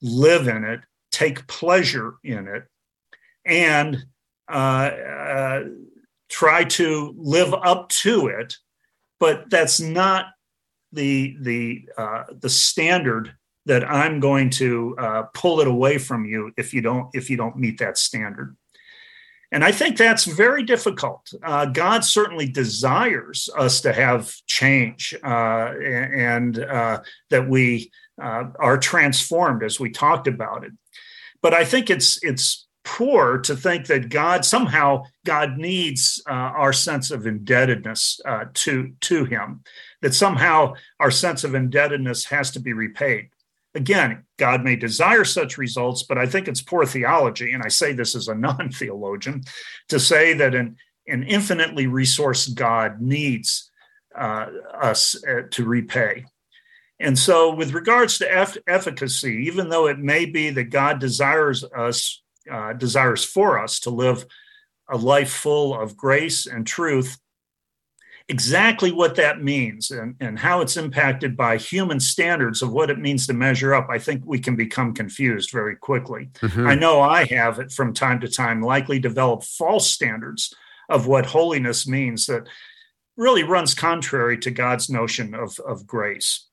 live 0.00 0.46
in 0.46 0.64
it, 0.64 0.80
take 1.10 1.46
pleasure 1.48 2.14
in 2.22 2.46
it, 2.46 2.64
and 3.44 4.06
uh, 4.48 4.52
uh, 4.54 5.64
try 6.28 6.62
to 6.64 7.14
live 7.18 7.52
up 7.52 7.88
to 7.88 8.28
it. 8.28 8.54
But 9.18 9.50
that's 9.50 9.80
not 9.80 10.26
the 10.96 11.36
the 11.40 11.88
uh, 11.96 12.24
the 12.40 12.50
standard 12.50 13.34
that 13.66 13.88
I'm 13.88 14.20
going 14.20 14.50
to 14.50 14.96
uh, 14.98 15.22
pull 15.34 15.60
it 15.60 15.68
away 15.68 15.98
from 15.98 16.24
you 16.24 16.52
if 16.56 16.72
you 16.72 16.80
don't 16.80 17.08
if 17.14 17.30
you 17.30 17.36
don't 17.36 17.56
meet 17.56 17.78
that 17.78 17.98
standard. 17.98 18.56
And 19.52 19.62
I 19.62 19.70
think 19.70 19.96
that's 19.96 20.24
very 20.24 20.64
difficult. 20.64 21.32
Uh, 21.42 21.66
God 21.66 22.04
certainly 22.04 22.48
desires 22.48 23.48
us 23.56 23.80
to 23.82 23.92
have 23.92 24.34
change 24.46 25.14
uh, 25.22 25.72
and 25.78 26.58
uh, 26.58 27.00
that 27.30 27.48
we 27.48 27.92
uh, 28.20 28.44
are 28.58 28.76
transformed, 28.78 29.62
as 29.62 29.78
we 29.78 29.90
talked 29.90 30.26
about 30.26 30.64
it. 30.64 30.72
But 31.42 31.54
I 31.54 31.64
think 31.64 31.90
it's 31.90 32.18
it's 32.24 32.66
poor 32.84 33.38
to 33.38 33.56
think 33.56 33.86
that 33.86 34.08
God 34.08 34.44
somehow 34.44 35.04
God 35.24 35.58
needs 35.58 36.22
our 36.26 36.72
sense 36.72 37.10
of 37.10 37.26
indebtedness 37.26 38.20
to 38.54 38.92
to 39.00 39.24
Him, 39.24 39.62
that 40.02 40.14
somehow 40.14 40.74
our 41.00 41.10
sense 41.10 41.44
of 41.44 41.54
indebtedness 41.54 42.26
has 42.26 42.50
to 42.52 42.60
be 42.60 42.72
repaid. 42.72 43.28
Again, 43.74 44.24
God 44.38 44.64
may 44.64 44.76
desire 44.76 45.24
such 45.24 45.58
results, 45.58 46.02
but 46.02 46.16
I 46.16 46.26
think 46.26 46.48
it's 46.48 46.62
poor 46.62 46.86
theology, 46.86 47.52
and 47.52 47.62
I 47.62 47.68
say 47.68 47.92
this 47.92 48.14
as 48.14 48.28
a 48.28 48.34
non 48.34 48.70
theologian, 48.70 49.44
to 49.88 50.00
say 50.00 50.32
that 50.34 50.54
an, 50.54 50.76
an 51.06 51.22
infinitely 51.24 51.86
resourced 51.86 52.54
God 52.54 53.00
needs 53.00 53.70
uh, 54.16 54.46
us 54.74 55.22
uh, 55.24 55.42
to 55.50 55.64
repay. 55.64 56.24
And 56.98 57.18
so, 57.18 57.54
with 57.54 57.74
regards 57.74 58.18
to 58.18 58.32
eff- 58.32 58.56
efficacy, 58.66 59.44
even 59.46 59.68
though 59.68 59.86
it 59.86 59.98
may 59.98 60.24
be 60.24 60.50
that 60.50 60.70
God 60.70 60.98
desires 60.98 61.62
us, 61.62 62.22
uh, 62.50 62.72
desires 62.72 63.24
for 63.24 63.58
us 63.58 63.80
to 63.80 63.90
live 63.90 64.24
a 64.88 64.96
life 64.96 65.30
full 65.30 65.78
of 65.78 65.96
grace 65.96 66.46
and 66.46 66.66
truth, 66.66 67.18
exactly 68.28 68.90
what 68.90 69.14
that 69.14 69.42
means 69.42 69.90
and, 69.90 70.16
and 70.20 70.38
how 70.38 70.60
it's 70.60 70.76
impacted 70.76 71.36
by 71.36 71.56
human 71.56 72.00
standards 72.00 72.60
of 72.60 72.72
what 72.72 72.90
it 72.90 72.98
means 72.98 73.26
to 73.26 73.32
measure 73.32 73.72
up, 73.72 73.86
I 73.88 73.98
think 73.98 74.22
we 74.24 74.40
can 74.40 74.56
become 74.56 74.94
confused 74.94 75.50
very 75.52 75.76
quickly. 75.76 76.30
Mm-hmm. 76.40 76.66
I 76.66 76.74
know 76.74 77.00
I 77.00 77.24
have 77.26 77.60
it 77.60 77.70
from 77.70 77.94
time 77.94 78.20
to 78.20 78.28
time, 78.28 78.62
likely 78.62 78.98
develop 78.98 79.44
false 79.44 79.88
standards 79.90 80.52
of 80.88 81.06
what 81.06 81.26
holiness 81.26 81.86
means 81.86 82.26
that 82.26 82.48
really 83.16 83.44
runs 83.44 83.74
contrary 83.74 84.38
to 84.38 84.50
God's 84.50 84.90
notion 84.90 85.34
of, 85.34 85.58
of 85.60 85.86
grace 85.86 86.45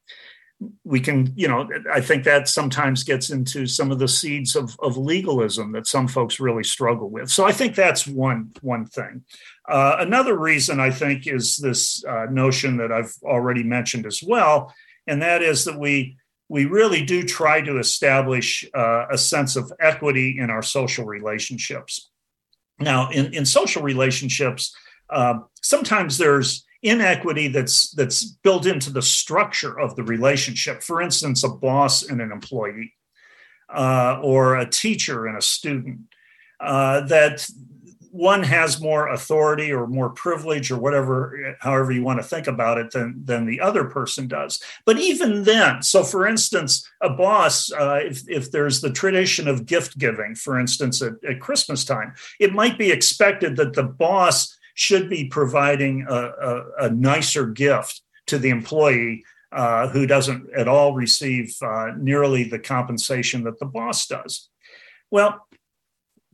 we 0.84 1.00
can, 1.00 1.34
you 1.36 1.48
know, 1.48 1.68
I 1.92 2.02
think 2.02 2.24
that 2.24 2.48
sometimes 2.48 3.04
gets 3.04 3.30
into 3.30 3.66
some 3.68 3.92
of 3.92 4.00
the 4.00 4.08
seeds 4.08 4.56
of, 4.56 4.76
of 4.80 4.98
legalism 4.98 5.72
that 5.74 5.88
some 5.88 6.08
folks 6.08 6.40
really 6.40 6.64
struggle 6.64 7.10
with. 7.10 7.30
So 7.30 7.46
I 7.46 7.52
think 7.52 7.76
that's 7.76 8.08
one 8.08 8.52
one 8.62 8.86
thing. 8.86 9.24
Uh, 9.68 9.98
another 10.00 10.38
reason 10.38 10.80
I 10.80 10.92
think 10.92 11.28
is 11.28 11.58
this 11.58 12.04
uh, 12.06 12.26
notion 12.30 12.78
that 12.78 12.92
I've 12.92 13.16
already 13.24 13.64
mentioned 13.64 14.06
as 14.06 14.22
well, 14.22 14.74
and 15.08 15.22
that 15.22 15.42
is 15.42 15.66
that 15.66 15.80
we 15.80 16.18
we 16.50 16.66
really 16.66 17.04
do 17.04 17.24
try 17.24 17.62
to 17.62 17.80
establish 17.80 18.66
uh, 18.76 19.06
a 19.10 19.18
sense 19.18 19.56
of 19.56 19.72
equity 19.80 20.38
in 20.40 20.50
our 20.50 20.62
social 20.62 21.06
relationships. 21.06 22.10
Now, 22.80 23.10
in, 23.10 23.34
in 23.34 23.46
social 23.46 23.82
relationships, 23.82 24.76
uh, 25.10 25.40
sometimes 25.62 26.18
there's 26.18 26.66
inequity 26.84 27.48
that's 27.48 27.92
that's 27.92 28.24
built 28.24 28.66
into 28.66 28.92
the 28.92 29.02
structure 29.02 29.80
of 29.80 29.96
the 29.96 30.04
relationship. 30.04 30.84
For 30.84 31.02
instance, 31.02 31.44
a 31.44 31.50
boss 31.50 32.04
and 32.04 32.22
an 32.22 32.32
employee, 32.32 32.94
uh, 33.74 34.20
or 34.22 34.56
a 34.58 34.70
teacher 34.70 35.26
and 35.26 35.38
a 35.38 35.42
student. 35.42 36.02
Uh, 36.60 37.02
that 37.08 37.46
one 38.14 38.44
has 38.44 38.80
more 38.80 39.08
authority 39.08 39.74
or 39.74 39.88
more 39.88 40.12
privilege 40.12 40.70
or 40.70 40.78
whatever, 40.78 41.58
however 41.62 41.92
you 41.92 42.04
want 42.04 42.20
to 42.22 42.28
think 42.28 42.46
about 42.46 42.78
it, 42.78 42.92
than 42.92 43.26
than 43.26 43.48
the 43.48 43.60
other 43.60 43.86
person 43.86 44.28
does. 44.28 44.62
But 44.86 45.00
even 45.00 45.44
then, 45.44 45.82
so 45.82 46.04
for 46.04 46.28
instance, 46.28 46.88
a 47.02 47.10
boss, 47.10 47.72
uh, 47.72 48.02
if 48.04 48.24
if 48.30 48.52
there's 48.52 48.82
the 48.82 48.92
tradition 48.92 49.48
of 49.48 49.66
gift 49.66 49.98
giving, 49.98 50.36
for 50.36 50.60
instance, 50.60 51.02
at, 51.02 51.14
at 51.28 51.40
Christmas 51.40 51.84
time, 51.84 52.14
it 52.40 52.54
might 52.54 52.78
be 52.78 52.92
expected 52.92 53.56
that 53.56 53.74
the 53.74 53.84
boss 53.84 54.56
should 54.74 55.10
be 55.10 55.26
providing 55.26 56.06
a, 56.10 56.16
a, 56.16 56.64
a 56.86 56.90
nicer 56.90 57.46
gift 57.46 58.02
to 58.28 58.38
the 58.38 58.50
employee 58.50 59.24
uh, 59.52 59.88
who 59.90 60.08
doesn't 60.08 60.52
at 60.56 60.68
all 60.68 60.94
receive 60.94 61.56
uh, 61.62 61.92
nearly 61.98 62.44
the 62.44 62.60
compensation 62.60 63.44
that 63.44 63.60
the 63.60 63.66
boss 63.66 64.08
does. 64.08 64.50
Well, 65.12 65.48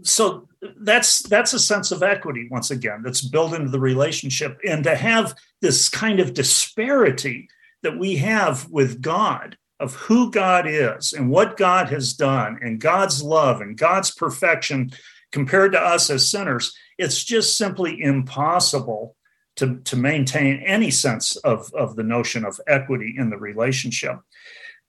so 0.04 0.48
that's 0.78 1.22
that's 1.24 1.54
a 1.54 1.60
sense 1.60 1.92
of 1.92 2.04
equity 2.04 2.48
once 2.50 2.72
again 2.72 3.02
that's 3.04 3.22
built 3.22 3.54
into 3.54 3.70
the 3.70 3.80
relationship, 3.80 4.58
and 4.66 4.84
to 4.86 4.96
have 4.96 5.36
this 5.62 5.90
kind 5.90 6.22
of 6.22 6.34
disparity 6.34 7.50
that 7.84 8.00
we 8.00 8.16
have 8.16 8.70
with 8.70 9.02
God 9.02 9.58
of 9.82 9.96
who 9.96 10.32
God 10.32 10.68
is 10.68 11.14
and 11.14 11.30
what 11.30 11.58
God 11.58 11.90
has 11.90 12.14
done, 12.14 12.60
and 12.62 12.80
God's 12.80 13.22
love 13.22 13.60
and 13.60 13.78
God's 13.78 14.12
perfection 14.12 14.92
compared 15.32 15.72
to 15.72 15.80
us 15.80 16.10
as 16.10 16.30
sinners 16.30 16.74
it's 17.00 17.24
just 17.24 17.58
simply 17.58 18.00
impossible 18.02 19.16
to, 19.56 19.80
to 19.80 19.96
maintain 19.96 20.62
any 20.66 20.92
sense 20.92 21.36
of, 21.38 21.74
of 21.74 21.96
the 21.96 22.04
notion 22.04 22.46
of 22.46 22.60
equity 22.68 23.16
in 23.18 23.30
the 23.30 23.38
relationship. 23.38 24.20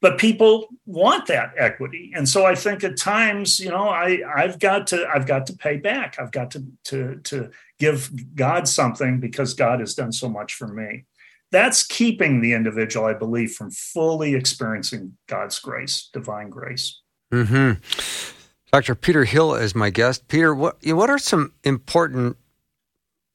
But 0.01 0.18
people 0.18 0.68
want 0.86 1.26
that 1.26 1.53
equity. 1.59 2.12
And 2.14 2.28
so 2.28 2.47
i 2.47 2.55
think 2.55 2.82
at 2.84 2.97
times 2.97 3.61
you 3.61 3.68
know 3.68 3.88
i 3.88 4.22
i've 4.34 4.59
got 4.59 4.86
to 4.88 5.07
i've 5.14 5.26
got 5.26 5.47
to 5.47 5.53
pay 5.57 5.76
back. 5.76 6.16
I've 6.18 6.32
got 6.32 6.53
to 6.53 6.64
to 6.84 7.16
to 7.24 7.51
give 7.78 8.11
god 8.34 8.66
something 8.66 9.20
because 9.20 9.55
god 9.55 9.80
has 9.80 9.95
done 9.95 10.12
so 10.12 10.28
much 10.28 10.55
for 10.55 10.68
me. 10.68 11.05
That's 11.53 11.86
keeping 11.86 12.41
the 12.41 12.55
individual 12.55 13.07
i 13.07 13.12
believe 13.12 13.53
from 13.53 13.70
fully 13.72 14.34
experiencing 14.34 15.18
god's 15.28 15.59
grace 15.59 16.09
divine 16.12 16.49
grace. 16.49 16.99
Mm-hmm. 17.30 18.39
Dr. 18.73 18.95
Peter 18.95 19.25
Hill 19.25 19.55
is 19.55 19.75
my 19.75 19.91
guest. 19.91 20.29
Peter, 20.29 20.55
what, 20.55 20.77
what 20.85 21.11
are 21.11 21.18
some 21.18 21.53
important 21.64 22.37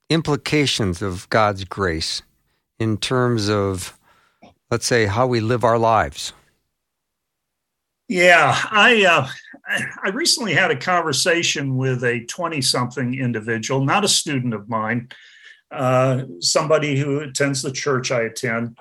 implications 0.10 1.02
of 1.02 1.30
God's 1.30 1.66
grace 1.66 2.22
in 2.80 2.98
terms 2.98 3.50
of, 3.50 3.98
let's 4.72 4.86
say, 4.86 5.08
how 5.08 5.28
we 5.28 5.42
live 5.42 5.64
our 5.64 5.78
lives? 5.78 6.32
Yeah, 8.08 8.56
I 8.70 9.04
uh, 9.04 9.28
I 10.04 10.10
recently 10.10 10.54
had 10.54 10.70
a 10.70 10.78
conversation 10.78 11.76
with 11.76 12.04
a 12.04 12.24
twenty-something 12.26 13.16
individual, 13.16 13.84
not 13.84 14.06
a 14.06 14.08
student 14.08 14.54
of 14.54 14.70
mine, 14.70 15.10
uh, 15.72 16.26
somebody 16.40 17.00
who 17.00 17.22
attends 17.22 17.64
the 17.64 17.72
church 17.72 18.12
I 18.12 18.22
attend, 18.22 18.78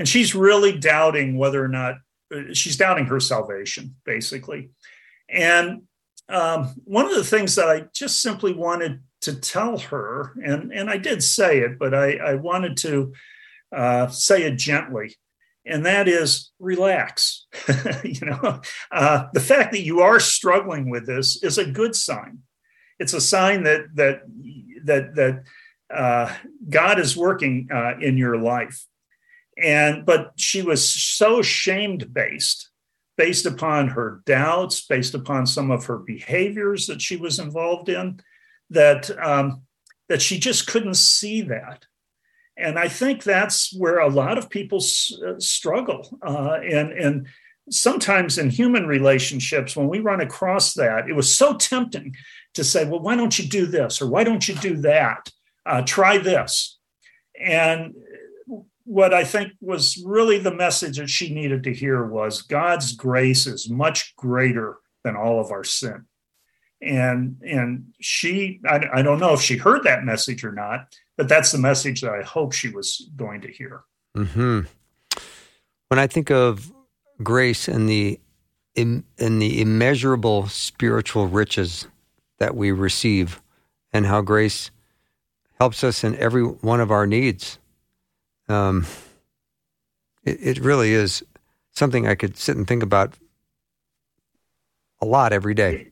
and 0.00 0.08
she's 0.08 0.34
really 0.34 0.76
doubting 0.76 1.38
whether 1.38 1.64
or 1.64 1.68
not 1.68 1.98
uh, 2.34 2.52
she's 2.52 2.76
doubting 2.76 3.06
her 3.06 3.20
salvation, 3.20 3.94
basically. 4.04 4.70
And 5.28 5.82
um, 6.28 6.74
one 6.84 7.06
of 7.06 7.14
the 7.14 7.24
things 7.24 7.54
that 7.54 7.68
I 7.68 7.84
just 7.92 8.20
simply 8.20 8.52
wanted 8.52 9.00
to 9.22 9.34
tell 9.34 9.78
her, 9.78 10.32
and, 10.42 10.72
and 10.72 10.90
I 10.90 10.96
did 10.96 11.22
say 11.22 11.58
it, 11.58 11.78
but 11.78 11.94
I, 11.94 12.16
I 12.16 12.34
wanted 12.34 12.76
to 12.78 13.12
uh, 13.74 14.08
say 14.08 14.42
it 14.42 14.56
gently, 14.56 15.16
and 15.64 15.86
that 15.86 16.08
is 16.08 16.50
relax. 16.58 17.46
you 18.04 18.26
know, 18.26 18.60
uh, 18.90 19.26
the 19.32 19.40
fact 19.40 19.72
that 19.72 19.82
you 19.82 20.00
are 20.00 20.20
struggling 20.20 20.90
with 20.90 21.06
this 21.06 21.42
is 21.42 21.58
a 21.58 21.70
good 21.70 21.94
sign. 21.94 22.38
It's 22.98 23.12
a 23.12 23.20
sign 23.20 23.64
that 23.64 23.86
that 23.94 24.22
that 24.84 25.14
that 25.16 25.44
uh, 25.94 26.34
God 26.68 26.98
is 26.98 27.16
working 27.16 27.68
uh, 27.72 27.94
in 28.00 28.16
your 28.16 28.38
life. 28.38 28.86
And 29.58 30.04
but 30.04 30.32
she 30.36 30.62
was 30.62 30.88
so 30.88 31.42
shamed 31.42 32.12
based 32.12 32.70
based 33.16 33.46
upon 33.46 33.88
her 33.88 34.22
doubts, 34.26 34.86
based 34.86 35.14
upon 35.14 35.46
some 35.46 35.70
of 35.70 35.86
her 35.86 35.98
behaviors 35.98 36.86
that 36.86 37.00
she 37.00 37.16
was 37.16 37.38
involved 37.38 37.88
in, 37.88 38.20
that 38.70 39.10
um, 39.24 39.62
that 40.08 40.22
she 40.22 40.38
just 40.38 40.66
couldn't 40.66 40.94
see 40.94 41.42
that. 41.42 41.86
And 42.56 42.78
I 42.78 42.88
think 42.88 43.22
that's 43.22 43.74
where 43.76 43.98
a 43.98 44.08
lot 44.08 44.38
of 44.38 44.48
people 44.48 44.78
s- 44.78 45.12
uh, 45.26 45.38
struggle. 45.38 46.18
Uh, 46.22 46.58
and 46.62 46.92
and 46.92 47.26
sometimes 47.70 48.38
in 48.38 48.50
human 48.50 48.86
relationships, 48.86 49.76
when 49.76 49.88
we 49.88 49.98
run 50.00 50.20
across 50.20 50.74
that, 50.74 51.08
it 51.08 51.14
was 51.14 51.34
so 51.34 51.54
tempting 51.54 52.14
to 52.54 52.64
say, 52.64 52.84
"Well, 52.84 53.00
why 53.00 53.16
don't 53.16 53.38
you 53.38 53.48
do 53.48 53.66
this?" 53.66 54.00
or 54.00 54.08
"Why 54.08 54.24
don't 54.24 54.46
you 54.46 54.54
do 54.54 54.76
that?" 54.78 55.30
Uh, 55.64 55.82
try 55.82 56.18
this. 56.18 56.78
And 57.38 57.94
what 58.86 59.12
I 59.12 59.24
think 59.24 59.52
was 59.60 60.02
really 60.06 60.38
the 60.38 60.54
message 60.54 60.98
that 60.98 61.10
she 61.10 61.34
needed 61.34 61.64
to 61.64 61.74
hear 61.74 62.06
was 62.06 62.42
God's 62.42 62.92
grace 62.92 63.46
is 63.46 63.68
much 63.68 64.14
greater 64.16 64.78
than 65.04 65.16
all 65.16 65.40
of 65.40 65.50
our 65.50 65.64
sin. 65.64 66.06
And 66.80 67.36
and 67.46 67.94
she 68.00 68.60
I, 68.64 68.86
I 68.94 69.02
don't 69.02 69.18
know 69.18 69.34
if 69.34 69.40
she 69.40 69.56
heard 69.56 69.82
that 69.84 70.04
message 70.04 70.44
or 70.44 70.52
not, 70.52 70.94
but 71.16 71.28
that's 71.28 71.52
the 71.52 71.58
message 71.58 72.00
that 72.02 72.12
I 72.12 72.22
hope 72.22 72.52
she 72.52 72.68
was 72.68 73.10
going 73.16 73.40
to 73.42 73.52
hear. 73.52 73.82
Hmm. 74.14 74.60
When 75.88 75.98
I 75.98 76.06
think 76.06 76.30
of 76.30 76.72
grace 77.22 77.68
and 77.68 77.88
the 77.88 78.20
in, 78.74 79.04
in 79.18 79.38
the 79.38 79.60
immeasurable 79.60 80.48
spiritual 80.48 81.26
riches 81.26 81.88
that 82.38 82.54
we 82.54 82.70
receive, 82.70 83.40
and 83.92 84.04
how 84.04 84.20
grace 84.20 84.70
helps 85.58 85.82
us 85.82 86.04
in 86.04 86.14
every 86.16 86.42
one 86.42 86.80
of 86.80 86.90
our 86.90 87.06
needs, 87.06 87.58
um, 88.48 88.86
it, 90.24 90.38
it 90.40 90.58
really 90.60 90.92
is 90.92 91.22
something 91.72 92.06
I 92.06 92.14
could 92.14 92.36
sit 92.36 92.56
and 92.56 92.66
think 92.66 92.82
about 92.82 93.14
a 95.00 95.06
lot 95.06 95.32
every 95.32 95.54
day. 95.54 95.90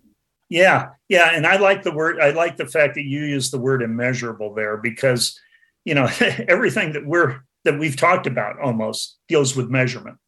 Yeah, 0.48 0.90
yeah, 1.08 1.30
and 1.32 1.46
I 1.46 1.56
like 1.56 1.82
the 1.82 1.92
word. 1.92 2.20
I 2.20 2.30
like 2.30 2.56
the 2.56 2.66
fact 2.66 2.94
that 2.94 3.04
you 3.04 3.24
use 3.24 3.50
the 3.50 3.58
word 3.58 3.82
immeasurable 3.82 4.54
there 4.54 4.76
because 4.76 5.38
you 5.84 5.94
know 5.94 6.08
everything 6.48 6.92
that 6.92 7.06
we're 7.06 7.40
that 7.64 7.78
we've 7.78 7.96
talked 7.96 8.26
about 8.26 8.58
almost 8.60 9.16
deals 9.28 9.56
with 9.56 9.68
measurement. 9.68 10.18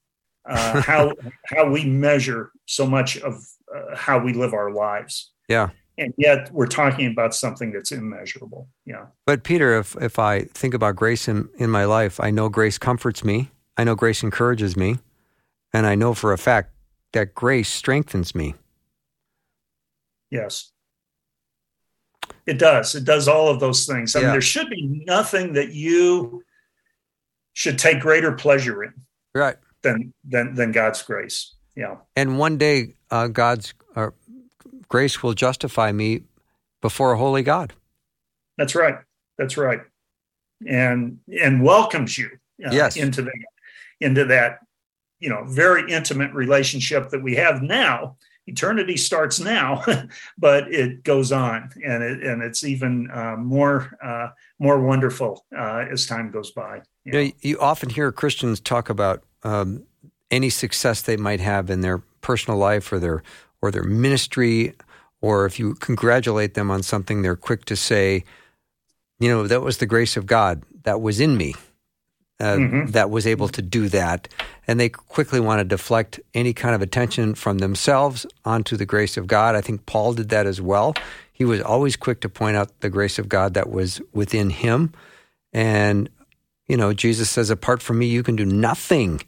Uh, 0.49 0.81
how 0.87 1.12
how 1.45 1.68
we 1.70 1.85
measure 1.85 2.51
so 2.66 2.87
much 2.87 3.18
of 3.18 3.35
uh, 3.74 3.95
how 3.95 4.18
we 4.18 4.33
live 4.33 4.55
our 4.55 4.72
lives. 4.72 5.33
Yeah, 5.49 5.70
and 5.99 6.12
yet 6.16 6.51
we're 6.53 6.66
talking 6.66 7.11
about 7.11 7.34
something 7.34 7.72
that's 7.72 7.92
immeasurable. 7.92 8.68
Yeah. 8.84 9.07
But 9.24 9.44
Peter, 9.44 9.78
if 9.78 9.97
if 10.01 10.18
I 10.18 10.42
think 10.44 10.74
about 10.74 10.97
grace 10.97 11.28
in 11.28 11.49
in 11.59 11.70
my 11.70 11.84
life, 11.84 12.20
I 12.20 12.30
know 12.30 12.49
grace 12.49 12.78
comforts 12.78 13.24
me. 13.24 13.51
I 13.76 13.84
know 13.84 13.94
grace 13.94 14.22
encourages 14.22 14.76
me, 14.76 14.99
and 15.72 15.86
I 15.86 15.94
know 15.94 16.14
for 16.14 16.32
a 16.32 16.38
fact 16.38 16.72
that 17.12 17.34
grace 17.34 17.68
strengthens 17.68 18.34
me. 18.34 18.55
Yes. 20.30 20.72
It 22.47 22.59
does. 22.59 22.94
It 22.94 23.05
does 23.05 23.26
all 23.26 23.49
of 23.49 23.59
those 23.61 23.86
things. 23.86 24.14
I 24.14 24.20
yeah. 24.20 24.26
mean, 24.26 24.32
there 24.32 24.40
should 24.40 24.70
be 24.70 25.03
nothing 25.07 25.55
that 25.55 25.72
you 25.72 26.44
should 27.55 27.78
take 27.78 28.01
greater 28.01 28.32
pleasure 28.32 28.84
in, 28.84 28.92
right? 29.34 29.57
Than 29.82 30.12
than 30.24 30.55
than 30.55 30.72
God's 30.72 31.03
grace. 31.03 31.55
Yeah. 31.74 31.97
And 32.14 32.38
one 32.38 32.57
day, 32.57 32.94
uh, 33.11 33.28
God's 33.28 33.74
uh, 33.97 34.11
grace 34.89 35.22
will 35.22 35.34
justify 35.34 35.93
me 35.93 36.22
before 36.80 37.12
a 37.12 37.18
holy 37.18 37.43
God. 37.43 37.72
That's 38.59 38.74
right. 38.74 38.97
That's 39.39 39.57
right. 39.57 39.80
And 40.66 41.18
and 41.43 41.62
welcomes 41.62 42.16
you 42.16 42.30
uh, 42.64 42.70
yes. 42.72 42.97
into 42.97 43.22
that 43.22 43.45
into 44.01 44.24
that 44.24 44.61
you 45.20 45.28
know 45.28 45.45
very 45.45 45.91
intimate 45.93 46.32
relationship 46.32 47.11
that 47.11 47.22
we 47.22 47.34
have 47.34 47.62
now 47.62 48.16
eternity 48.47 48.97
starts 48.97 49.41
now, 49.41 49.84
but 50.39 50.72
it 50.72 51.03
goes 51.03 51.32
on, 51.32 51.70
and 51.84 52.03
it 52.03 52.22
and 52.22 52.43
it's 52.43 52.64
even 52.64 53.11
uh, 53.11 53.37
more 53.37 53.97
uh, 54.03 54.28
more 54.59 54.80
wonderful 54.80 55.45
uh, 55.57 55.84
as 55.91 56.07
time 56.07 56.30
goes 56.30 56.51
by. 56.53 56.82
You, 57.05 57.12
know? 57.12 57.18
you, 57.20 57.32
you, 57.41 57.61
often 57.61 57.91
hear 57.91 58.11
Christians 58.12 58.61
talk 58.61 58.89
about 58.89 59.22
um, 59.43 59.84
any 60.30 60.51
success 60.51 61.03
they 61.03 61.16
might 61.16 61.41
have 61.41 61.70
in 61.70 61.80
their 61.80 61.99
personal 62.20 62.59
life 62.59 62.93
or 62.93 62.99
their 62.99 63.22
or 63.62 63.70
their 63.70 63.84
ministry, 63.84 64.74
or 65.20 65.46
if 65.46 65.59
you 65.59 65.74
congratulate 65.74 66.54
them 66.54 66.70
on 66.70 66.82
something, 66.82 67.22
they're 67.22 67.36
quick 67.36 67.64
to 67.66 67.76
say, 67.76 68.24
"You 69.18 69.28
know, 69.28 69.46
that 69.46 69.62
was 69.62 69.78
the 69.78 69.86
grace 69.86 70.16
of 70.16 70.26
God 70.26 70.62
that 70.84 71.00
was 71.00 71.20
in 71.20 71.36
me." 71.36 71.54
Uh, 72.38 72.57
mm-hmm. 72.57 72.86
that 72.90 73.09
was 73.09 73.26
able 73.26 73.48
to 73.48 73.62
do 73.62 73.88
that. 73.88 74.28
And 74.66 74.78
they 74.78 74.90
quickly 74.90 75.40
want 75.40 75.61
to 75.61 75.64
deflect 75.64 76.20
any 76.34 76.52
kind 76.52 76.74
of 76.74 76.82
attention 76.82 77.34
from 77.34 77.57
themselves 77.59 78.26
onto 78.44 78.76
the 78.76 78.84
grace 78.84 79.16
of 79.16 79.26
God. 79.26 79.54
I 79.54 79.62
think 79.62 79.86
Paul 79.86 80.12
did 80.12 80.28
that 80.28 80.46
as 80.46 80.61
well. 80.61 80.94
He 81.32 81.46
was 81.46 81.62
always 81.62 81.96
quick 81.96 82.20
to 82.20 82.28
point 82.28 82.59
out 82.59 82.80
the 82.80 82.90
grace 82.90 83.18
of 83.18 83.30
God 83.30 83.54
that 83.54 83.70
was 83.70 84.02
within 84.12 84.50
him. 84.50 84.92
And, 85.54 86.11
you 86.68 86.76
know, 86.76 86.92
Jesus 86.92 87.30
says, 87.30 87.48
apart 87.48 87.80
from 87.80 87.98
me, 87.98 88.04
you 88.04 88.22
can 88.22 88.36
do 88.36 88.44
nothing. 88.44 89.22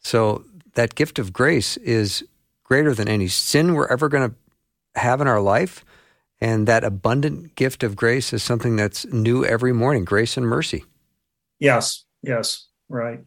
So 0.00 0.44
that 0.74 0.94
gift 0.94 1.18
of 1.18 1.32
grace 1.32 1.78
is 1.78 2.22
greater 2.70 2.94
than 2.94 3.08
any 3.08 3.28
sin 3.28 3.74
we're 3.74 3.88
ever 3.88 4.08
going 4.08 4.30
to 4.30 5.00
have 5.00 5.20
in 5.20 5.26
our 5.26 5.40
life. 5.40 5.84
And 6.40 6.66
that 6.68 6.84
abundant 6.84 7.54
gift 7.54 7.82
of 7.82 7.96
grace 7.96 8.32
is 8.32 8.42
something 8.42 8.76
that's 8.76 9.04
new 9.06 9.44
every 9.44 9.72
morning 9.72 10.04
grace 10.04 10.36
and 10.36 10.46
mercy. 10.46 10.84
Yes, 11.58 12.04
Yes, 12.22 12.68
right. 12.88 13.20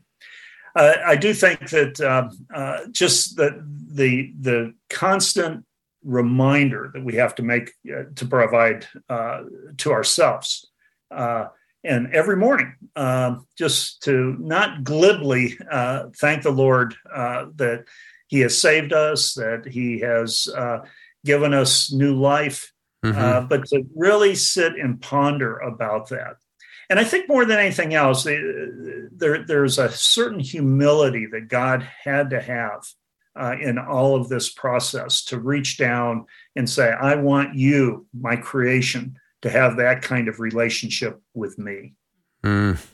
Uh, 0.75 0.93
I 1.05 1.15
do 1.15 1.33
think 1.33 1.69
that 1.69 2.01
uh, 2.01 2.29
uh, 2.53 2.85
just 2.91 3.35
the 3.35 3.63
the 3.91 4.33
the 4.39 4.73
constant 4.89 5.65
reminder 6.03 6.89
that 6.93 7.03
we 7.03 7.15
have 7.15 7.35
to 7.35 7.43
make 7.43 7.71
uh, 7.87 8.03
to 8.15 8.25
provide 8.25 8.87
uh, 9.07 9.43
to 9.77 9.91
ourselves, 9.91 10.69
uh, 11.11 11.47
and 11.83 12.11
every 12.13 12.37
morning, 12.37 12.73
um, 12.95 13.45
just 13.55 14.01
to 14.03 14.35
not 14.39 14.83
glibly 14.83 15.57
thank 16.15 16.41
the 16.41 16.51
Lord 16.51 16.95
that 17.13 17.85
He 18.28 18.39
has 18.41 18.57
saved 18.57 18.93
us, 18.93 19.34
that 19.36 19.65
He 19.65 19.99
has 19.99 20.47
given 21.26 21.53
us 21.53 21.91
new 21.91 22.15
life, 22.15 22.74
mm-hmm. 23.03 23.47
but 23.47 23.65
to 23.67 23.84
really 23.95 24.36
sit 24.36 24.74
and 24.76 25.01
ponder 25.01 25.57
about 25.57 26.09
that 26.09 26.36
and 26.89 26.99
I 26.99 27.03
think 27.03 27.30
more 27.30 27.45
than 27.45 27.59
anything 27.59 27.93
else, 27.93 28.24
there, 28.24 29.43
there's 29.45 29.80
a 29.80 29.89
certain 29.89 30.39
humility 30.39 31.26
that 31.28 31.47
God 31.47 31.82
had 31.82 32.30
to 32.32 32.41
have 32.41 32.86
uh, 33.36 33.55
in 33.59 33.80
all 33.80 34.15
of 34.15 34.30
this 34.30 34.49
process 34.49 35.24
to 35.26 35.39
reach 35.39 35.78
down 35.78 36.26
and 36.55 36.69
say, 36.69 36.91
I 36.91 37.15
want 37.15 37.55
you, 37.55 38.05
my 38.13 38.36
creation, 38.36 39.17
to 39.41 39.49
have 39.49 39.78
that 39.78 40.01
kind 40.01 40.28
of 40.28 40.39
relationship 40.39 41.19
with 41.34 41.57
me. 41.57 41.93
Mm. 42.43 42.86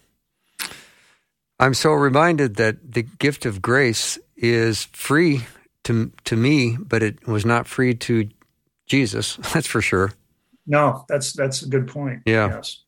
I'm 1.60 1.74
so 1.74 1.92
reminded 1.92 2.56
that 2.56 2.94
the 2.94 3.04
gift 3.04 3.46
of 3.46 3.62
grace 3.62 4.18
is 4.40 4.86
free 4.86 5.46
to, 5.84 6.12
to 6.26 6.36
me, 6.36 6.78
but 6.80 7.04
it 7.04 7.28
was 7.28 7.46
not 7.46 7.68
free 7.68 7.94
to 7.96 8.30
Jesus. 8.88 9.36
That's 9.54 9.68
for 9.68 9.82
sure. 9.82 10.12
No, 10.70 11.04
that's 11.10 11.34
that's 11.34 11.64
a 11.64 11.68
good 11.68 11.88
point. 11.88 12.22
Yeah. 12.26 12.48
Yes. 12.50 12.84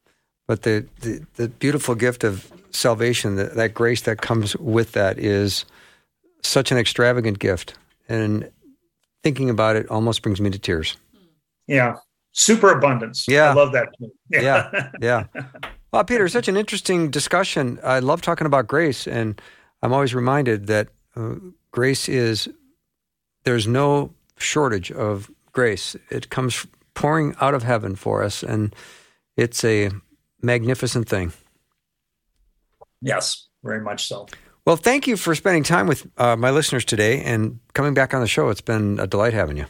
But 0.47 0.61
the, 0.61 0.85
the, 0.99 1.25
the 1.35 1.47
beautiful 1.49 1.95
gift 1.95 2.23
of 2.23 2.51
salvation, 2.69 3.37
that, 3.37 3.55
that 3.55 3.73
grace 3.73 4.01
that 4.01 4.21
comes 4.21 4.55
with 4.57 4.91
that 4.91 5.17
is 5.17 5.65
such 6.43 6.71
an 6.71 6.77
extravagant 6.77 7.39
gift. 7.39 7.73
And 8.07 8.51
thinking 9.23 9.49
about 9.49 9.77
it 9.77 9.89
almost 9.89 10.21
brings 10.21 10.39
me 10.39 10.51
to 10.51 10.59
tears. 10.59 10.95
Yeah. 11.65 11.95
Super 12.33 12.69
abundance. 12.71 13.25
Yeah. 13.27 13.49
I 13.49 13.53
love 13.53 13.71
that. 13.73 13.89
Yeah. 14.29 14.89
Yeah. 15.01 15.25
yeah. 15.33 15.43
Well, 15.91 16.03
Peter, 16.03 16.27
such 16.29 16.47
an 16.47 16.57
interesting 16.57 17.09
discussion. 17.09 17.79
I 17.83 17.99
love 17.99 18.21
talking 18.21 18.45
about 18.45 18.67
grace. 18.67 19.07
And 19.07 19.41
I'm 19.81 19.91
always 19.91 20.13
reminded 20.13 20.67
that 20.67 20.89
uh, 21.15 21.35
grace 21.71 22.07
is, 22.09 22.49
there's 23.43 23.67
no 23.67 24.13
shortage 24.37 24.91
of 24.91 25.29
grace. 25.51 25.95
It 26.09 26.29
comes 26.29 26.65
pouring 26.93 27.35
out 27.41 27.53
of 27.53 27.63
heaven 27.63 27.95
for 27.95 28.23
us. 28.23 28.43
And 28.43 28.75
it's 29.37 29.63
a 29.63 29.91
magnificent 30.41 31.07
thing. 31.07 31.33
Yes, 33.01 33.47
very 33.63 33.81
much 33.81 34.07
so. 34.07 34.27
Well, 34.65 34.75
thank 34.75 35.07
you 35.07 35.17
for 35.17 35.33
spending 35.33 35.63
time 35.63 35.87
with 35.87 36.07
uh, 36.17 36.35
my 36.35 36.51
listeners 36.51 36.85
today 36.85 37.23
and 37.23 37.59
coming 37.73 37.93
back 37.93 38.13
on 38.13 38.21
the 38.21 38.27
show. 38.27 38.49
It's 38.49 38.61
been 38.61 38.99
a 38.99 39.07
delight 39.07 39.33
having 39.33 39.57
you. 39.57 39.65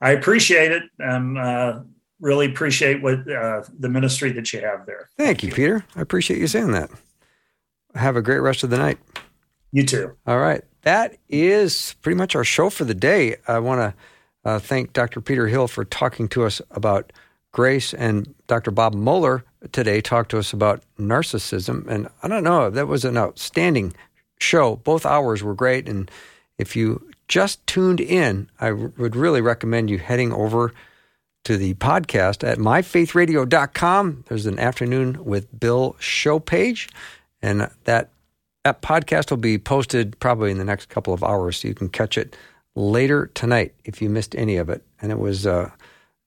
I 0.00 0.10
appreciate 0.10 0.72
it. 0.72 0.82
Um, 1.02 1.36
uh, 1.38 1.80
really 2.20 2.46
appreciate 2.46 3.02
what 3.02 3.30
uh, 3.30 3.62
the 3.78 3.88
ministry 3.88 4.32
that 4.32 4.52
you 4.52 4.60
have 4.60 4.84
there. 4.84 5.08
Thank, 5.16 5.42
you, 5.42 5.52
Peter. 5.52 5.84
I 5.96 6.02
appreciate 6.02 6.38
you 6.38 6.46
saying 6.46 6.72
that. 6.72 6.90
Have 7.94 8.16
a 8.16 8.22
great 8.22 8.40
rest 8.40 8.62
of 8.62 8.70
the 8.70 8.78
night. 8.78 8.98
You 9.72 9.84
too. 9.84 10.16
All 10.26 10.38
right. 10.38 10.62
That 10.82 11.16
is 11.28 11.96
pretty 12.02 12.16
much 12.16 12.36
our 12.36 12.44
show 12.44 12.70
for 12.70 12.84
the 12.84 12.94
day. 12.94 13.36
I 13.48 13.58
want 13.58 13.80
to 13.80 13.94
uh, 14.44 14.58
thank 14.58 14.92
Dr. 14.92 15.20
Peter 15.20 15.48
Hill 15.48 15.68
for 15.68 15.84
talking 15.84 16.28
to 16.28 16.44
us 16.44 16.60
about 16.70 17.12
Grace 17.52 17.94
and 17.94 18.34
Dr. 18.46 18.70
Bob 18.70 18.94
Moeller 18.94 19.44
today 19.70 20.00
talked 20.00 20.30
to 20.30 20.38
us 20.38 20.52
about 20.52 20.82
narcissism. 20.98 21.86
And 21.86 22.08
I 22.22 22.28
don't 22.28 22.44
know, 22.44 22.70
that 22.70 22.88
was 22.88 23.04
an 23.04 23.16
outstanding 23.16 23.94
show. 24.40 24.76
Both 24.76 25.06
hours 25.06 25.42
were 25.42 25.54
great. 25.54 25.88
And 25.88 26.10
if 26.58 26.74
you 26.74 27.08
just 27.28 27.64
tuned 27.66 28.00
in, 28.00 28.50
I 28.60 28.72
would 28.72 29.14
really 29.14 29.40
recommend 29.40 29.90
you 29.90 29.98
heading 29.98 30.32
over 30.32 30.72
to 31.44 31.56
the 31.56 31.74
podcast 31.74 32.46
at 32.46 32.58
myfaithradio.com. 32.58 34.24
There's 34.28 34.46
an 34.46 34.58
afternoon 34.58 35.24
with 35.24 35.58
Bill 35.58 35.96
show 35.98 36.38
page, 36.38 36.88
and 37.40 37.68
that 37.84 38.10
that 38.64 38.82
podcast 38.82 39.30
will 39.30 39.38
be 39.38 39.58
posted 39.58 40.18
probably 40.20 40.50
in 40.50 40.58
the 40.58 40.64
next 40.64 40.88
couple 40.88 41.12
of 41.12 41.22
hours, 41.24 41.58
so 41.58 41.68
you 41.68 41.74
can 41.74 41.88
catch 41.88 42.16
it 42.16 42.36
later 42.74 43.26
tonight 43.34 43.74
if 43.84 44.00
you 44.00 44.08
missed 44.08 44.34
any 44.36 44.56
of 44.56 44.68
it. 44.68 44.84
And 45.00 45.10
it 45.10 45.18
was 45.18 45.46
uh, 45.46 45.70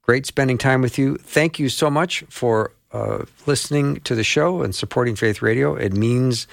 Great 0.06 0.28
spending 0.28 0.60
time 0.60 0.82
with 0.82 1.00
you. 1.00 1.16
Thank 1.16 1.58
you 1.58 1.68
so 1.68 1.90
much 1.90 2.24
for 2.30 2.74
uh, 2.92 3.26
listening 3.48 3.96
to 4.02 4.14
the 4.14 4.24
show 4.24 4.62
and 4.62 4.76
supporting 4.76 5.16
Faith 5.16 5.42
Radio. 5.42 5.74
It 5.74 5.94
means 5.94 6.46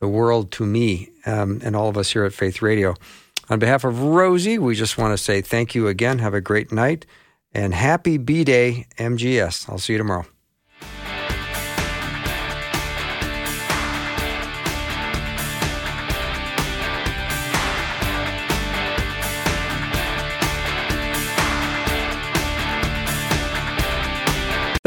the 0.00 0.08
world 0.08 0.50
to 0.52 0.66
me 0.66 1.10
um, 1.24 1.60
and 1.62 1.76
all 1.76 1.88
of 1.88 1.96
us 1.96 2.10
here 2.10 2.24
at 2.24 2.32
Faith 2.32 2.60
Radio. 2.60 2.96
On 3.48 3.60
behalf 3.60 3.84
of 3.84 4.02
Rosie, 4.02 4.58
we 4.58 4.74
just 4.74 4.98
want 4.98 5.16
to 5.16 5.22
say 5.22 5.40
thank 5.40 5.72
you 5.72 5.86
again. 5.86 6.18
Have 6.18 6.34
a 6.34 6.40
great 6.40 6.72
night 6.72 7.06
and 7.52 7.74
happy 7.74 8.18
B 8.18 8.42
Day, 8.42 8.88
MGS. 8.96 9.70
I'll 9.70 9.78
see 9.78 9.92
you 9.92 9.98
tomorrow. 9.98 10.26